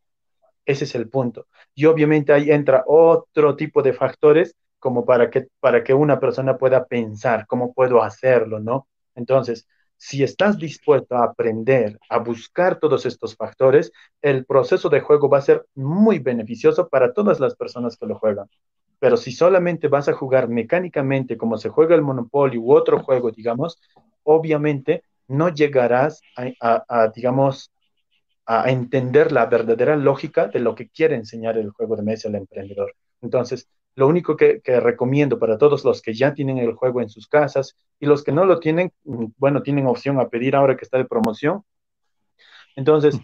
Ese 0.66 0.86
es 0.86 0.96
el 0.96 1.10
punto. 1.10 1.48
Y 1.76 1.86
obviamente 1.86 2.32
ahí 2.32 2.52
entra 2.52 2.84
otro 2.88 3.56
tipo 3.56 3.82
de 3.82 3.94
factores 3.94 4.56
como 4.80 5.06
para 5.06 5.30
que, 5.30 5.48
para 5.60 5.84
que 5.84 5.94
una 5.94 6.20
persona 6.20 6.58
pueda 6.58 6.86
pensar 6.86 7.46
cómo 7.48 7.74
puedo 7.74 8.02
hacerlo, 8.02 8.60
¿no? 8.60 8.88
Entonces, 9.16 9.68
si 10.04 10.24
estás 10.24 10.58
dispuesto 10.58 11.16
a 11.16 11.26
aprender, 11.26 12.00
a 12.10 12.18
buscar 12.18 12.80
todos 12.80 13.06
estos 13.06 13.36
factores, 13.36 13.92
el 14.24 14.48
proceso 14.48 14.90
de 14.90 15.00
juego 15.00 15.30
va 15.30 15.38
a 15.38 15.44
ser 15.44 15.68
muy 15.76 16.18
beneficioso 16.18 16.90
para 16.90 17.14
todas 17.14 17.40
las 17.40 17.56
personas 17.56 17.98
que 17.98 18.08
lo 18.08 18.16
juegan. 18.18 18.48
Pero 18.98 19.16
si 19.16 19.32
solamente 19.32 19.90
vas 19.90 20.10
a 20.10 20.14
jugar 20.14 20.48
mecánicamente 20.48 21.38
como 21.38 21.56
se 21.60 21.70
juega 21.70 21.94
el 21.94 22.02
Monopoly 22.02 22.58
u 22.58 22.74
otro 22.74 23.04
juego, 23.04 23.30
digamos, 23.30 23.80
obviamente 24.24 25.04
no 25.28 25.50
llegarás 25.50 26.20
a, 26.60 27.12
digamos, 27.16 27.72
a 28.48 28.72
entender 28.72 29.32
la 29.32 29.46
verdadera 29.46 29.96
lógica 29.96 30.48
de 30.48 30.62
lo 30.62 30.74
que 30.74 30.90
quiere 30.90 31.14
enseñar 31.14 31.60
el 31.60 31.70
juego 31.70 31.96
de 31.96 32.02
mesa 32.02 32.28
al 32.28 32.36
emprendedor. 32.36 32.96
Entonces, 33.22 33.70
lo 33.96 34.08
único 34.08 34.38
que, 34.38 34.62
recomiendo 34.66 35.38
para 35.40 35.58
todos 35.58 35.84
los 35.84 36.02
que 36.02 36.14
ya 36.14 36.34
tienen 36.34 36.58
el 36.58 36.74
juego 36.74 37.02
en 37.02 37.10
sus 37.10 37.28
casas 37.28 37.76
y 38.00 38.06
los 38.06 38.24
que 38.24 38.32
no 38.32 38.46
lo 38.46 38.60
tienen, 38.60 38.92
mm, 39.04 39.26
bueno, 39.38 39.62
tienen 39.62 39.88
opción 39.88 40.20
a 40.20 40.30
pedir 40.30 40.56
ahora 40.56 40.78
que 40.78 40.86
está 40.86 40.98
de 40.98 41.06
promoción. 41.06 41.64
Entonces, 42.76 43.20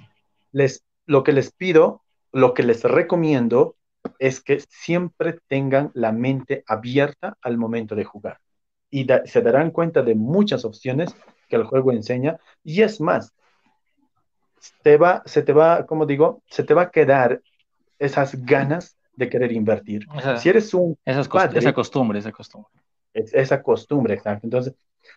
les, 0.51 0.83
lo 1.05 1.23
que 1.23 1.33
les 1.33 1.51
pido, 1.51 2.03
lo 2.31 2.53
que 2.53 2.63
les 2.63 2.83
recomiendo 2.83 3.75
es 4.19 4.41
que 4.41 4.59
siempre 4.69 5.39
tengan 5.47 5.91
la 5.93 6.11
mente 6.11 6.63
abierta 6.67 7.37
al 7.41 7.57
momento 7.57 7.95
de 7.95 8.03
jugar. 8.03 8.39
Y 8.89 9.07
se 9.25 9.41
darán 9.41 9.71
cuenta 9.71 10.01
de 10.01 10.15
muchas 10.15 10.65
opciones 10.65 11.15
que 11.49 11.55
el 11.55 11.65
juego 11.65 11.91
enseña. 11.91 12.39
Y 12.63 12.81
es 12.81 13.01
más, 13.01 13.33
te 14.81 14.97
va, 14.97 15.23
se 15.25 15.43
te 15.43 15.53
va, 15.53 15.85
como 15.85 16.05
digo, 16.05 16.41
se 16.49 16.63
te 16.63 16.73
va 16.73 16.83
a 16.83 16.91
quedar 16.91 17.41
esas 17.99 18.45
ganas 18.45 18.96
de 19.17 19.29
querer 19.29 19.51
invertir. 19.51 20.07
si 20.37 20.47
eres 20.47 20.73
un 20.73 20.97
esa 21.03 21.23
padre, 21.23 21.59
esa 21.59 21.73
costumbre, 21.73 22.19
esa 22.19 22.31
costumbre. 22.31 22.71
esa 23.13 23.61
costumbre, 23.61 24.13
exacto. 24.13 24.45
Entonces, 24.45 24.75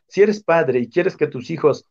si 0.09 0.23
eres 0.23 0.43
padre 0.43 0.81
y 0.81 0.89
quieres 0.89 1.17
que 1.17 1.27
tus 1.27 1.51
hijos 1.51 1.85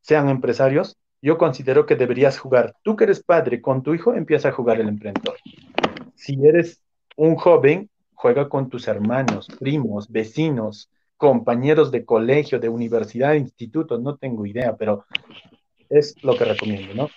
sean 0.00 0.28
empresarios, 0.28 0.96
yo 1.20 1.38
considero 1.38 1.86
que 1.86 1.96
deberías 1.96 2.38
jugar. 2.38 2.74
Tú 2.82 2.96
que 2.96 3.04
eres 3.04 3.22
padre 3.22 3.60
con 3.60 3.82
tu 3.82 3.94
hijo, 3.94 4.14
empieza 4.14 4.48
a 4.48 4.52
jugar 4.52 4.80
el 4.80 4.88
emprendedor. 4.88 5.36
Si 6.14 6.34
eres 6.44 6.80
un 7.16 7.36
joven, 7.36 7.90
juega 8.14 8.48
con 8.48 8.70
tus 8.70 8.88
hermanos, 8.88 9.46
primos, 9.58 10.10
vecinos, 10.10 10.90
compañeros 11.16 11.90
de 11.90 12.04
colegio, 12.04 12.58
de 12.58 12.68
universidad, 12.70 13.32
de 13.32 13.38
instituto, 13.38 13.98
no 13.98 14.16
tengo 14.16 14.46
idea, 14.46 14.76
pero 14.76 15.04
es 15.90 16.14
lo 16.22 16.36
que 16.36 16.44
recomiendo, 16.44 16.94
¿no? 16.94 17.08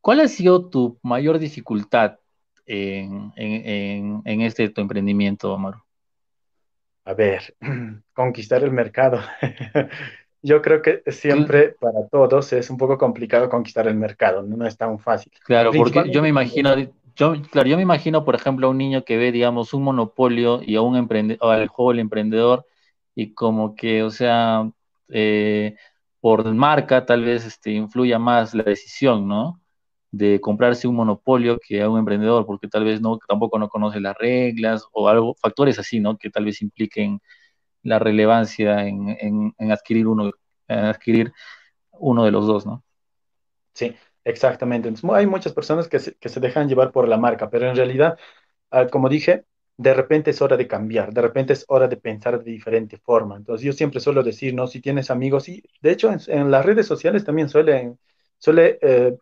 ¿Cuál 0.00 0.20
ha 0.20 0.28
sido 0.28 0.68
tu 0.68 0.98
mayor 1.02 1.38
dificultad 1.38 2.18
en, 2.68 4.40
este 4.42 4.68
tu 4.68 4.80
emprendimiento, 4.80 5.52
Amaro? 5.52 5.84
A 7.04 7.14
ver, 7.14 7.54
conquistar 8.12 8.62
el 8.62 8.70
mercado. 8.70 9.20
Yo 10.42 10.62
creo 10.62 10.82
que 10.82 11.02
siempre 11.08 11.74
para 11.80 12.06
todos 12.08 12.52
es 12.52 12.70
un 12.70 12.76
poco 12.76 12.96
complicado 12.96 13.48
conquistar 13.48 13.88
el 13.88 13.96
mercado, 13.96 14.42
no, 14.42 14.66
es 14.66 14.76
tan 14.76 14.98
fácil. 15.00 15.32
Claro, 15.44 15.72
porque 15.72 16.08
yo 16.12 16.22
me 16.22 16.28
imagino, 16.28 16.76
yo, 17.16 17.34
claro, 17.50 17.68
yo 17.68 17.74
me 17.74 17.82
imagino, 17.82 18.24
por 18.24 18.36
ejemplo, 18.36 18.68
a 18.68 18.70
un 18.70 18.78
niño 18.78 19.04
que 19.04 19.16
ve, 19.16 19.32
digamos, 19.32 19.74
un 19.74 19.82
monopolio 19.82 20.60
y 20.62 20.76
a 20.76 20.82
un 20.82 20.94
emprendedor, 20.94 21.52
al 21.52 21.66
juego 21.66 21.90
del 21.90 21.98
emprendedor, 21.98 22.66
y 23.16 23.34
como 23.34 23.74
que, 23.74 24.04
o 24.04 24.10
sea, 24.10 24.70
eh, 25.08 25.74
por 26.20 26.44
marca 26.54 27.04
tal 27.04 27.24
vez 27.24 27.44
este, 27.44 27.72
influya 27.72 28.20
más 28.20 28.54
la 28.54 28.62
decisión, 28.62 29.26
¿no? 29.26 29.60
De 30.10 30.40
comprarse 30.40 30.88
un 30.88 30.96
monopolio 30.96 31.58
que 31.58 31.82
a 31.82 31.90
un 31.90 31.98
emprendedor, 31.98 32.46
porque 32.46 32.68
tal 32.68 32.84
vez 32.84 33.00
no, 33.00 33.18
tampoco 33.28 33.58
no 33.58 33.68
conoce 33.68 34.00
las 34.00 34.16
reglas 34.16 34.86
o 34.92 35.08
algo, 35.08 35.34
factores 35.34 35.78
así, 35.78 36.00
¿no? 36.00 36.16
Que 36.16 36.30
tal 36.30 36.44
vez 36.44 36.62
impliquen 36.62 37.20
la 37.82 37.98
relevancia 37.98 38.86
en, 38.86 39.54
adquirir 39.70 40.06
uno, 40.06 40.32
adquirir 40.66 41.32
uno 41.92 42.24
de 42.24 42.30
los 42.30 42.46
dos, 42.46 42.66
¿no? 42.66 42.84
Sí, 43.74 43.94
exactamente. 44.24 44.92
hay 45.12 45.26
muchas 45.26 45.52
personas 45.52 45.88
que 45.88 45.98
se, 45.98 46.40
dejan 46.40 46.68
llevar 46.68 46.90
por 46.90 47.08
la 47.08 47.18
marca, 47.18 47.50
pero 47.50 47.68
en 47.68 47.76
realidad, 47.76 48.18
ah, 48.70 48.86
como 48.88 49.08
dije, 49.08 49.44
de 49.76 49.94
repente 49.94 50.30
es 50.32 50.42
hora 50.42 50.56
de 50.56 50.66
cambiar, 50.66 51.12
de 51.14 51.22
repente 51.22 51.52
es 51.52 51.64
hora 51.68 51.86
de 51.86 51.96
pensar 51.96 52.42
de 52.42 52.50
diferente 52.50 52.98
forma. 52.98 53.36
Entonces 53.36 53.64
yo 53.64 53.72
siempre 53.72 54.00
suelo 54.00 54.22
decir, 54.24 54.54
¿no? 54.54 54.66
Si 54.66 54.80
tienes 54.80 55.10
amigos, 55.10 55.48
y 55.48 55.62
de 55.80 55.92
hecho 55.92 56.10
en, 56.26 56.50
las 56.50 56.66
redes 56.66 56.86
sociales 56.86 57.24
también 57.24 57.48
suelen, 57.48 57.98
suele 58.38 58.78
eh, 58.82 59.16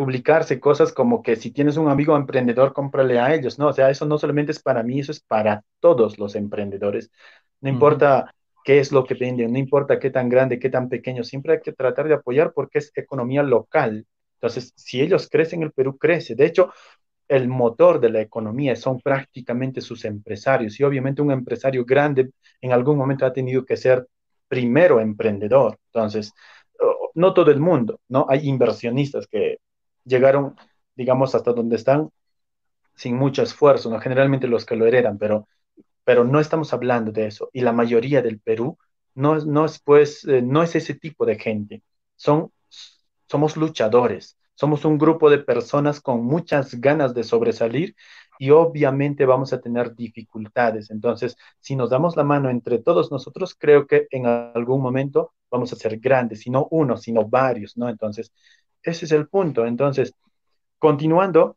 publicarse 0.00 0.58
cosas 0.60 0.94
como 0.94 1.22
que 1.22 1.36
si 1.36 1.50
tienes 1.50 1.76
un 1.76 1.90
amigo 1.90 2.16
emprendedor, 2.16 2.72
cómprale 2.72 3.20
a 3.20 3.34
ellos, 3.34 3.58
¿no? 3.58 3.66
O 3.68 3.72
sea, 3.74 3.90
eso 3.90 4.06
no 4.06 4.16
solamente 4.16 4.50
es 4.50 4.58
para 4.62 4.82
mí, 4.82 5.00
eso 5.00 5.12
es 5.12 5.20
para 5.20 5.62
todos 5.78 6.18
los 6.18 6.36
emprendedores. 6.36 7.10
No 7.60 7.68
importa 7.68 8.34
qué 8.64 8.78
es 8.78 8.92
lo 8.92 9.04
que 9.04 9.12
venden, 9.12 9.52
no 9.52 9.58
importa 9.58 9.98
qué 9.98 10.08
tan 10.08 10.30
grande, 10.30 10.58
qué 10.58 10.70
tan 10.70 10.88
pequeño, 10.88 11.22
siempre 11.22 11.52
hay 11.52 11.60
que 11.60 11.72
tratar 11.72 12.08
de 12.08 12.14
apoyar 12.14 12.54
porque 12.54 12.78
es 12.78 12.90
economía 12.94 13.42
local. 13.42 14.06
Entonces, 14.36 14.72
si 14.74 15.02
ellos 15.02 15.28
crecen, 15.30 15.62
el 15.62 15.72
Perú 15.72 15.98
crece. 15.98 16.34
De 16.34 16.46
hecho, 16.46 16.72
el 17.28 17.48
motor 17.48 18.00
de 18.00 18.08
la 18.08 18.22
economía 18.22 18.76
son 18.76 19.00
prácticamente 19.00 19.82
sus 19.82 20.06
empresarios 20.06 20.80
y 20.80 20.82
obviamente 20.84 21.20
un 21.20 21.30
empresario 21.30 21.84
grande 21.84 22.30
en 22.62 22.72
algún 22.72 22.96
momento 22.96 23.26
ha 23.26 23.34
tenido 23.34 23.66
que 23.66 23.76
ser 23.76 24.06
primero 24.48 24.98
emprendedor. 24.98 25.78
Entonces, 25.92 26.32
no 27.14 27.34
todo 27.34 27.50
el 27.50 27.60
mundo, 27.60 28.00
¿no? 28.08 28.24
Hay 28.30 28.48
inversionistas 28.48 29.26
que 29.26 29.58
llegaron, 30.10 30.56
digamos, 30.94 31.34
hasta 31.34 31.52
donde 31.52 31.76
están 31.76 32.10
sin 32.94 33.16
mucho 33.16 33.42
esfuerzo, 33.42 33.90
¿no? 33.90 34.00
Generalmente 34.00 34.46
los 34.48 34.66
que 34.66 34.76
lo 34.76 34.86
heredan, 34.86 35.18
pero, 35.18 35.48
pero 36.04 36.24
no 36.24 36.40
estamos 36.40 36.72
hablando 36.74 37.12
de 37.12 37.26
eso. 37.26 37.48
Y 37.52 37.62
la 37.62 37.72
mayoría 37.72 38.20
del 38.22 38.40
Perú 38.40 38.78
no, 39.14 39.36
no, 39.36 39.64
es, 39.64 39.80
pues, 39.80 40.24
eh, 40.26 40.42
no 40.42 40.62
es 40.62 40.76
ese 40.76 40.94
tipo 40.94 41.24
de 41.24 41.38
gente. 41.38 41.82
Son, 42.16 42.52
somos 43.26 43.56
luchadores, 43.56 44.36
somos 44.54 44.84
un 44.84 44.98
grupo 44.98 45.30
de 45.30 45.38
personas 45.38 46.00
con 46.00 46.24
muchas 46.24 46.74
ganas 46.80 47.14
de 47.14 47.24
sobresalir 47.24 47.94
y 48.38 48.50
obviamente 48.50 49.26
vamos 49.26 49.52
a 49.52 49.60
tener 49.60 49.94
dificultades. 49.94 50.90
Entonces, 50.90 51.36
si 51.60 51.76
nos 51.76 51.90
damos 51.90 52.16
la 52.16 52.24
mano 52.24 52.50
entre 52.50 52.78
todos 52.78 53.10
nosotros, 53.10 53.54
creo 53.58 53.86
que 53.86 54.06
en 54.10 54.26
algún 54.26 54.82
momento 54.82 55.34
vamos 55.50 55.72
a 55.72 55.76
ser 55.76 55.98
grandes, 55.98 56.46
y 56.46 56.50
no 56.50 56.68
uno, 56.70 56.96
sino 56.96 57.28
varios, 57.28 57.76
¿no? 57.76 57.88
Entonces, 57.88 58.32
ese 58.82 59.04
es 59.04 59.12
el 59.12 59.28
punto. 59.28 59.66
Entonces, 59.66 60.14
continuando 60.78 61.56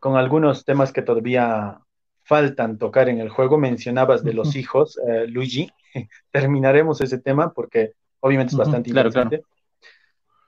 con 0.00 0.16
algunos 0.16 0.64
temas 0.64 0.92
que 0.92 1.02
todavía 1.02 1.80
faltan 2.22 2.78
tocar 2.78 3.08
en 3.08 3.20
el 3.20 3.28
juego, 3.28 3.58
mencionabas 3.58 4.24
de 4.24 4.34
los 4.34 4.56
hijos, 4.56 4.98
eh, 5.06 5.26
Luigi, 5.28 5.70
terminaremos 6.32 7.00
ese 7.00 7.18
tema 7.18 7.52
porque 7.52 7.92
obviamente 8.20 8.52
es 8.52 8.58
bastante 8.58 8.90
interesante. 8.90 9.42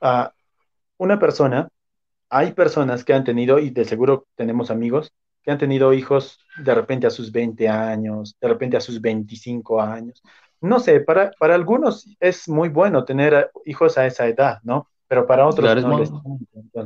Ah, 0.01 0.33
una 0.97 1.19
persona, 1.19 1.69
hay 2.29 2.51
personas 2.53 3.03
que 3.03 3.13
han 3.13 3.23
tenido, 3.23 3.59
y 3.59 3.69
de 3.69 3.85
seguro 3.85 4.27
tenemos 4.35 4.71
amigos, 4.71 5.13
que 5.41 5.51
han 5.51 5.57
tenido 5.57 5.93
hijos 5.93 6.39
de 6.57 6.75
repente 6.75 7.07
a 7.07 7.09
sus 7.09 7.31
20 7.31 7.69
años, 7.69 8.35
de 8.41 8.47
repente 8.47 8.75
a 8.75 8.81
sus 8.81 8.99
25 8.99 9.81
años. 9.81 10.21
No 10.61 10.79
sé, 10.79 10.99
para, 10.99 11.31
para 11.39 11.55
algunos 11.55 12.05
es 12.19 12.49
muy 12.49 12.67
bueno 12.67 13.05
tener 13.05 13.49
hijos 13.65 13.97
a 13.97 14.05
esa 14.05 14.27
edad, 14.27 14.59
¿no? 14.63 14.89
Pero 15.09 15.27
para 15.27 15.45
otros 15.45 15.83
no 15.83 15.99
les 15.99 16.11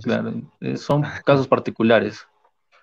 claro, 0.03 0.34
eh, 0.61 0.78
son 0.78 1.03
casos 1.24 1.47
particulares. 1.47 2.26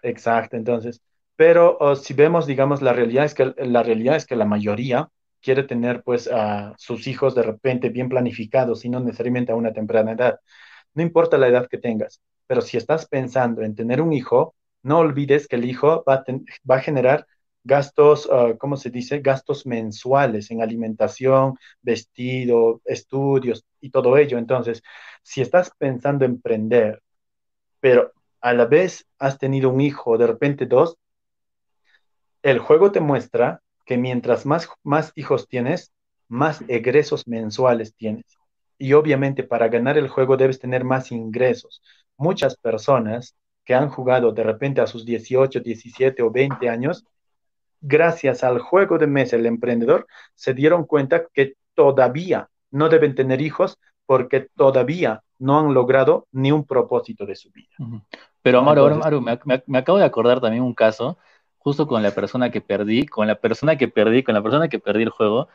Exacto, 0.02 0.56
entonces, 0.56 1.00
pero 1.34 1.78
si 1.96 2.14
vemos, 2.14 2.46
digamos, 2.46 2.82
la 2.82 2.92
realidad 2.92 3.24
es 3.24 3.34
que 3.34 3.54
la 3.56 3.82
realidad 3.82 4.16
es 4.16 4.26
que 4.26 4.36
la 4.36 4.44
mayoría 4.44 5.08
quiere 5.40 5.62
tener 5.62 6.02
pues 6.02 6.28
a 6.28 6.74
sus 6.76 7.06
hijos 7.06 7.34
de 7.34 7.42
repente 7.42 7.88
bien 7.88 8.08
planificados 8.08 8.84
y 8.84 8.90
no 8.90 9.00
necesariamente 9.00 9.50
a 9.50 9.56
una 9.56 9.72
temprana 9.72 10.12
edad. 10.12 10.38
No 10.94 11.02
importa 11.02 11.38
la 11.38 11.48
edad 11.48 11.68
que 11.68 11.78
tengas, 11.78 12.20
pero 12.46 12.60
si 12.60 12.76
estás 12.76 13.06
pensando 13.06 13.62
en 13.62 13.74
tener 13.74 14.02
un 14.02 14.12
hijo, 14.12 14.54
no 14.82 14.98
olvides 14.98 15.48
que 15.48 15.56
el 15.56 15.64
hijo 15.64 16.04
va 16.06 16.24
a, 16.68 16.80
generar 16.80 17.26
gastos, 17.64 18.26
uh, 18.26 18.56
¿cómo 18.58 18.76
se 18.76 18.90
dice? 18.90 19.20
Gastos 19.20 19.66
mensuales 19.66 20.50
en 20.50 20.62
alimentación, 20.62 21.56
vestido, 21.82 22.80
estudios 22.84 23.64
y 23.80 23.90
todo 23.90 24.16
ello. 24.16 24.38
Entonces, 24.38 24.82
si 25.22 25.40
estás 25.40 25.70
pensando 25.76 26.24
en 26.24 26.32
emprender, 26.32 27.02
pero 27.80 28.12
a 28.40 28.52
la 28.54 28.66
vez 28.66 29.06
has 29.18 29.38
tenido 29.38 29.70
un 29.70 29.80
hijo, 29.80 30.16
de 30.18 30.26
repente 30.26 30.66
dos, 30.66 30.96
el 32.42 32.58
juego 32.58 32.90
te 32.90 33.00
muestra 33.00 33.62
que 33.84 33.98
mientras 33.98 34.46
más, 34.46 34.68
más 34.82 35.12
hijos 35.14 35.48
tienes, 35.48 35.92
más 36.28 36.62
egresos 36.68 37.26
mensuales 37.26 37.94
tienes. 37.94 38.24
Y 38.78 38.94
obviamente 38.94 39.42
para 39.42 39.68
ganar 39.68 39.98
el 39.98 40.08
juego 40.08 40.36
debes 40.36 40.58
tener 40.58 40.84
más 40.84 41.12
ingresos. 41.12 41.82
Muchas 42.16 42.56
personas 42.56 43.36
que 43.64 43.74
han 43.74 43.88
jugado 43.90 44.32
de 44.32 44.42
repente 44.42 44.80
a 44.80 44.86
sus 44.86 45.04
18, 45.04 45.60
17 45.60 46.22
o 46.22 46.30
20 46.30 46.68
años, 46.68 47.04
gracias 47.80 48.44
al 48.44 48.58
juego 48.58 48.98
de 48.98 49.06
mesa, 49.06 49.36
el 49.36 49.46
emprendedor, 49.46 50.06
se 50.34 50.54
dieron 50.54 50.84
cuenta 50.84 51.24
que 51.32 51.54
todavía 51.74 52.48
no 52.70 52.88
deben 52.88 53.14
tener 53.14 53.40
hijos 53.40 53.78
porque 54.06 54.48
todavía 54.56 55.22
no 55.38 55.58
han 55.58 55.72
logrado 55.72 56.26
ni 56.32 56.52
un 56.52 56.64
propósito 56.64 57.26
de 57.26 57.34
su 57.34 57.50
vida. 57.50 57.70
Pero 58.42 58.58
Amaro, 58.58 58.82
ahora 58.82 59.20
me, 59.66 59.78
acabo 59.78 59.98
de 59.98 60.04
acordar 60.04 60.40
también 60.40 60.62
un 60.62 60.74
caso, 60.74 61.18
justo 61.58 61.86
con 61.86 62.02
la 62.02 62.10
persona 62.10 62.50
que 62.50 62.60
perdí, 62.60 63.06
con 63.06 63.26
la 63.26 63.36
persona 63.36 63.76
que 63.76 63.88
perdí, 63.88 64.22
con 64.22 64.34
la 64.34 64.42
persona 64.42 64.68
que 64.68 64.78
perdí 64.78 65.02
el 65.02 65.10
juego. 65.10 65.48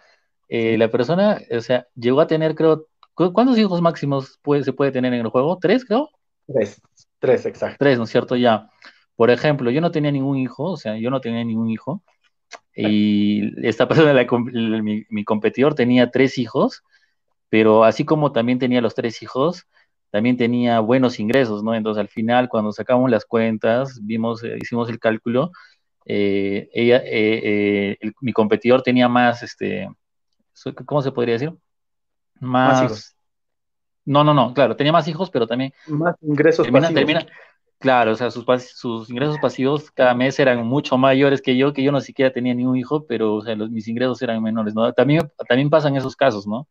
Eh, 0.47 0.77
la 0.77 0.89
persona, 0.89 1.39
o 1.51 1.61
sea, 1.61 1.87
llegó 1.95 2.21
a 2.21 2.27
tener, 2.27 2.55
creo, 2.55 2.87
¿cuántos 3.13 3.57
hijos 3.57 3.81
máximos 3.81 4.39
puede, 4.41 4.63
se 4.63 4.73
puede 4.73 4.91
tener 4.91 5.13
en 5.13 5.21
el 5.21 5.29
juego? 5.29 5.57
¿Tres, 5.59 5.85
creo? 5.85 6.09
Tres, 6.47 6.81
tres, 7.19 7.45
exacto. 7.45 7.77
Tres, 7.79 7.97
¿no 7.97 8.03
es 8.03 8.09
cierto? 8.09 8.35
Ya. 8.35 8.69
Por 9.15 9.29
ejemplo, 9.29 9.71
yo 9.71 9.81
no 9.81 9.91
tenía 9.91 10.11
ningún 10.11 10.37
hijo, 10.37 10.71
o 10.71 10.77
sea, 10.77 10.97
yo 10.97 11.09
no 11.09 11.21
tenía 11.21 11.43
ningún 11.43 11.69
hijo. 11.69 12.03
Y 12.75 13.67
esta 13.67 13.87
persona, 13.87 14.13
mi, 14.41 15.05
mi 15.09 15.23
competidor, 15.23 15.75
tenía 15.75 16.11
tres 16.11 16.37
hijos, 16.37 16.83
pero 17.49 17.83
así 17.83 18.05
como 18.05 18.31
también 18.31 18.59
tenía 18.59 18.81
los 18.81 18.95
tres 18.95 19.21
hijos, 19.23 19.65
también 20.11 20.37
tenía 20.37 20.79
buenos 20.79 21.19
ingresos, 21.19 21.63
¿no? 21.63 21.75
Entonces 21.75 21.99
al 22.01 22.07
final, 22.07 22.49
cuando 22.49 22.71
sacamos 22.71 23.09
las 23.09 23.25
cuentas, 23.25 23.99
vimos, 24.01 24.43
eh, 24.43 24.57
hicimos 24.61 24.89
el 24.89 24.99
cálculo, 24.99 25.51
eh, 26.05 26.69
ella, 26.73 27.01
eh, 27.05 27.97
mi 28.21 28.31
competidor 28.31 28.81
tenía 28.81 29.09
más, 29.09 29.43
este, 29.43 29.89
¿cómo 30.85 31.01
se 31.01 31.11
podría 31.11 31.33
decir? 31.33 31.53
Más, 32.39 32.83
hijos. 32.83 33.15
No, 34.05 34.23
no, 34.23 34.33
no, 34.33 34.53
claro, 34.53 34.75
tenía 34.75 34.91
más 34.93 35.07
hijos, 35.07 35.29
pero 35.29 35.47
también... 35.47 35.73
Más 35.87 36.15
ingresos 36.21 36.67
pasivos. 36.69 37.25
Claro, 37.79 38.11
o 38.11 38.15
sea, 38.15 38.31
sus, 38.31 39.09
ingresos 39.09 39.37
pasivos 39.39 39.91
cada 39.91 40.13
mes 40.13 40.39
eran 40.39 40.65
mucho 40.65 40.97
mayores 40.97 41.41
que 41.41 41.57
yo, 41.57 41.73
que 41.73 41.83
yo 41.83 41.91
no 41.91 42.01
siquiera 42.01 42.31
tenía 42.31 42.53
ningún 42.53 42.77
hijo, 42.77 43.05
pero 43.05 43.35
o 43.35 43.41
sea, 43.41 43.55
mis 43.55 43.87
ingresos 43.87 44.21
eran 44.21 44.41
menores, 44.41 44.73
¿no? 44.75 44.91
También, 44.93 45.31
también 45.47 45.69
pasan 45.69 45.95
esos 45.95 46.15
casos, 46.15 46.47
¿no? 46.47 46.67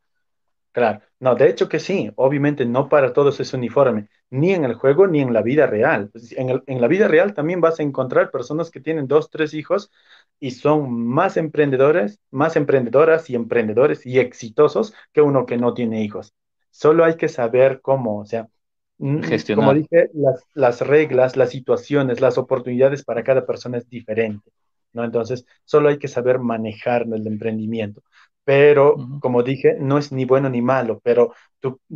Claro, 0.72 1.02
no, 1.20 1.36
de 1.36 1.48
hecho 1.48 1.68
que 1.68 1.78
sí, 1.78 2.10
obviamente 2.16 2.66
no 2.66 2.88
para 2.88 3.12
todos 3.12 3.38
es 3.38 3.54
uniforme, 3.54 4.08
ni 4.30 4.52
en 4.52 4.64
el 4.64 4.74
juego 4.74 5.06
ni 5.06 5.20
en 5.20 5.32
la 5.32 5.40
vida 5.40 5.68
real. 5.68 6.10
En, 6.32 6.62
en, 6.66 6.80
la 6.80 6.88
vida 6.88 7.06
real 7.06 7.32
también 7.32 7.60
vas 7.60 7.78
a 7.78 7.84
encontrar 7.84 8.32
personas 8.32 8.72
que 8.72 8.80
tienen 8.80 9.06
dos, 9.06 9.30
tres 9.30 9.54
hijos 9.54 9.92
y 10.40 10.50
son 10.50 10.92
más 11.06 11.36
emprendedores, 11.36 12.18
más 12.32 12.56
emprendedoras 12.56 13.30
y 13.30 13.36
emprendedores 13.36 14.04
y 14.04 14.18
exitosos 14.18 14.94
que 15.12 15.22
uno 15.22 15.46
que 15.46 15.58
no 15.58 15.74
tiene 15.74 16.02
hijos. 16.02 16.34
Solo 16.70 17.04
hay 17.04 17.16
que 17.16 17.28
saber 17.28 17.80
cómo, 17.80 18.18
o 18.18 18.24
sea, 18.24 18.48
Gestionar. 18.98 19.64
como 19.64 19.78
dije, 19.78 20.10
las, 20.14 20.44
las 20.54 20.80
reglas, 20.80 21.36
las 21.36 21.50
situaciones, 21.50 22.20
las 22.20 22.38
oportunidades 22.38 23.04
para 23.04 23.24
cada 23.24 23.44
persona 23.44 23.78
es 23.78 23.88
diferente, 23.88 24.50
¿no? 24.92 25.04
Entonces, 25.04 25.44
solo 25.64 25.88
hay 25.88 25.98
que 25.98 26.08
saber 26.08 26.38
manejar 26.38 27.02
el 27.02 27.26
emprendimiento 27.26 28.02
pero 28.44 28.96
como 29.20 29.42
dije, 29.42 29.76
no 29.80 29.98
es 29.98 30.12
ni 30.12 30.26
bueno 30.26 30.50
ni 30.50 30.60
malo, 30.60 31.00
pero 31.02 31.32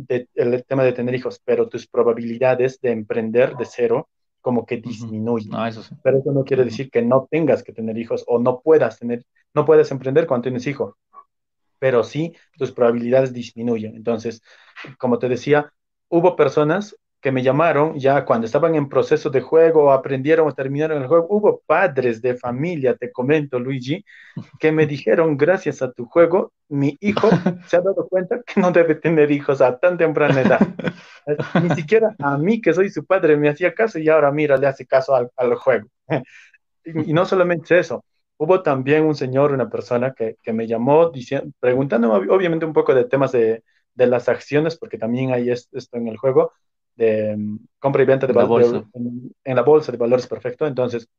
el 0.07 0.65
tema 0.65 0.83
de 0.83 0.93
tener 0.93 1.13
hijos, 1.13 1.39
pero 1.45 1.69
tus 1.69 1.87
probabilidades 1.87 2.81
de 2.81 2.91
emprender 2.91 3.55
de 3.55 3.65
cero 3.65 4.09
como 4.41 4.65
que 4.65 4.77
disminuyen. 4.77 5.51
Pero 6.01 6.17
eso 6.17 6.31
no 6.31 6.43
quiere 6.43 6.65
decir 6.65 6.89
que 6.89 7.03
no 7.03 7.27
tengas 7.29 7.61
que 7.61 7.71
tener 7.71 7.97
hijos 7.97 8.23
o 8.27 8.39
no 8.39 8.61
puedas 8.61 8.97
tener, 8.97 9.23
no 9.53 9.65
puedes 9.65 9.91
emprender 9.91 10.25
cuando 10.25 10.43
tienes 10.43 10.65
hijo, 10.65 10.97
pero 11.77 12.03
sí 12.03 12.33
tus 12.57 12.71
probabilidades 12.71 13.31
disminuyen. 13.31 13.95
Entonces, 13.95 14.41
como 14.97 15.19
te 15.19 15.29
decía, 15.29 15.71
hubo 16.09 16.35
personas 16.35 16.95
que 17.21 17.31
me 17.31 17.43
llamaron 17.43 17.99
ya 17.99 18.23
cuando 18.23 18.45
estaban 18.45 18.75
en 18.75 18.87
proceso 18.87 19.29
de 19.29 19.41
juego, 19.41 19.91
aprendieron 19.91 20.47
o 20.47 20.53
terminaron 20.53 21.01
el 21.01 21.07
juego, 21.07 21.27
hubo 21.29 21.61
padres 21.65 22.21
de 22.21 22.35
familia, 22.35 22.95
te 22.95 23.11
comento, 23.11 23.59
Luigi, 23.59 24.05
que 24.59 24.71
me 24.71 24.85
dijeron, 24.87 25.35
gracias 25.35 25.81
a 25.81 25.91
tu 25.91 26.05
juego, 26.05 26.53
mi 26.69 26.97
hijo 27.01 27.29
se 27.67 27.77
ha 27.77 27.81
dado 27.81 28.07
cuenta 28.07 28.41
que 28.45 28.61
no 28.61 28.71
debe 28.71 28.95
tener 28.95 29.31
hijos 29.31 29.61
a 29.61 29.77
tan 29.77 29.97
temprana 29.97 30.41
edad. 30.41 30.59
Ni 31.61 31.75
siquiera 31.75 32.15
a 32.19 32.37
mí, 32.37 32.61
que 32.61 32.73
soy 32.73 32.89
su 32.89 33.05
padre, 33.05 33.35
me 33.35 33.49
hacía 33.49 33.73
caso 33.73 33.99
y 33.99 34.07
ahora 34.07 34.31
mira, 34.31 34.55
le 34.57 34.67
hace 34.67 34.85
caso 34.85 35.13
al, 35.15 35.55
juego. 35.55 35.87
Y, 36.85 37.13
no 37.13 37.25
solamente 37.25 37.77
eso, 37.77 38.03
hubo 38.37 38.63
también 38.63 39.03
un 39.03 39.13
señor, 39.13 39.51
una 39.51 39.69
persona 39.69 40.13
que, 40.13 40.37
que 40.41 40.53
me 40.53 40.65
llamó 40.65 41.09
diciendo, 41.11 41.51
preguntándome 41.59 42.31
obviamente 42.31 42.65
un 42.65 42.73
poco 42.73 42.95
de 42.95 43.03
temas 43.03 43.33
de, 43.33 43.61
de 43.99 44.07
las 44.07 44.29
acciones, 44.29 44.77
porque 44.77 44.97
también 44.97 45.33
hay 45.33 45.51
esto 45.51 45.97
en 45.97 46.07
el 46.07 46.17
juego, 46.17 46.53
de 46.95 47.35
mm, 47.35 47.59
compra 47.79 48.01
y 48.01 48.05
venta 48.05 48.25
de 48.25 48.33
valores 48.33 48.71
en, 48.93 49.55
la 49.55 49.61
bolsa 49.61 49.91
de 49.91 49.97
valores 49.97 50.25
perfecto. 50.25 50.65
Entonces, 50.65 51.09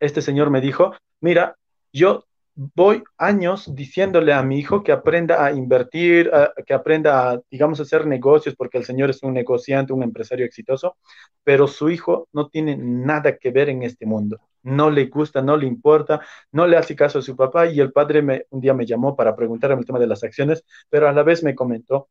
este 0.00 0.22
señor 0.22 0.50
me 0.50 0.62
dijo, 0.62 0.94
mira, 1.20 1.56
yo 1.92 2.24
voy 2.54 3.02
años 3.18 3.74
diciéndole 3.74 4.32
a 4.32 4.42
mi 4.42 4.58
hijo 4.58 4.82
que 4.82 4.92
aprenda 4.92 5.44
a 5.44 5.52
invertir, 5.52 6.30
que 6.66 6.74
aprenda 6.74 7.30
a, 7.30 7.40
digamos, 7.50 7.80
a 7.80 7.82
hacer 7.82 8.06
negocios, 8.06 8.54
porque 8.56 8.78
el 8.78 8.84
señor 8.84 9.10
es 9.10 9.22
un 9.22 9.34
negociante, 9.34 9.92
un 9.92 10.02
empresario 10.02 10.46
exitoso, 10.46 10.96
pero 11.42 11.66
su 11.66 11.90
hijo 11.90 12.28
no 12.32 12.48
tiene 12.48 12.76
nada 12.76 13.36
que 13.36 13.50
ver 13.50 13.68
en 13.68 13.82
este 13.82 14.06
mundo. 14.06 14.38
No 14.62 14.90
le 14.90 15.06
gusta, 15.06 15.42
no 15.42 15.56
le 15.56 15.66
importa, 15.66 16.20
no 16.52 16.66
le 16.66 16.76
hace 16.76 16.96
caso 16.96 17.18
a 17.18 17.22
su 17.22 17.36
papá 17.36 17.66
y 17.66 17.80
el 17.80 17.92
padre 17.92 18.22
me, 18.22 18.46
un 18.50 18.60
día 18.60 18.72
me 18.72 18.86
llamó 18.86 19.16
para 19.16 19.36
preguntarme 19.36 19.80
el 19.80 19.86
tema 19.86 19.98
de 19.98 20.06
las 20.06 20.24
acciones, 20.24 20.64
pero 20.88 21.08
a 21.08 21.12
la 21.12 21.22
vez 21.22 21.42
me 21.42 21.54
comentó, 21.54 22.08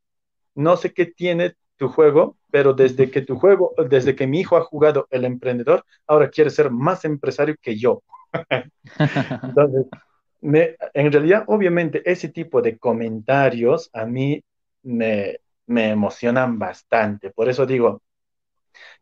no 0.55 0.77
sé 0.77 0.93
qué 0.93 1.05
tiene 1.07 1.55
tu 1.77 1.89
juego, 1.89 2.37
pero 2.51 2.73
desde 2.73 3.09
que 3.09 3.21
tu 3.21 3.37
juego, 3.37 3.73
desde 3.89 4.15
que 4.15 4.27
mi 4.27 4.41
hijo 4.41 4.57
ha 4.57 4.61
jugado 4.61 5.07
el 5.09 5.25
emprendedor, 5.25 5.83
ahora 6.05 6.29
quiere 6.29 6.49
ser 6.49 6.69
más 6.69 7.05
empresario 7.05 7.55
que 7.61 7.77
yo. 7.77 8.03
Entonces, 9.43 9.87
en 10.43 11.11
realidad, 11.11 11.45
obviamente, 11.47 12.01
ese 12.09 12.29
tipo 12.29 12.61
de 12.61 12.77
comentarios 12.77 13.89
a 13.93 14.05
mí 14.05 14.43
me, 14.83 15.39
me 15.67 15.89
emocionan 15.91 16.59
bastante. 16.59 17.31
Por 17.31 17.49
eso 17.49 17.65
digo 17.65 18.01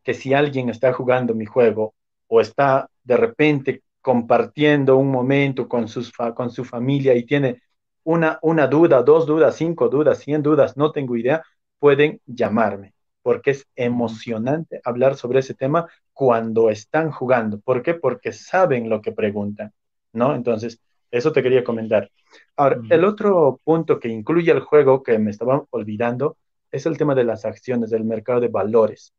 que 0.04 0.14
si 0.14 0.34
alguien 0.34 0.70
está 0.70 0.94
jugando 0.94 1.34
mi 1.34 1.46
juego 1.46 1.94
o 2.28 2.42
está 2.42 2.90
de 3.04 3.18
repente 3.18 3.84
compartiendo 4.02 4.98
un 4.98 5.12
momento 5.12 5.68
con, 5.68 5.88
sus 5.88 6.12
con 6.36 6.50
su 6.50 6.66
familia 6.66 7.16
y 7.16 7.26
tiene 7.26 7.62
una, 8.04 8.40
una 8.42 8.68
duda, 8.68 9.04
dos 9.04 9.28
dudas, 9.28 9.56
cinco 9.56 9.90
dudas, 9.90 10.20
cien 10.20 10.42
dudas, 10.42 10.76
no 10.78 10.92
tengo 10.92 11.16
idea, 11.16 11.44
pueden 11.80 12.20
llamarme, 12.26 12.94
porque 13.22 13.52
es 13.52 13.68
emocionante 13.76 14.82
hablar 14.84 15.16
sobre 15.16 15.40
ese 15.40 15.54
tema 15.54 15.88
cuando 16.14 16.70
están 16.70 17.12
jugando. 17.12 17.60
¿Por 17.60 17.84
qué? 17.84 17.94
Porque 17.94 18.34
saben 18.34 18.90
lo 18.90 19.02
que 19.02 19.12
preguntan, 19.12 19.72
¿no? 20.14 20.34
Entonces, 20.36 20.82
eso 21.12 21.32
te 21.32 21.44
quería 21.44 21.64
comentar. 21.64 22.10
Ahora, 22.56 22.82
el 22.90 23.04
otro 23.04 23.60
punto 23.64 24.00
que 24.00 24.08
incluye 24.08 24.52
el 24.52 24.62
juego 24.62 25.04
que 25.04 25.20
me 25.20 25.32
estaba 25.32 25.64
olvidando 25.70 26.38
es 26.72 26.86
el 26.86 26.98
tema 26.98 27.16
de 27.16 27.26
las 27.26 27.46
acciones 27.46 27.90
del 27.90 28.04
mercado 28.04 28.40
de 28.40 28.48
valores. 28.48 29.14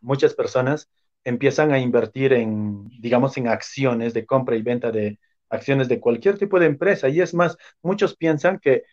Muchas 0.00 0.34
personas 0.34 0.88
empiezan 1.22 1.72
a 1.72 1.78
invertir 1.78 2.32
en, 2.32 2.88
digamos, 3.00 3.36
en 3.36 3.48
acciones 3.48 4.14
de 4.14 4.26
compra 4.26 4.56
y 4.56 4.62
venta 4.62 4.90
de 4.90 5.18
acciones 5.50 5.88
de 5.88 6.00
cualquier 6.00 6.38
tipo 6.38 6.58
de 6.58 6.66
empresa. 6.66 7.08
Y 7.08 7.20
es 7.20 7.34
más, 7.34 7.56
muchos 7.82 8.16
piensan 8.16 8.58
que 8.58 8.84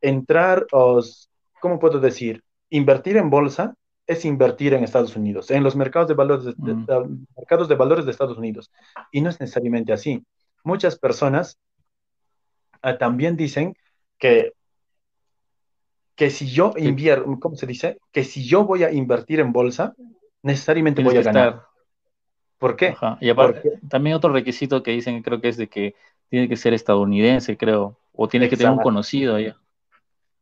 entrar 0.00 0.66
os 0.72 1.30
¿cómo 1.60 1.78
puedo 1.78 2.00
decir? 2.00 2.42
Invertir 2.70 3.16
en 3.16 3.30
bolsa 3.30 3.74
es 4.06 4.24
invertir 4.24 4.72
en 4.74 4.84
Estados 4.84 5.16
Unidos, 5.16 5.50
en 5.50 5.64
los 5.64 5.74
mercados 5.74 6.08
de 6.08 6.14
valores 6.14 6.44
de, 6.44 6.54
mm. 6.56 7.26
mercados 7.36 7.68
de 7.68 7.74
valores 7.74 8.04
de 8.04 8.12
Estados 8.12 8.38
Unidos. 8.38 8.70
Y 9.10 9.20
no 9.20 9.30
es 9.30 9.40
necesariamente 9.40 9.92
así. 9.92 10.24
Muchas 10.66 10.98
personas 10.98 11.60
ah, 12.82 12.98
también 12.98 13.36
dicen 13.36 13.76
que, 14.18 14.52
que 16.16 16.28
si 16.28 16.48
yo 16.50 16.72
invierto, 16.76 17.38
¿cómo 17.38 17.54
se 17.54 17.68
dice? 17.68 17.98
Que 18.10 18.24
si 18.24 18.44
yo 18.44 18.64
voy 18.64 18.82
a 18.82 18.90
invertir 18.90 19.38
en 19.38 19.52
bolsa, 19.52 19.94
necesariamente 20.42 21.04
voy 21.04 21.18
a 21.18 21.22
ganar. 21.22 21.62
¿Por 22.58 22.74
qué? 22.74 22.96
Y 23.20 23.30
aparte, 23.30 23.78
también 23.88 24.16
otro 24.16 24.32
requisito 24.32 24.82
que 24.82 24.90
dicen, 24.90 25.22
creo 25.22 25.40
que 25.40 25.50
es 25.50 25.56
de 25.56 25.68
que 25.68 25.94
tiene 26.30 26.48
que 26.48 26.56
ser 26.56 26.74
estadounidense, 26.74 27.56
creo, 27.56 27.96
o 28.12 28.26
tiene 28.26 28.48
que 28.48 28.56
tener 28.56 28.72
un 28.72 28.80
conocido 28.80 29.36
allá. 29.36 29.56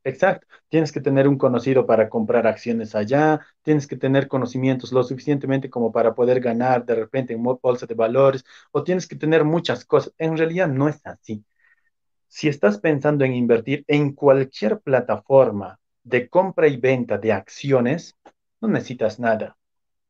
Exacto. 0.05 0.47
Tienes 0.69 0.93
que 0.93 1.01
tener 1.01 1.27
un 1.27 1.39
conocido 1.39 1.87
para 1.87 2.11
comprar 2.11 2.47
acciones 2.47 2.95
allá, 2.95 3.41
tienes 3.63 3.87
que 3.87 3.97
tener 3.97 4.29
conocimientos 4.29 4.93
lo 4.93 5.03
suficientemente 5.03 5.71
como 5.71 5.93
para 5.93 6.15
poder 6.15 6.41
ganar 6.41 6.85
de 6.85 6.95
repente 6.95 7.33
en 7.33 7.43
bolsa 7.43 7.87
de 7.87 7.95
valores, 7.95 8.45
o 8.71 8.85
tienes 8.85 9.07
que 9.07 9.17
tener 9.17 9.45
muchas 9.45 9.85
cosas. 9.87 10.13
En 10.19 10.37
realidad 10.37 10.69
no 10.69 10.89
es 10.89 11.01
así. 11.07 11.43
Si 12.29 12.49
estás 12.49 12.79
pensando 12.81 13.25
en 13.25 13.35
invertir 13.35 13.85
en 13.89 14.13
cualquier 14.15 14.81
plataforma 14.81 15.79
de 16.05 16.29
compra 16.29 16.69
y 16.69 16.77
venta 16.77 17.19
de 17.19 17.33
acciones, 17.33 18.17
no 18.61 18.69
necesitas 18.69 19.21
nada. 19.21 19.57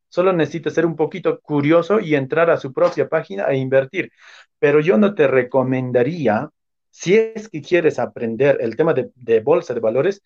Solo 0.09 0.33
necesitas 0.33 0.75
ser 0.75 0.87
un 0.87 0.97
poquito 0.97 1.41
curioso 1.41 2.01
y 2.01 2.15
entrar 2.15 2.51
a 2.51 2.59
su 2.59 2.73
propia 2.73 3.09
página 3.09 3.45
e 3.47 3.57
invertir. 3.59 4.13
Pero 4.59 4.81
yo 4.81 4.99
no 4.99 5.15
te 5.15 5.27
recomendaría 5.29 6.51
si 6.95 7.17
es 7.17 7.49
que 7.49 7.61
quieres 7.61 7.99
aprender 7.99 8.59
el 8.61 8.77
tema 8.77 8.95
de, 8.95 9.41
bolsa 9.41 9.75
de 9.75 9.81
valores, 9.81 10.23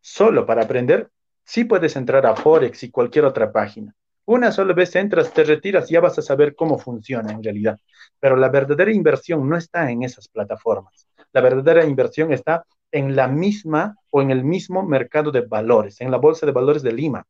solo 0.00 0.46
para 0.46 0.62
aprender, 0.62 1.10
sí 1.44 1.64
puedes 1.64 1.96
entrar 1.96 2.24
a 2.24 2.34
Forex 2.34 2.82
y 2.82 2.90
cualquier 2.90 3.26
otra 3.26 3.52
página. 3.52 3.94
Una 4.24 4.52
sola 4.52 4.72
vez 4.72 4.96
entras, 4.96 5.34
te 5.34 5.44
retiras, 5.44 5.90
ya 5.90 6.00
vas 6.00 6.18
a 6.18 6.22
saber 6.22 6.54
cómo 6.54 6.78
funciona 6.78 7.30
en 7.30 7.42
realidad. 7.42 7.78
Pero 8.18 8.36
la 8.36 8.48
verdadera 8.48 8.90
inversión 8.90 9.46
no 9.50 9.58
está 9.58 9.90
en 9.90 10.02
esas 10.02 10.28
plataformas. 10.28 11.06
La 11.30 11.42
verdadera 11.42 11.84
inversión 11.84 12.32
está 12.32 12.64
en 12.90 13.14
la 13.14 13.28
misma 13.28 13.96
o 14.08 14.22
en 14.22 14.30
el 14.30 14.42
mismo 14.42 14.82
mercado 14.82 15.30
de 15.30 15.42
valores, 15.42 16.00
en 16.00 16.10
la 16.10 16.16
Bolsa 16.16 16.46
de 16.46 16.52
Valores 16.52 16.82
de 16.82 16.92
Lima 16.92 17.26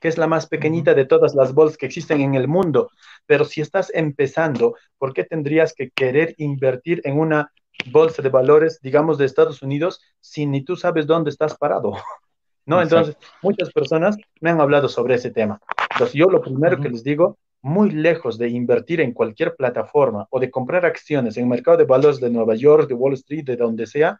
que 0.00 0.08
es 0.08 0.18
la 0.18 0.26
más 0.26 0.46
pequeñita 0.46 0.94
de 0.94 1.04
todas 1.04 1.34
las 1.34 1.54
bolsas 1.54 1.78
que 1.78 1.86
existen 1.86 2.20
en 2.20 2.34
el 2.34 2.48
mundo. 2.48 2.90
Pero 3.26 3.44
si 3.44 3.60
estás 3.60 3.90
empezando, 3.94 4.74
¿por 4.98 5.12
qué 5.12 5.24
tendrías 5.24 5.74
que 5.74 5.90
querer 5.90 6.34
invertir 6.38 7.00
en 7.04 7.18
una 7.18 7.52
bolsa 7.90 8.22
de 8.22 8.28
valores, 8.28 8.80
digamos, 8.82 9.18
de 9.18 9.26
Estados 9.26 9.62
Unidos, 9.62 10.00
si 10.20 10.46
ni 10.46 10.62
tú 10.64 10.76
sabes 10.76 11.06
dónde 11.06 11.30
estás 11.30 11.56
parado? 11.56 11.92
¿No? 12.66 12.82
Entonces, 12.82 13.16
muchas 13.42 13.72
personas 13.72 14.18
me 14.40 14.50
han 14.50 14.60
hablado 14.60 14.88
sobre 14.88 15.14
ese 15.14 15.30
tema. 15.30 15.58
Entonces, 15.90 16.14
yo 16.14 16.26
lo 16.26 16.42
primero 16.42 16.78
que 16.78 16.90
les 16.90 17.02
digo, 17.02 17.38
muy 17.62 17.90
lejos 17.90 18.38
de 18.38 18.48
invertir 18.48 19.00
en 19.00 19.12
cualquier 19.12 19.56
plataforma 19.56 20.26
o 20.30 20.38
de 20.38 20.50
comprar 20.50 20.86
acciones 20.86 21.36
en 21.36 21.44
el 21.44 21.48
mercado 21.48 21.76
de 21.76 21.84
valores 21.84 22.20
de 22.20 22.30
Nueva 22.30 22.54
York, 22.54 22.88
de 22.88 22.94
Wall 22.94 23.14
Street, 23.14 23.44
de 23.44 23.56
donde 23.56 23.86
sea, 23.86 24.18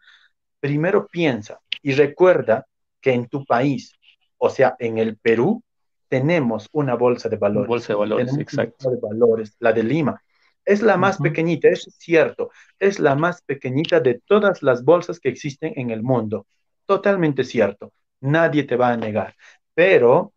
primero 0.59 1.07
piensa 1.07 1.59
y 1.81 1.93
recuerda 1.93 2.65
que 3.01 3.13
en 3.13 3.27
tu 3.27 3.45
país, 3.45 3.93
o 4.37 4.49
sea, 4.49 4.75
en 4.79 4.97
el 4.97 5.17
Perú, 5.17 5.63
tenemos 6.09 6.67
una 6.71 6.95
bolsa 6.95 7.29
de 7.29 7.37
valores. 7.37 7.67
Bolsa 7.67 7.93
de 7.93 7.99
valores, 7.99 8.37
exacto. 8.37 8.89
de 8.89 8.97
valores, 8.97 9.55
la 9.59 9.71
de 9.71 9.83
Lima. 9.83 10.21
Es 10.65 10.81
la 10.81 10.97
más 10.97 11.17
pequeñita, 11.17 11.69
es 11.69 11.87
cierto, 11.97 12.51
es 12.77 12.99
la 12.99 13.15
más 13.15 13.41
pequeñita 13.41 13.99
de 13.99 14.21
todas 14.25 14.61
las 14.61 14.83
bolsas 14.83 15.19
que 15.19 15.29
existen 15.29 15.73
en 15.77 15.89
el 15.89 16.03
mundo. 16.03 16.45
Totalmente 16.85 17.43
cierto. 17.43 17.93
Nadie 18.21 18.63
te 18.63 18.75
va 18.75 18.89
a 18.89 18.97
negar. 18.97 19.35
Pero 19.73 20.33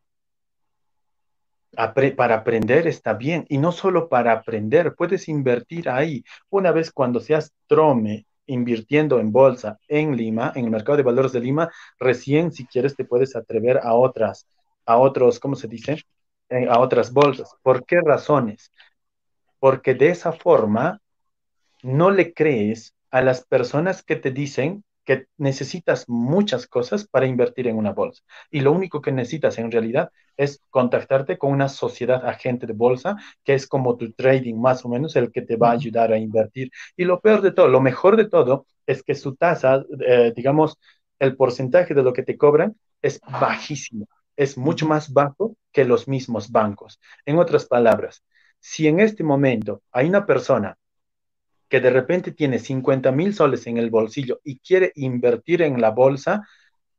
para 2.16 2.34
aprender 2.36 2.86
está 2.86 3.14
bien. 3.14 3.44
Y 3.48 3.58
no 3.58 3.72
solo 3.72 4.08
para 4.08 4.32
aprender, 4.32 4.94
puedes 4.94 5.28
invertir 5.28 5.88
ahí. 5.88 6.24
Una 6.50 6.70
vez 6.70 6.92
cuando 6.92 7.20
seas 7.20 7.52
trome 7.66 8.26
invirtiendo 8.46 9.20
en 9.20 9.32
bolsa 9.32 9.78
en 9.88 10.16
Lima, 10.16 10.52
en 10.54 10.66
el 10.66 10.70
mercado 10.70 10.96
de 10.96 11.02
valores 11.02 11.32
de 11.32 11.40
Lima, 11.40 11.70
recién 11.98 12.52
si 12.52 12.66
quieres 12.66 12.94
te 12.94 13.04
puedes 13.04 13.34
atrever 13.36 13.78
a 13.82 13.94
otras 13.94 14.46
a 14.86 14.98
otros, 14.98 15.40
¿cómo 15.40 15.56
se 15.56 15.68
dice? 15.68 16.02
Eh, 16.48 16.66
a 16.68 16.78
otras 16.80 17.12
bolsas. 17.12 17.54
¿Por 17.62 17.86
qué 17.86 18.00
razones? 18.00 18.70
Porque 19.58 19.94
de 19.94 20.10
esa 20.10 20.32
forma 20.32 21.00
no 21.82 22.10
le 22.10 22.34
crees 22.34 22.94
a 23.10 23.22
las 23.22 23.44
personas 23.44 24.02
que 24.02 24.16
te 24.16 24.30
dicen 24.30 24.84
que 25.04 25.26
necesitas 25.36 26.08
muchas 26.08 26.66
cosas 26.66 27.06
para 27.08 27.26
invertir 27.26 27.66
en 27.68 27.76
una 27.76 27.92
bolsa. 27.92 28.22
Y 28.50 28.60
lo 28.60 28.72
único 28.72 29.00
que 29.00 29.12
necesitas 29.12 29.58
en 29.58 29.70
realidad 29.70 30.10
es 30.36 30.60
contactarte 30.70 31.38
con 31.38 31.52
una 31.52 31.68
sociedad 31.68 32.24
agente 32.26 32.66
de 32.66 32.72
bolsa, 32.72 33.16
que 33.44 33.54
es 33.54 33.66
como 33.66 33.96
tu 33.96 34.12
trading 34.12 34.54
más 34.54 34.84
o 34.84 34.88
menos, 34.88 35.16
el 35.16 35.32
que 35.32 35.42
te 35.42 35.56
va 35.56 35.70
a 35.70 35.72
ayudar 35.72 36.12
a 36.12 36.18
invertir. 36.18 36.70
Y 36.96 37.04
lo 37.04 37.20
peor 37.20 37.42
de 37.42 37.52
todo, 37.52 37.68
lo 37.68 37.80
mejor 37.80 38.16
de 38.16 38.28
todo, 38.28 38.66
es 38.86 39.02
que 39.02 39.14
su 39.14 39.34
tasa, 39.36 39.84
eh, 40.06 40.32
digamos, 40.36 40.78
el 41.18 41.36
porcentaje 41.36 41.94
de 41.94 42.02
lo 42.02 42.12
que 42.12 42.22
te 42.22 42.36
cobran 42.36 42.76
es 43.00 43.20
bajísimo 43.40 44.06
es 44.42 44.58
mucho 44.58 44.86
más 44.86 45.12
bajo 45.12 45.56
que 45.72 45.84
los 45.84 46.08
mismos 46.08 46.50
bancos. 46.50 47.00
En 47.24 47.38
otras 47.38 47.66
palabras, 47.66 48.22
si 48.60 48.86
en 48.86 49.00
este 49.00 49.24
momento 49.24 49.82
hay 49.90 50.08
una 50.08 50.24
persona 50.26 50.76
que 51.68 51.80
de 51.80 51.90
repente 51.90 52.32
tiene 52.32 52.58
50 52.58 53.10
mil 53.12 53.34
soles 53.34 53.66
en 53.66 53.78
el 53.78 53.90
bolsillo 53.90 54.40
y 54.44 54.58
quiere 54.58 54.92
invertir 54.94 55.62
en 55.62 55.80
la 55.80 55.90
bolsa, 55.90 56.46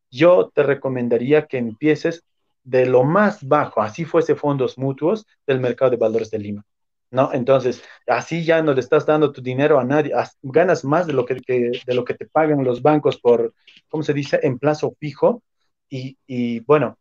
yo 0.09 0.51
te 0.53 0.63
recomendaría 0.63 1.45
que 1.45 1.57
empieces 1.57 2.23
de 2.63 2.85
lo 2.85 3.03
más 3.03 3.47
bajo, 3.47 3.81
así 3.81 4.05
fuese 4.05 4.35
fondos 4.35 4.77
mutuos 4.77 5.25
del 5.45 5.59
mercado 5.59 5.91
de 5.91 5.97
valores 5.97 6.31
de 6.31 6.39
Lima. 6.39 6.65
¿No? 7.11 7.31
Entonces, 7.31 7.83
así 8.07 8.43
ya 8.43 8.63
no 8.63 8.73
le 8.73 8.79
estás 8.79 9.05
dando 9.05 9.31
tu 9.31 9.43
dinero 9.43 9.79
a 9.79 9.83
nadie, 9.83 10.13
ganas 10.41 10.83
más 10.83 11.05
de 11.05 11.13
lo 11.13 11.25
que, 11.25 11.35
de 11.35 11.93
lo 11.93 12.03
que 12.03 12.15
te 12.15 12.25
pagan 12.25 12.63
los 12.63 12.81
bancos 12.81 13.19
por, 13.19 13.53
¿cómo 13.87 14.01
se 14.01 14.15
dice?, 14.15 14.39
en 14.41 14.57
plazo 14.57 14.95
fijo. 14.99 15.43
Y, 15.87 16.17
y 16.25 16.61
bueno, 16.61 16.97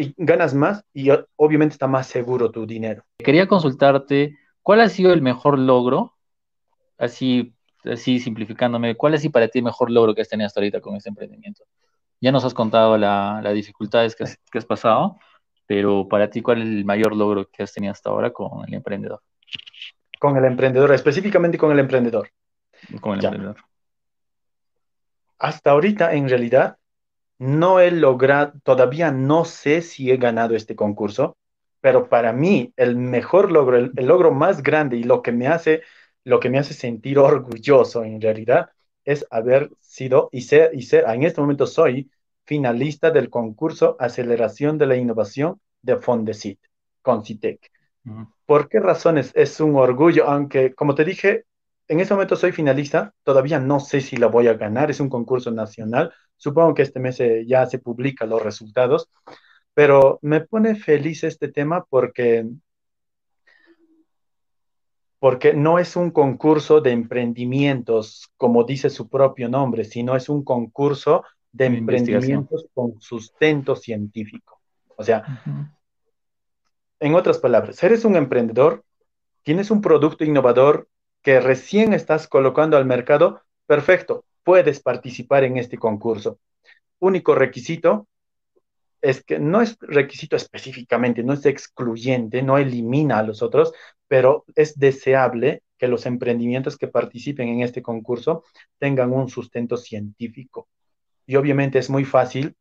y 0.00 0.14
ganas 0.16 0.54
más 0.54 0.84
y 0.94 1.10
obviamente 1.36 1.74
está 1.74 1.86
más 1.86 2.06
seguro 2.06 2.50
tu 2.50 2.66
dinero. 2.66 3.04
Quería 3.18 3.46
consultarte, 3.46 4.38
¿cuál 4.62 4.80
ha 4.80 4.88
sido 4.88 5.12
el 5.12 5.20
mejor 5.20 5.58
logro? 5.58 6.16
Así, 6.96 7.54
así 7.84 8.18
simplificándome, 8.18 8.96
¿cuál 8.96 9.14
ha 9.14 9.18
sido 9.18 9.32
para 9.32 9.48
ti 9.48 9.58
el 9.58 9.64
mejor 9.64 9.90
logro 9.90 10.14
que 10.14 10.22
has 10.22 10.28
tenido 10.28 10.46
hasta 10.46 10.60
ahorita 10.60 10.80
con 10.80 10.96
este 10.96 11.10
emprendimiento? 11.10 11.64
Ya 12.20 12.32
nos 12.32 12.44
has 12.44 12.54
contado 12.54 12.96
las 12.96 13.42
la 13.42 13.52
dificultades 13.52 14.16
que 14.16 14.24
has, 14.24 14.38
que 14.50 14.58
has, 14.58 14.64
pasado, 14.64 15.18
pero 15.66 16.08
para 16.08 16.30
ti, 16.30 16.40
¿cuál 16.40 16.62
es 16.62 16.68
el 16.68 16.84
mayor 16.84 17.14
logro 17.14 17.46
que 17.50 17.62
has 17.62 17.72
tenido 17.72 17.92
hasta 17.92 18.10
ahora 18.10 18.30
con 18.30 18.66
el 18.66 18.74
emprendedor? 18.74 19.22
Con 20.18 20.36
el 20.36 20.44
emprendedor, 20.44 20.92
específicamente 20.92 21.58
con 21.58 21.72
el 21.72 21.78
emprendedor. 21.78 22.30
Con 23.00 23.18
el 23.18 23.24
emprendedor. 23.24 23.56
Hasta 25.38 25.70
ahorita, 25.70 26.12
en 26.14 26.28
realidad, 26.28 26.76
no 27.40 27.80
he 27.80 27.90
logrado, 27.90 28.52
todavía 28.64 29.10
no 29.10 29.46
sé 29.46 29.80
si 29.80 30.10
he 30.10 30.18
ganado 30.18 30.54
este 30.54 30.76
concurso, 30.76 31.38
pero 31.80 32.10
para 32.10 32.34
mí 32.34 32.74
el 32.76 32.96
mejor 32.96 33.50
logro, 33.50 33.78
el, 33.78 33.92
logro 33.94 34.30
más 34.30 34.62
grande 34.62 34.98
y 34.98 35.04
lo 35.04 35.22
que 35.22 35.32
me 35.32 35.46
hace, 35.46 35.80
lo 36.22 36.38
que 36.38 36.50
me 36.50 36.58
hace 36.58 36.74
sentir 36.74 37.18
orgulloso 37.18 38.04
en 38.04 38.20
realidad 38.20 38.68
es 39.06 39.26
haber 39.30 39.70
sido 39.80 40.28
y 40.32 40.42
ser, 40.42 40.72
y 40.74 40.82
ser, 40.82 41.06
en 41.08 41.22
este 41.22 41.40
momento 41.40 41.66
soy 41.66 42.10
finalista 42.44 43.10
del 43.10 43.30
concurso 43.30 43.96
Aceleración 43.98 44.76
de 44.76 44.86
la 44.86 44.96
Innovación 44.96 45.62
de 45.80 45.96
Fondesit, 45.96 46.60
con 47.00 47.24
CITEC. 47.24 47.70
¿Por 48.44 48.68
qué 48.68 48.80
razones 48.80 49.32
es 49.34 49.60
un 49.60 49.76
orgullo? 49.76 50.26
Aunque, 50.26 50.74
como 50.74 50.94
te 50.94 51.06
dije, 51.06 51.46
en 51.88 52.00
este 52.00 52.12
momento 52.12 52.36
soy 52.36 52.52
finalista, 52.52 53.14
todavía 53.24 53.58
no 53.58 53.80
sé 53.80 54.02
si 54.02 54.18
la 54.18 54.26
voy 54.26 54.46
a 54.48 54.54
ganar, 54.54 54.90
es 54.90 55.00
un 55.00 55.08
concurso 55.08 55.50
nacional, 55.50 56.12
supongo 56.40 56.74
que 56.74 56.82
este 56.82 57.00
mes 57.00 57.18
ya 57.46 57.66
se 57.66 57.78
publican 57.78 58.30
los 58.30 58.42
resultados, 58.42 59.10
pero 59.74 60.18
me 60.22 60.40
pone 60.40 60.74
feliz 60.74 61.22
este 61.22 61.48
tema 61.48 61.84
porque, 61.84 62.46
porque 65.18 65.52
no 65.52 65.78
es 65.78 65.96
un 65.96 66.10
concurso 66.10 66.80
de 66.80 66.92
emprendimientos, 66.92 68.30
como 68.38 68.64
dice 68.64 68.88
su 68.88 69.08
propio 69.10 69.50
nombre, 69.50 69.84
sino 69.84 70.16
es 70.16 70.30
un 70.30 70.42
concurso 70.42 71.24
de 71.52 71.66
emprendimientos 71.66 72.66
con 72.72 72.98
sustento 73.00 73.76
científico. 73.76 74.62
O 74.96 75.04
sea, 75.04 75.42
en 77.00 77.14
otras 77.14 77.38
palabras, 77.38 77.82
eres 77.82 78.06
un 78.06 78.16
emprendedor, 78.16 78.82
tienes 79.42 79.70
un 79.70 79.82
producto 79.82 80.24
innovador 80.24 80.88
que 81.20 81.38
recién 81.38 81.92
estás 81.92 82.26
colocando 82.26 82.78
al 82.78 82.86
mercado, 82.86 83.42
perfecto, 83.66 84.24
puedes 84.50 84.80
participar 84.80 85.44
en 85.44 85.58
este 85.58 85.78
concurso. 85.78 86.40
Único 86.98 87.36
requisito 87.36 88.08
es 89.00 89.22
que 89.22 89.38
no 89.38 89.60
es 89.60 89.76
requisito 89.78 90.34
específicamente, 90.34 91.22
no 91.22 91.34
es 91.34 91.46
excluyente, 91.46 92.42
no 92.42 92.58
elimina 92.58 93.20
a 93.20 93.22
los 93.22 93.42
otros, 93.42 93.72
pero 94.08 94.44
es 94.56 94.76
deseable 94.76 95.62
que 95.78 95.86
los 95.86 96.04
emprendimientos 96.04 96.76
que 96.76 96.88
participen 96.88 97.46
en 97.46 97.62
este 97.62 97.80
concurso 97.80 98.42
tengan 98.80 99.12
un 99.12 99.28
sustento 99.28 99.76
científico. 99.76 100.66
Y 101.28 101.36
obviamente 101.36 101.78
es 101.78 101.88
muy 101.88 102.04
fácil 102.04 102.56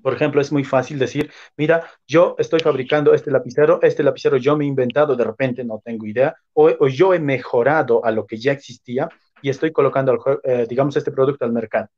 por 0.00 0.14
ejemplo, 0.14 0.40
es 0.40 0.52
muy 0.52 0.62
fácil 0.62 0.96
decir, 0.96 1.32
mira, 1.56 1.84
yo 2.06 2.36
estoy 2.38 2.60
fabricando 2.60 3.14
este 3.14 3.32
lapicero, 3.32 3.80
este 3.82 4.04
lapicero 4.04 4.36
yo 4.36 4.56
me 4.56 4.64
he 4.64 4.68
inventado, 4.68 5.16
de 5.16 5.24
repente 5.24 5.64
no 5.64 5.82
tengo 5.84 6.06
idea, 6.06 6.36
o, 6.52 6.86
yo 6.86 7.12
he 7.12 7.18
mejorado 7.18 8.04
a 8.04 8.12
lo 8.12 8.24
que 8.24 8.36
ya 8.36 8.52
existía 8.52 9.08
y 9.42 9.50
estoy 9.50 9.72
colocando, 9.72 10.18
eh, 10.44 10.66
digamos, 10.68 10.96
este 10.96 11.12
producto 11.12 11.44
al 11.44 11.52
mercado. 11.52 11.88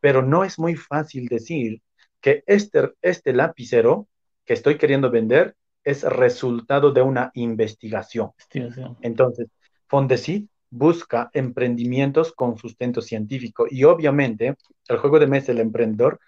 Pero 0.00 0.22
no 0.22 0.44
es 0.44 0.58
muy 0.58 0.76
fácil 0.76 1.26
decir 1.28 1.80
que 2.20 2.42
este, 2.46 2.92
este 3.00 3.32
lapicero 3.32 4.08
que 4.44 4.54
estoy 4.54 4.76
queriendo 4.76 5.10
vender 5.10 5.56
es 5.82 6.02
resultado 6.02 6.90
de 6.90 7.02
una 7.02 7.30
investigación. 7.34 8.32
investigación. 8.32 8.96
Entonces, 9.02 9.48
Fondesit 9.86 10.48
busca 10.70 11.30
emprendimientos 11.32 12.32
con 12.32 12.58
sustento 12.58 13.00
científico. 13.00 13.66
Y 13.70 13.84
obviamente, 13.84 14.56
el 14.88 14.96
juego 14.98 15.18
de 15.18 15.26
mesa 15.26 15.52
del 15.52 15.60
emprendedor 15.60 16.18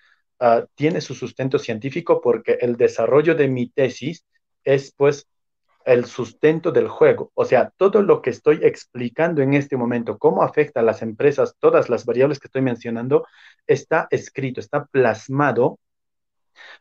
uh, 0.40 0.64
tiene 0.74 1.00
su 1.00 1.14
sustento 1.14 1.58
científico 1.58 2.20
porque 2.20 2.58
el 2.60 2.76
desarrollo 2.76 3.34
de 3.34 3.48
mi 3.48 3.68
tesis 3.68 4.24
es 4.62 4.92
pues 4.96 5.26
el 5.86 6.04
sustento 6.04 6.72
del 6.72 6.88
juego. 6.88 7.30
O 7.34 7.44
sea, 7.44 7.72
todo 7.76 8.02
lo 8.02 8.20
que 8.20 8.30
estoy 8.30 8.58
explicando 8.62 9.40
en 9.40 9.54
este 9.54 9.76
momento, 9.76 10.18
cómo 10.18 10.42
afecta 10.42 10.80
a 10.80 10.82
las 10.82 11.00
empresas, 11.00 11.54
todas 11.60 11.88
las 11.88 12.04
variables 12.04 12.40
que 12.40 12.48
estoy 12.48 12.62
mencionando, 12.62 13.24
está 13.68 14.08
escrito, 14.10 14.60
está 14.60 14.86
plasmado 14.86 15.78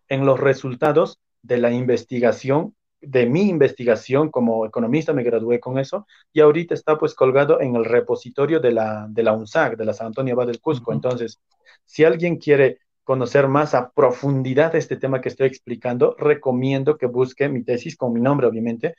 en 0.10 0.26
los 0.26 0.39
resultados 0.39 1.20
de 1.43 1.58
la 1.58 1.72
investigación, 1.72 2.76
de 2.99 3.28
mi 3.28 3.47
investigación 3.47 4.32
como 4.32 4.66
economista, 4.66 5.14
me 5.14 5.24
gradué 5.24 5.60
con 5.60 5.78
eso, 5.78 6.08
y 6.34 6.39
ahorita 6.39 6.74
está 6.74 6.97
pues 6.97 7.14
colgado 7.14 7.62
en 7.62 7.76
el 7.76 7.86
repositorio 7.86 8.60
de 8.60 8.72
la, 8.72 9.06
de 9.08 9.22
la 9.22 9.34
UNSAC, 9.34 9.78
de 9.78 9.86
la 9.86 9.93
San 9.93 10.08
Antonio 10.08 10.34
Abad 10.34 10.47
del 10.47 10.60
Cusco. 10.60 10.91
Entonces, 10.91 11.39
si 11.84 12.03
alguien 12.03 12.38
quiere 12.38 12.80
conocer 13.06 13.47
más 13.47 13.74
a 13.76 13.91
profundidad 13.91 14.76
este 14.76 14.97
tema 14.97 15.22
que 15.22 15.30
estoy 15.30 15.47
explicando, 15.47 16.16
recomiendo 16.18 16.97
que 16.97 17.06
busque 17.06 17.47
mi 17.47 17.64
tesis 17.64 17.95
con 17.95 18.12
mi 18.12 18.20
nombre, 18.20 18.47
obviamente, 18.47 18.95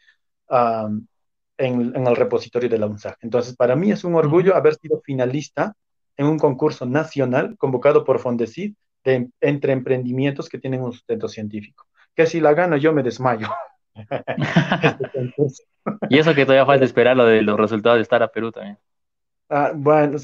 en, 1.59 2.07
el 2.07 2.17
repositorio 2.17 2.69
de 2.69 2.79
la 2.79 2.87
UNSAC. 2.87 3.19
Entonces, 3.23 3.57
para 3.57 3.75
mí 3.75 3.91
es 3.91 4.05
un 4.05 4.15
orgullo 4.15 4.55
haber 4.55 4.77
sido 4.77 5.01
finalista 5.05 5.75
en 6.17 6.27
un 6.27 6.39
concurso 6.39 6.87
nacional 6.87 7.57
convocado 7.59 8.05
por 8.05 8.21
Fondesid 8.21 8.75
de, 9.05 9.29
entre 9.41 9.73
emprendimientos 9.73 10.49
que 10.49 10.59
tienen 10.59 10.83
un 10.83 10.93
sustento 10.93 11.27
científico. 11.27 11.87
Que 12.15 12.27
si 12.27 12.41
la 12.41 12.55
gano 12.55 12.77
yo 12.77 12.93
me 12.93 13.03
desmayo. 13.03 13.49
Este 14.83 15.35
y 16.11 16.19
eso 16.19 16.35
que 16.35 16.45
todavía 16.45 16.67
falta 16.67 16.85
esperar 16.85 17.17
lo 17.17 17.25
de 17.25 17.43
los 17.43 17.59
resultados 17.59 17.99
de 17.99 18.03
estar 18.03 18.23
a 18.23 18.29
Perú 18.29 18.53
también. 18.53 18.77
Ah, 19.49 19.73
bueno, 19.75 20.19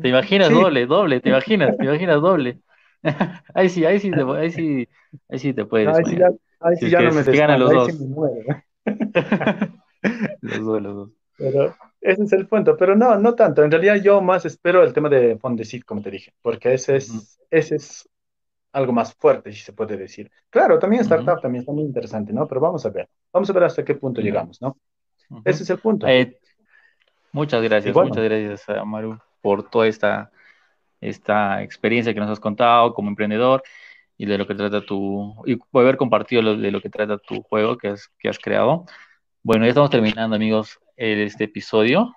¿Te 0.00 0.08
imaginas 0.08 0.50
doble, 0.50 0.86
doble? 0.86 1.20
¿Te 1.20 1.28
imaginas? 1.30 1.76
¿Te 1.76 1.84
imaginas 1.84 2.20
doble? 2.20 2.58
ahí 3.54 3.68
sí, 3.68 3.84
ahí 3.84 3.98
sí, 3.98 4.10
te, 4.10 4.22
ahí 4.22 4.50
sí, 4.50 4.88
ahí 5.28 5.38
sí 5.38 5.52
te 5.52 5.64
puedes. 5.64 5.88
ahí 5.88 6.04
sí 6.04 6.16
ya, 6.16 6.30
ahí 6.60 6.76
sí 6.76 6.90
ya 6.90 7.00
no 7.02 7.12
me 7.12 7.22
ganan 7.22 7.60
los 7.60 7.72
dos. 7.72 7.92
los 10.40 10.64
dos, 10.64 10.82
los 10.82 10.94
dos. 10.94 11.10
Pero 11.36 11.74
ese 12.00 12.22
es 12.24 12.32
el 12.32 12.46
punto. 12.46 12.76
Pero 12.76 12.94
no, 12.96 13.16
no 13.16 13.34
tanto. 13.34 13.64
En 13.64 13.70
realidad 13.70 13.96
yo 13.96 14.20
más 14.20 14.44
espero 14.44 14.82
el 14.82 14.92
tema 14.92 15.08
de 15.08 15.38
Fondesit, 15.38 15.84
como 15.84 16.02
te 16.02 16.10
dije, 16.10 16.34
porque 16.42 16.74
ese 16.74 16.96
es, 16.96 17.40
ese 17.50 17.76
es 17.76 18.08
algo 18.72 18.92
más 18.92 19.14
fuerte, 19.14 19.52
si 19.52 19.60
se 19.60 19.72
puede 19.72 19.96
decir. 19.96 20.30
Claro, 20.50 20.78
también 20.78 21.02
startup 21.02 21.40
también 21.40 21.62
está 21.62 21.72
muy 21.72 21.82
interesante, 21.82 22.32
¿no? 22.32 22.46
Pero 22.46 22.60
vamos 22.60 22.84
a 22.84 22.90
ver. 22.90 23.08
Vamos 23.32 23.48
a 23.48 23.52
ver 23.52 23.64
hasta 23.64 23.84
qué 23.84 23.94
punto 23.94 24.20
llegamos, 24.20 24.60
¿no? 24.60 24.76
Ese 25.44 25.62
es 25.62 25.70
el 25.70 25.78
punto. 25.78 26.06
Eh, 26.06 26.38
muchas 27.32 27.62
gracias, 27.62 27.94
muchas 27.94 28.24
gracias, 28.24 28.68
Amaru, 28.68 29.18
por 29.40 29.68
toda 29.68 29.86
esta 29.86 30.30
esta 31.00 31.62
experiencia 31.62 32.14
que 32.14 32.20
nos 32.20 32.30
has 32.30 32.40
contado 32.40 32.94
como 32.94 33.08
emprendedor 33.08 33.62
y 34.16 34.26
de 34.26 34.38
lo 34.38 34.46
que 34.46 34.54
trata 34.54 34.84
tu, 34.84 35.34
y 35.46 35.58
haber 35.72 35.96
compartido 35.96 36.42
lo, 36.42 36.56
de 36.56 36.70
lo 36.70 36.80
que 36.80 36.90
trata 36.90 37.18
tu 37.18 37.42
juego 37.42 37.78
que 37.78 37.88
has, 37.88 38.08
que 38.18 38.28
has 38.28 38.38
creado. 38.38 38.84
Bueno, 39.42 39.64
ya 39.64 39.70
estamos 39.70 39.90
terminando, 39.90 40.36
amigos, 40.36 40.78
este 40.96 41.44
episodio. 41.44 42.14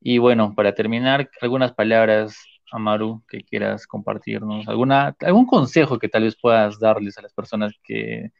Y 0.00 0.18
bueno, 0.18 0.54
para 0.54 0.74
terminar, 0.74 1.28
algunas 1.40 1.72
palabras, 1.72 2.36
Amaru, 2.70 3.24
que 3.28 3.42
quieras 3.42 3.86
compartirnos, 3.86 4.68
alguna, 4.68 5.16
algún 5.20 5.46
consejo 5.46 5.98
que 5.98 6.08
tal 6.08 6.24
vez 6.24 6.36
puedas 6.40 6.78
darles 6.78 7.18
a 7.18 7.22
las 7.22 7.32
personas 7.34 7.72
que 7.82 8.30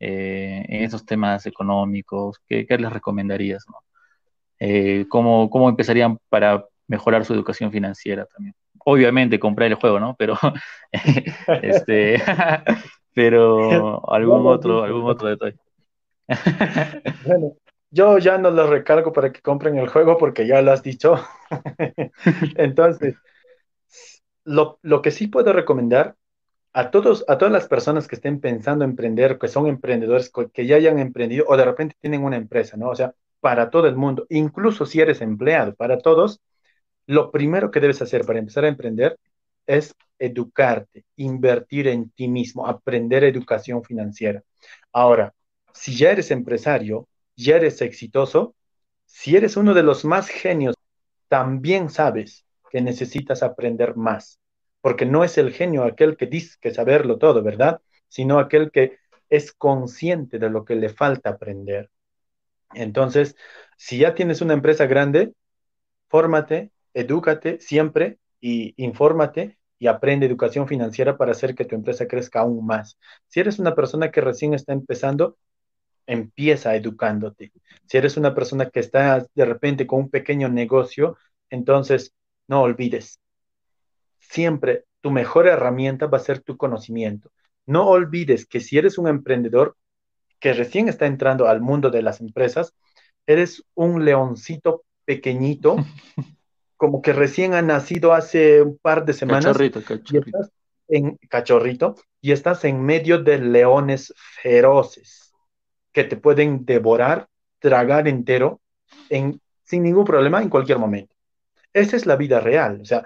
eh, 0.00 0.64
en 0.68 0.84
esos 0.84 1.04
temas 1.04 1.46
económicos, 1.46 2.38
¿qué, 2.46 2.66
les 2.68 2.92
recomendarías? 2.92 3.64
Eh, 4.60 5.06
¿cómo, 5.08 5.50
¿Cómo 5.50 5.68
empezarían 5.68 6.18
para 6.28 6.64
mejorar 6.86 7.24
su 7.24 7.34
educación 7.34 7.72
financiera 7.72 8.26
también? 8.26 8.54
Obviamente 8.88 9.38
comprar 9.38 9.68
el 9.68 9.74
juego, 9.74 10.00
¿no? 10.00 10.16
Pero, 10.16 10.38
este, 11.62 12.16
pero 13.14 14.10
algún 14.10 14.46
otro, 14.46 14.82
algún 14.82 15.04
otro 15.04 15.28
detalle. 15.28 15.58
bueno, 17.26 17.52
yo 17.90 18.18
ya 18.18 18.38
no 18.38 18.50
lo 18.50 18.66
recargo 18.66 19.12
para 19.12 19.30
que 19.30 19.42
compren 19.42 19.76
el 19.76 19.88
juego 19.88 20.16
porque 20.16 20.46
ya 20.46 20.62
lo 20.62 20.72
has 20.72 20.82
dicho. 20.82 21.16
Entonces, 22.56 23.16
lo, 24.44 24.78
lo, 24.82 25.02
que 25.02 25.10
sí 25.10 25.26
puedo 25.26 25.52
recomendar 25.52 26.16
a 26.72 26.90
todos, 26.90 27.24
a 27.28 27.36
todas 27.36 27.52
las 27.52 27.68
personas 27.68 28.08
que 28.08 28.16
estén 28.16 28.40
pensando 28.40 28.84
emprender, 28.84 29.38
que 29.38 29.48
son 29.48 29.66
emprendedores, 29.66 30.32
que 30.52 30.66
ya 30.66 30.76
hayan 30.76 30.98
emprendido 30.98 31.44
o 31.46 31.56
de 31.58 31.64
repente 31.64 31.96
tienen 32.00 32.24
una 32.24 32.36
empresa, 32.36 32.78
¿no? 32.78 32.88
O 32.88 32.94
sea, 32.94 33.14
para 33.40 33.68
todo 33.68 33.86
el 33.86 33.96
mundo, 33.96 34.26
incluso 34.30 34.86
si 34.86 35.00
eres 35.00 35.20
empleado, 35.20 35.74
para 35.74 35.98
todos, 35.98 36.40
lo 37.08 37.30
primero 37.30 37.70
que 37.70 37.80
debes 37.80 38.02
hacer 38.02 38.24
para 38.26 38.38
empezar 38.38 38.64
a 38.66 38.68
emprender 38.68 39.18
es 39.66 39.94
educarte, 40.18 41.04
invertir 41.16 41.88
en 41.88 42.10
ti 42.10 42.28
mismo, 42.28 42.66
aprender 42.66 43.24
educación 43.24 43.82
financiera. 43.82 44.42
Ahora, 44.92 45.34
si 45.72 45.96
ya 45.96 46.10
eres 46.10 46.30
empresario, 46.30 47.08
ya 47.34 47.56
eres 47.56 47.80
exitoso, 47.80 48.54
si 49.06 49.36
eres 49.36 49.56
uno 49.56 49.72
de 49.72 49.82
los 49.82 50.04
más 50.04 50.28
genios, 50.28 50.76
también 51.28 51.88
sabes 51.88 52.44
que 52.70 52.82
necesitas 52.82 53.42
aprender 53.42 53.96
más, 53.96 54.38
porque 54.82 55.06
no 55.06 55.24
es 55.24 55.38
el 55.38 55.52
genio 55.52 55.84
aquel 55.84 56.16
que 56.16 56.26
dice 56.26 56.56
que 56.60 56.74
saberlo 56.74 57.16
todo, 57.16 57.42
¿verdad? 57.42 57.80
Sino 58.08 58.38
aquel 58.38 58.70
que 58.70 58.98
es 59.30 59.52
consciente 59.52 60.38
de 60.38 60.50
lo 60.50 60.66
que 60.66 60.74
le 60.74 60.90
falta 60.90 61.30
aprender. 61.30 61.90
Entonces, 62.74 63.34
si 63.78 63.98
ya 63.98 64.14
tienes 64.14 64.42
una 64.42 64.52
empresa 64.52 64.86
grande, 64.86 65.32
fórmate, 66.08 66.70
edúcate 67.00 67.60
siempre 67.60 68.18
y 68.40 68.74
infórmate 68.76 69.58
y 69.78 69.86
aprende 69.86 70.26
educación 70.26 70.66
financiera 70.66 71.16
para 71.16 71.30
hacer 71.30 71.54
que 71.54 71.64
tu 71.64 71.76
empresa 71.76 72.08
crezca 72.08 72.40
aún 72.40 72.66
más. 72.66 72.98
Si 73.28 73.38
eres 73.38 73.58
una 73.60 73.74
persona 73.74 74.10
que 74.10 74.20
recién 74.20 74.52
está 74.52 74.72
empezando, 74.72 75.38
empieza 76.06 76.74
educándote. 76.74 77.52
Si 77.86 77.96
eres 77.96 78.16
una 78.16 78.34
persona 78.34 78.70
que 78.70 78.80
está 78.80 79.26
de 79.32 79.44
repente 79.44 79.86
con 79.86 80.00
un 80.00 80.10
pequeño 80.10 80.48
negocio, 80.48 81.16
entonces 81.50 82.14
no 82.48 82.62
olvides. 82.62 83.20
Siempre 84.18 84.84
tu 85.00 85.12
mejor 85.12 85.46
herramienta 85.46 86.06
va 86.06 86.18
a 86.18 86.22
ser 86.22 86.40
tu 86.40 86.56
conocimiento. 86.56 87.30
No 87.64 87.86
olvides 87.88 88.46
que 88.46 88.60
si 88.60 88.76
eres 88.76 88.98
un 88.98 89.06
emprendedor 89.06 89.76
que 90.40 90.52
recién 90.52 90.88
está 90.88 91.06
entrando 91.06 91.46
al 91.46 91.60
mundo 91.60 91.90
de 91.90 92.02
las 92.02 92.20
empresas, 92.20 92.74
eres 93.26 93.64
un 93.74 94.04
leoncito 94.04 94.84
pequeñito 95.04 95.76
como 96.78 97.02
que 97.02 97.12
recién 97.12 97.54
ha 97.54 97.60
nacido 97.60 98.14
hace 98.14 98.62
un 98.62 98.78
par 98.78 99.04
de 99.04 99.12
semanas. 99.12 99.44
Cachorrito, 99.44 99.82
cachorrito. 99.82 100.14
Y 100.14 100.18
estás 100.18 100.52
en, 100.88 101.16
cachorrito, 101.28 101.94
y 102.20 102.32
estás 102.32 102.64
en 102.64 102.80
medio 102.82 103.22
de 103.22 103.38
leones 103.38 104.14
feroces 104.16 105.34
que 105.92 106.04
te 106.04 106.16
pueden 106.16 106.64
devorar, 106.64 107.28
tragar 107.58 108.06
entero, 108.08 108.60
en, 109.10 109.40
sin 109.64 109.82
ningún 109.82 110.04
problema 110.04 110.40
en 110.40 110.48
cualquier 110.48 110.78
momento. 110.78 111.14
Esa 111.72 111.96
es 111.96 112.06
la 112.06 112.14
vida 112.14 112.38
real. 112.38 112.80
O 112.80 112.84
sea, 112.84 113.04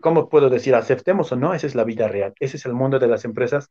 ¿cómo 0.00 0.28
puedo 0.28 0.50
decir? 0.50 0.74
Aceptemos 0.74 1.30
o 1.30 1.36
no, 1.36 1.54
esa 1.54 1.68
es 1.68 1.76
la 1.76 1.84
vida 1.84 2.08
real. 2.08 2.34
Ese 2.40 2.56
es 2.56 2.66
el 2.66 2.74
mundo 2.74 2.98
de 2.98 3.06
las 3.06 3.24
empresas 3.24 3.70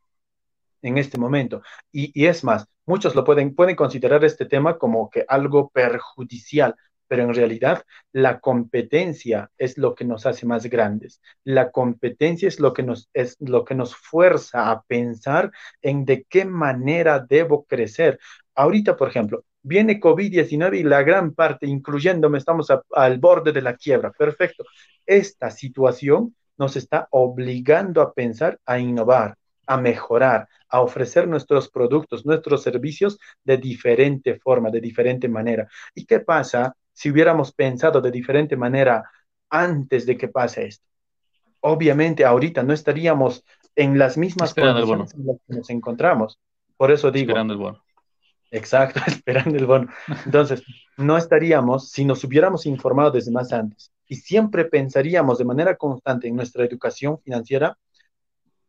en 0.81 0.97
este 0.97 1.17
momento. 1.17 1.61
Y, 1.91 2.11
y, 2.19 2.27
es 2.27 2.45
más, 2.45 2.65
muchos 2.85 3.15
lo 3.15 3.25
pueden, 3.25 3.53
pueden 3.53 3.75
considerar 3.75 4.23
este 4.23 4.45
tema 4.45 4.77
como 4.77 5.09
que 5.09 5.25
algo 5.27 5.69
perjudicial, 5.69 6.75
pero 7.13 7.25
en 7.25 7.35
realidad 7.35 7.83
la 8.11 8.39
competencia 8.39 9.51
es 9.59 9.77
lo 9.77 9.93
que 9.93 10.03
nos 10.03 10.25
hace 10.25 10.47
más 10.47 10.65
grandes. 10.65 11.21
La 11.43 11.69
competencia 11.69 12.47
es 12.47 12.59
lo 12.59 12.73
que 12.73 12.81
nos, 12.81 13.07
es 13.13 13.37
lo 13.39 13.63
que 13.65 13.75
nos 13.75 13.95
fuerza 13.95 14.71
a 14.71 14.81
pensar 14.81 15.51
en 15.83 16.05
de 16.05 16.23
qué 16.23 16.43
manera 16.43 17.19
debo 17.19 17.65
crecer. 17.65 18.17
Ahorita, 18.55 18.97
por 18.97 19.09
ejemplo, 19.09 19.45
viene 19.61 19.99
COVID-19 19.99 20.79
y 20.79 20.81
la 20.81 21.03
gran 21.03 21.35
parte, 21.35 21.67
incluyéndome, 21.67 22.39
estamos 22.39 22.69
al 22.95 23.19
borde 23.19 23.51
de 23.51 23.61
la 23.61 23.75
quiebra. 23.75 24.11
Perfecto. 24.11 24.63
Esta 25.05 25.51
situación 25.51 26.35
nos 26.57 26.75
está 26.75 27.07
obligando 27.11 28.01
a 28.01 28.11
pensar, 28.11 28.59
a 28.65 28.79
innovar, 28.79 29.37
a 29.67 29.77
mejorar, 29.77 30.47
a 30.67 30.81
ofrecer 30.81 31.27
nuestros 31.27 31.69
productos, 31.69 32.25
nuestros 32.25 32.63
servicios 32.63 33.19
de 33.43 33.57
diferente 33.57 34.39
forma, 34.39 34.71
de 34.71 34.81
diferente 34.81 35.29
manera. 35.29 35.67
¿Y 35.93 36.07
qué 36.07 36.19
pasa 36.21 36.75
si 36.93 37.09
hubiéramos 37.11 37.51
pensado 37.51 38.01
de 38.01 38.11
diferente 38.11 38.55
manera 38.55 39.03
antes 39.49 40.05
de 40.05 40.17
que 40.17 40.27
pase 40.27 40.65
esto. 40.67 40.85
Obviamente 41.61 42.25
ahorita 42.25 42.63
no 42.63 42.73
estaríamos 42.73 43.43
en 43.75 43.97
las 43.97 44.17
mismas 44.17 44.53
condiciones 44.53 45.13
en 45.13 45.27
las 45.27 45.37
que 45.47 45.55
nos 45.55 45.69
encontramos. 45.69 46.39
Por 46.77 46.91
eso 46.91 47.11
digo. 47.11 47.31
Esperando 47.31 47.53
el 47.53 47.59
bono. 47.59 47.83
Exacto, 48.51 48.99
esperando 49.07 49.57
el 49.57 49.65
bono. 49.65 49.89
Entonces, 50.25 50.63
no 50.97 51.17
estaríamos 51.17 51.89
si 51.89 52.05
nos 52.05 52.23
hubiéramos 52.23 52.65
informado 52.65 53.11
desde 53.11 53.31
más 53.31 53.51
antes 53.51 53.91
y 54.07 54.15
siempre 54.15 54.65
pensaríamos 54.65 55.37
de 55.37 55.45
manera 55.45 55.75
constante 55.75 56.27
en 56.27 56.35
nuestra 56.35 56.65
educación 56.65 57.19
financiera, 57.19 57.77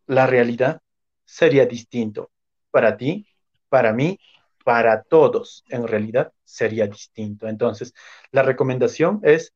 la 0.07 0.27
realidad 0.27 0.81
sería 1.25 1.67
distinto 1.67 2.31
para 2.71 2.97
ti, 2.97 3.27
para 3.69 3.93
mí 3.93 4.19
para 4.65 5.03
todos, 5.03 5.65
en 5.69 5.87
realidad 5.87 6.33
sería 6.43 6.87
distinto. 6.87 7.47
Entonces, 7.47 7.95
la 8.33 8.43
recomendación 8.43 9.21
es 9.23 9.53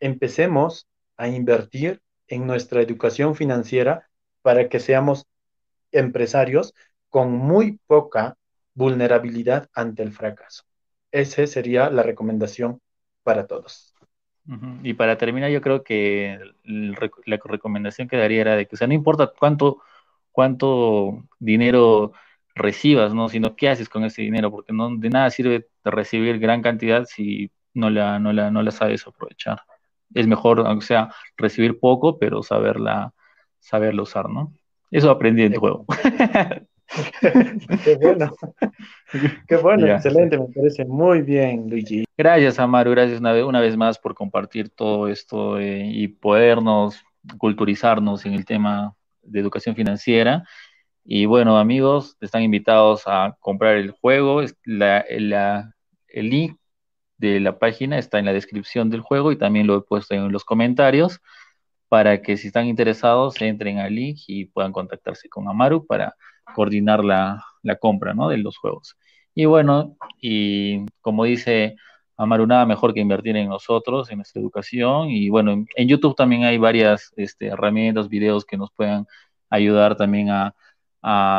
empecemos 0.00 0.86
a 1.16 1.28
invertir 1.28 2.00
en 2.28 2.46
nuestra 2.46 2.80
educación 2.80 3.34
financiera 3.34 4.08
para 4.42 4.68
que 4.68 4.80
seamos 4.80 5.26
empresarios 5.90 6.72
con 7.08 7.32
muy 7.32 7.80
poca 7.86 8.36
vulnerabilidad 8.74 9.68
ante 9.74 10.02
el 10.04 10.12
fracaso. 10.12 10.62
Esa 11.10 11.46
sería 11.46 11.90
la 11.90 12.02
recomendación 12.02 12.80
para 13.24 13.46
todos. 13.46 13.94
Y 14.82 14.94
para 14.94 15.18
terminar, 15.18 15.50
yo 15.50 15.60
creo 15.60 15.82
que 15.82 16.38
la 16.62 17.38
recomendación 17.44 18.08
que 18.08 18.16
daría 18.16 18.40
era 18.40 18.56
de 18.56 18.66
que, 18.66 18.76
o 18.76 18.78
sea, 18.78 18.86
no 18.86 18.94
importa 18.94 19.30
cuánto, 19.38 19.82
cuánto 20.32 21.24
dinero 21.38 22.12
recibas, 22.58 23.14
¿no? 23.14 23.28
Sino 23.28 23.56
qué 23.56 23.68
haces 23.68 23.88
con 23.88 24.04
ese 24.04 24.22
dinero, 24.22 24.50
porque 24.50 24.72
no 24.72 24.96
de 24.96 25.08
nada 25.10 25.30
sirve 25.30 25.68
recibir 25.84 26.38
gran 26.38 26.62
cantidad 26.62 27.04
si 27.06 27.50
no 27.74 27.90
la, 27.90 28.18
no 28.18 28.32
la, 28.32 28.50
no 28.50 28.62
la 28.62 28.70
sabes 28.70 29.06
aprovechar. 29.06 29.62
Es 30.14 30.26
mejor, 30.26 30.60
aunque 30.66 30.86
sea, 30.86 31.10
recibir 31.36 31.78
poco, 31.78 32.18
pero 32.18 32.42
saberla, 32.42 33.12
saberla 33.60 34.02
usar, 34.02 34.28
¿no? 34.28 34.52
Eso 34.90 35.10
aprendí 35.10 35.42
en 35.42 35.52
tu 35.52 35.60
juego. 35.60 35.84
Qué 37.84 37.96
bueno. 38.00 38.34
Qué 39.46 39.56
bueno, 39.56 39.86
excelente, 39.86 40.38
me 40.38 40.46
parece 40.46 40.84
muy 40.84 41.22
bien, 41.22 41.68
Luigi. 41.68 42.04
Gracias, 42.16 42.58
Amaru, 42.58 42.92
gracias 42.92 43.20
una 43.20 43.32
vez, 43.32 43.44
una 43.44 43.60
vez 43.60 43.76
más 43.76 43.98
por 43.98 44.14
compartir 44.14 44.70
todo 44.70 45.08
esto 45.08 45.58
eh, 45.58 45.84
y 45.86 46.08
podernos 46.08 47.04
culturizarnos 47.36 48.24
en 48.24 48.32
el 48.32 48.44
tema 48.44 48.94
de 49.22 49.40
educación 49.40 49.74
financiera. 49.74 50.44
Y 51.04 51.26
bueno, 51.26 51.58
amigos, 51.58 52.16
están 52.20 52.42
invitados 52.42 53.04
a 53.06 53.36
comprar 53.40 53.76
el 53.76 53.92
juego. 53.92 54.42
La, 54.64 54.98
el 55.00 56.30
link 56.30 56.58
de 57.16 57.40
la 57.40 57.58
página 57.58 57.98
está 57.98 58.18
en 58.18 58.26
la 58.26 58.32
descripción 58.32 58.90
del 58.90 59.00
juego 59.00 59.32
y 59.32 59.36
también 59.38 59.66
lo 59.66 59.76
he 59.76 59.80
puesto 59.82 60.14
en 60.14 60.30
los 60.32 60.44
comentarios 60.44 61.20
para 61.88 62.22
que 62.22 62.36
si 62.36 62.48
están 62.48 62.66
interesados 62.66 63.40
entren 63.40 63.78
al 63.78 63.94
link 63.94 64.18
y 64.26 64.46
puedan 64.46 64.72
contactarse 64.72 65.28
con 65.28 65.48
Amaru 65.48 65.86
para 65.86 66.14
coordinar 66.54 67.04
la, 67.04 67.42
compra 67.80 68.14
¿no? 68.14 68.28
de 68.28 68.38
los 68.38 68.56
juegos. 68.58 68.96
Y 69.34 69.46
bueno, 69.46 69.96
y 70.20 70.84
como 71.00 71.24
dice 71.24 71.76
Amaru, 72.16 72.46
nada 72.46 72.66
mejor 72.66 72.92
que 72.94 73.00
invertir 73.00 73.36
en 73.36 73.48
nosotros, 73.48 74.10
en 74.10 74.18
nuestra 74.18 74.40
educación. 74.40 75.08
Y 75.08 75.28
bueno, 75.28 75.52
en, 75.52 75.88
YouTube 75.88 76.16
también 76.16 76.44
hay 76.44 76.58
varias 76.58 77.12
este, 77.16 77.46
herramientas, 77.46 78.08
videos 78.08 78.44
que 78.44 78.56
nos 78.56 78.72
puedan 78.72 79.06
ayudar 79.50 79.96
también 79.96 80.30
a, 80.30 80.54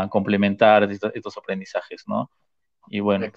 complementar 0.10 0.90
estos, 0.92 1.38
aprendizajes, 1.38 2.04
¿no? 2.08 2.32
Y 2.88 3.00
bueno, 3.02 3.28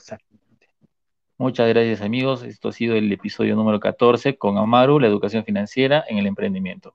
muchas 1.37 1.69
gracias 1.69 2.01
amigos. 2.01 2.43
Esto 2.43 2.69
ha 2.69 2.73
sido 2.73 2.95
el 2.95 3.11
episodio 3.13 3.57
número 3.57 3.81
14 3.81 4.37
con 4.37 4.59
Amaru, 4.59 4.99
la 5.01 5.09
educación 5.09 5.45
financiera 5.45 6.05
en 6.09 6.19
el 6.19 6.27
emprendimiento. 6.27 6.95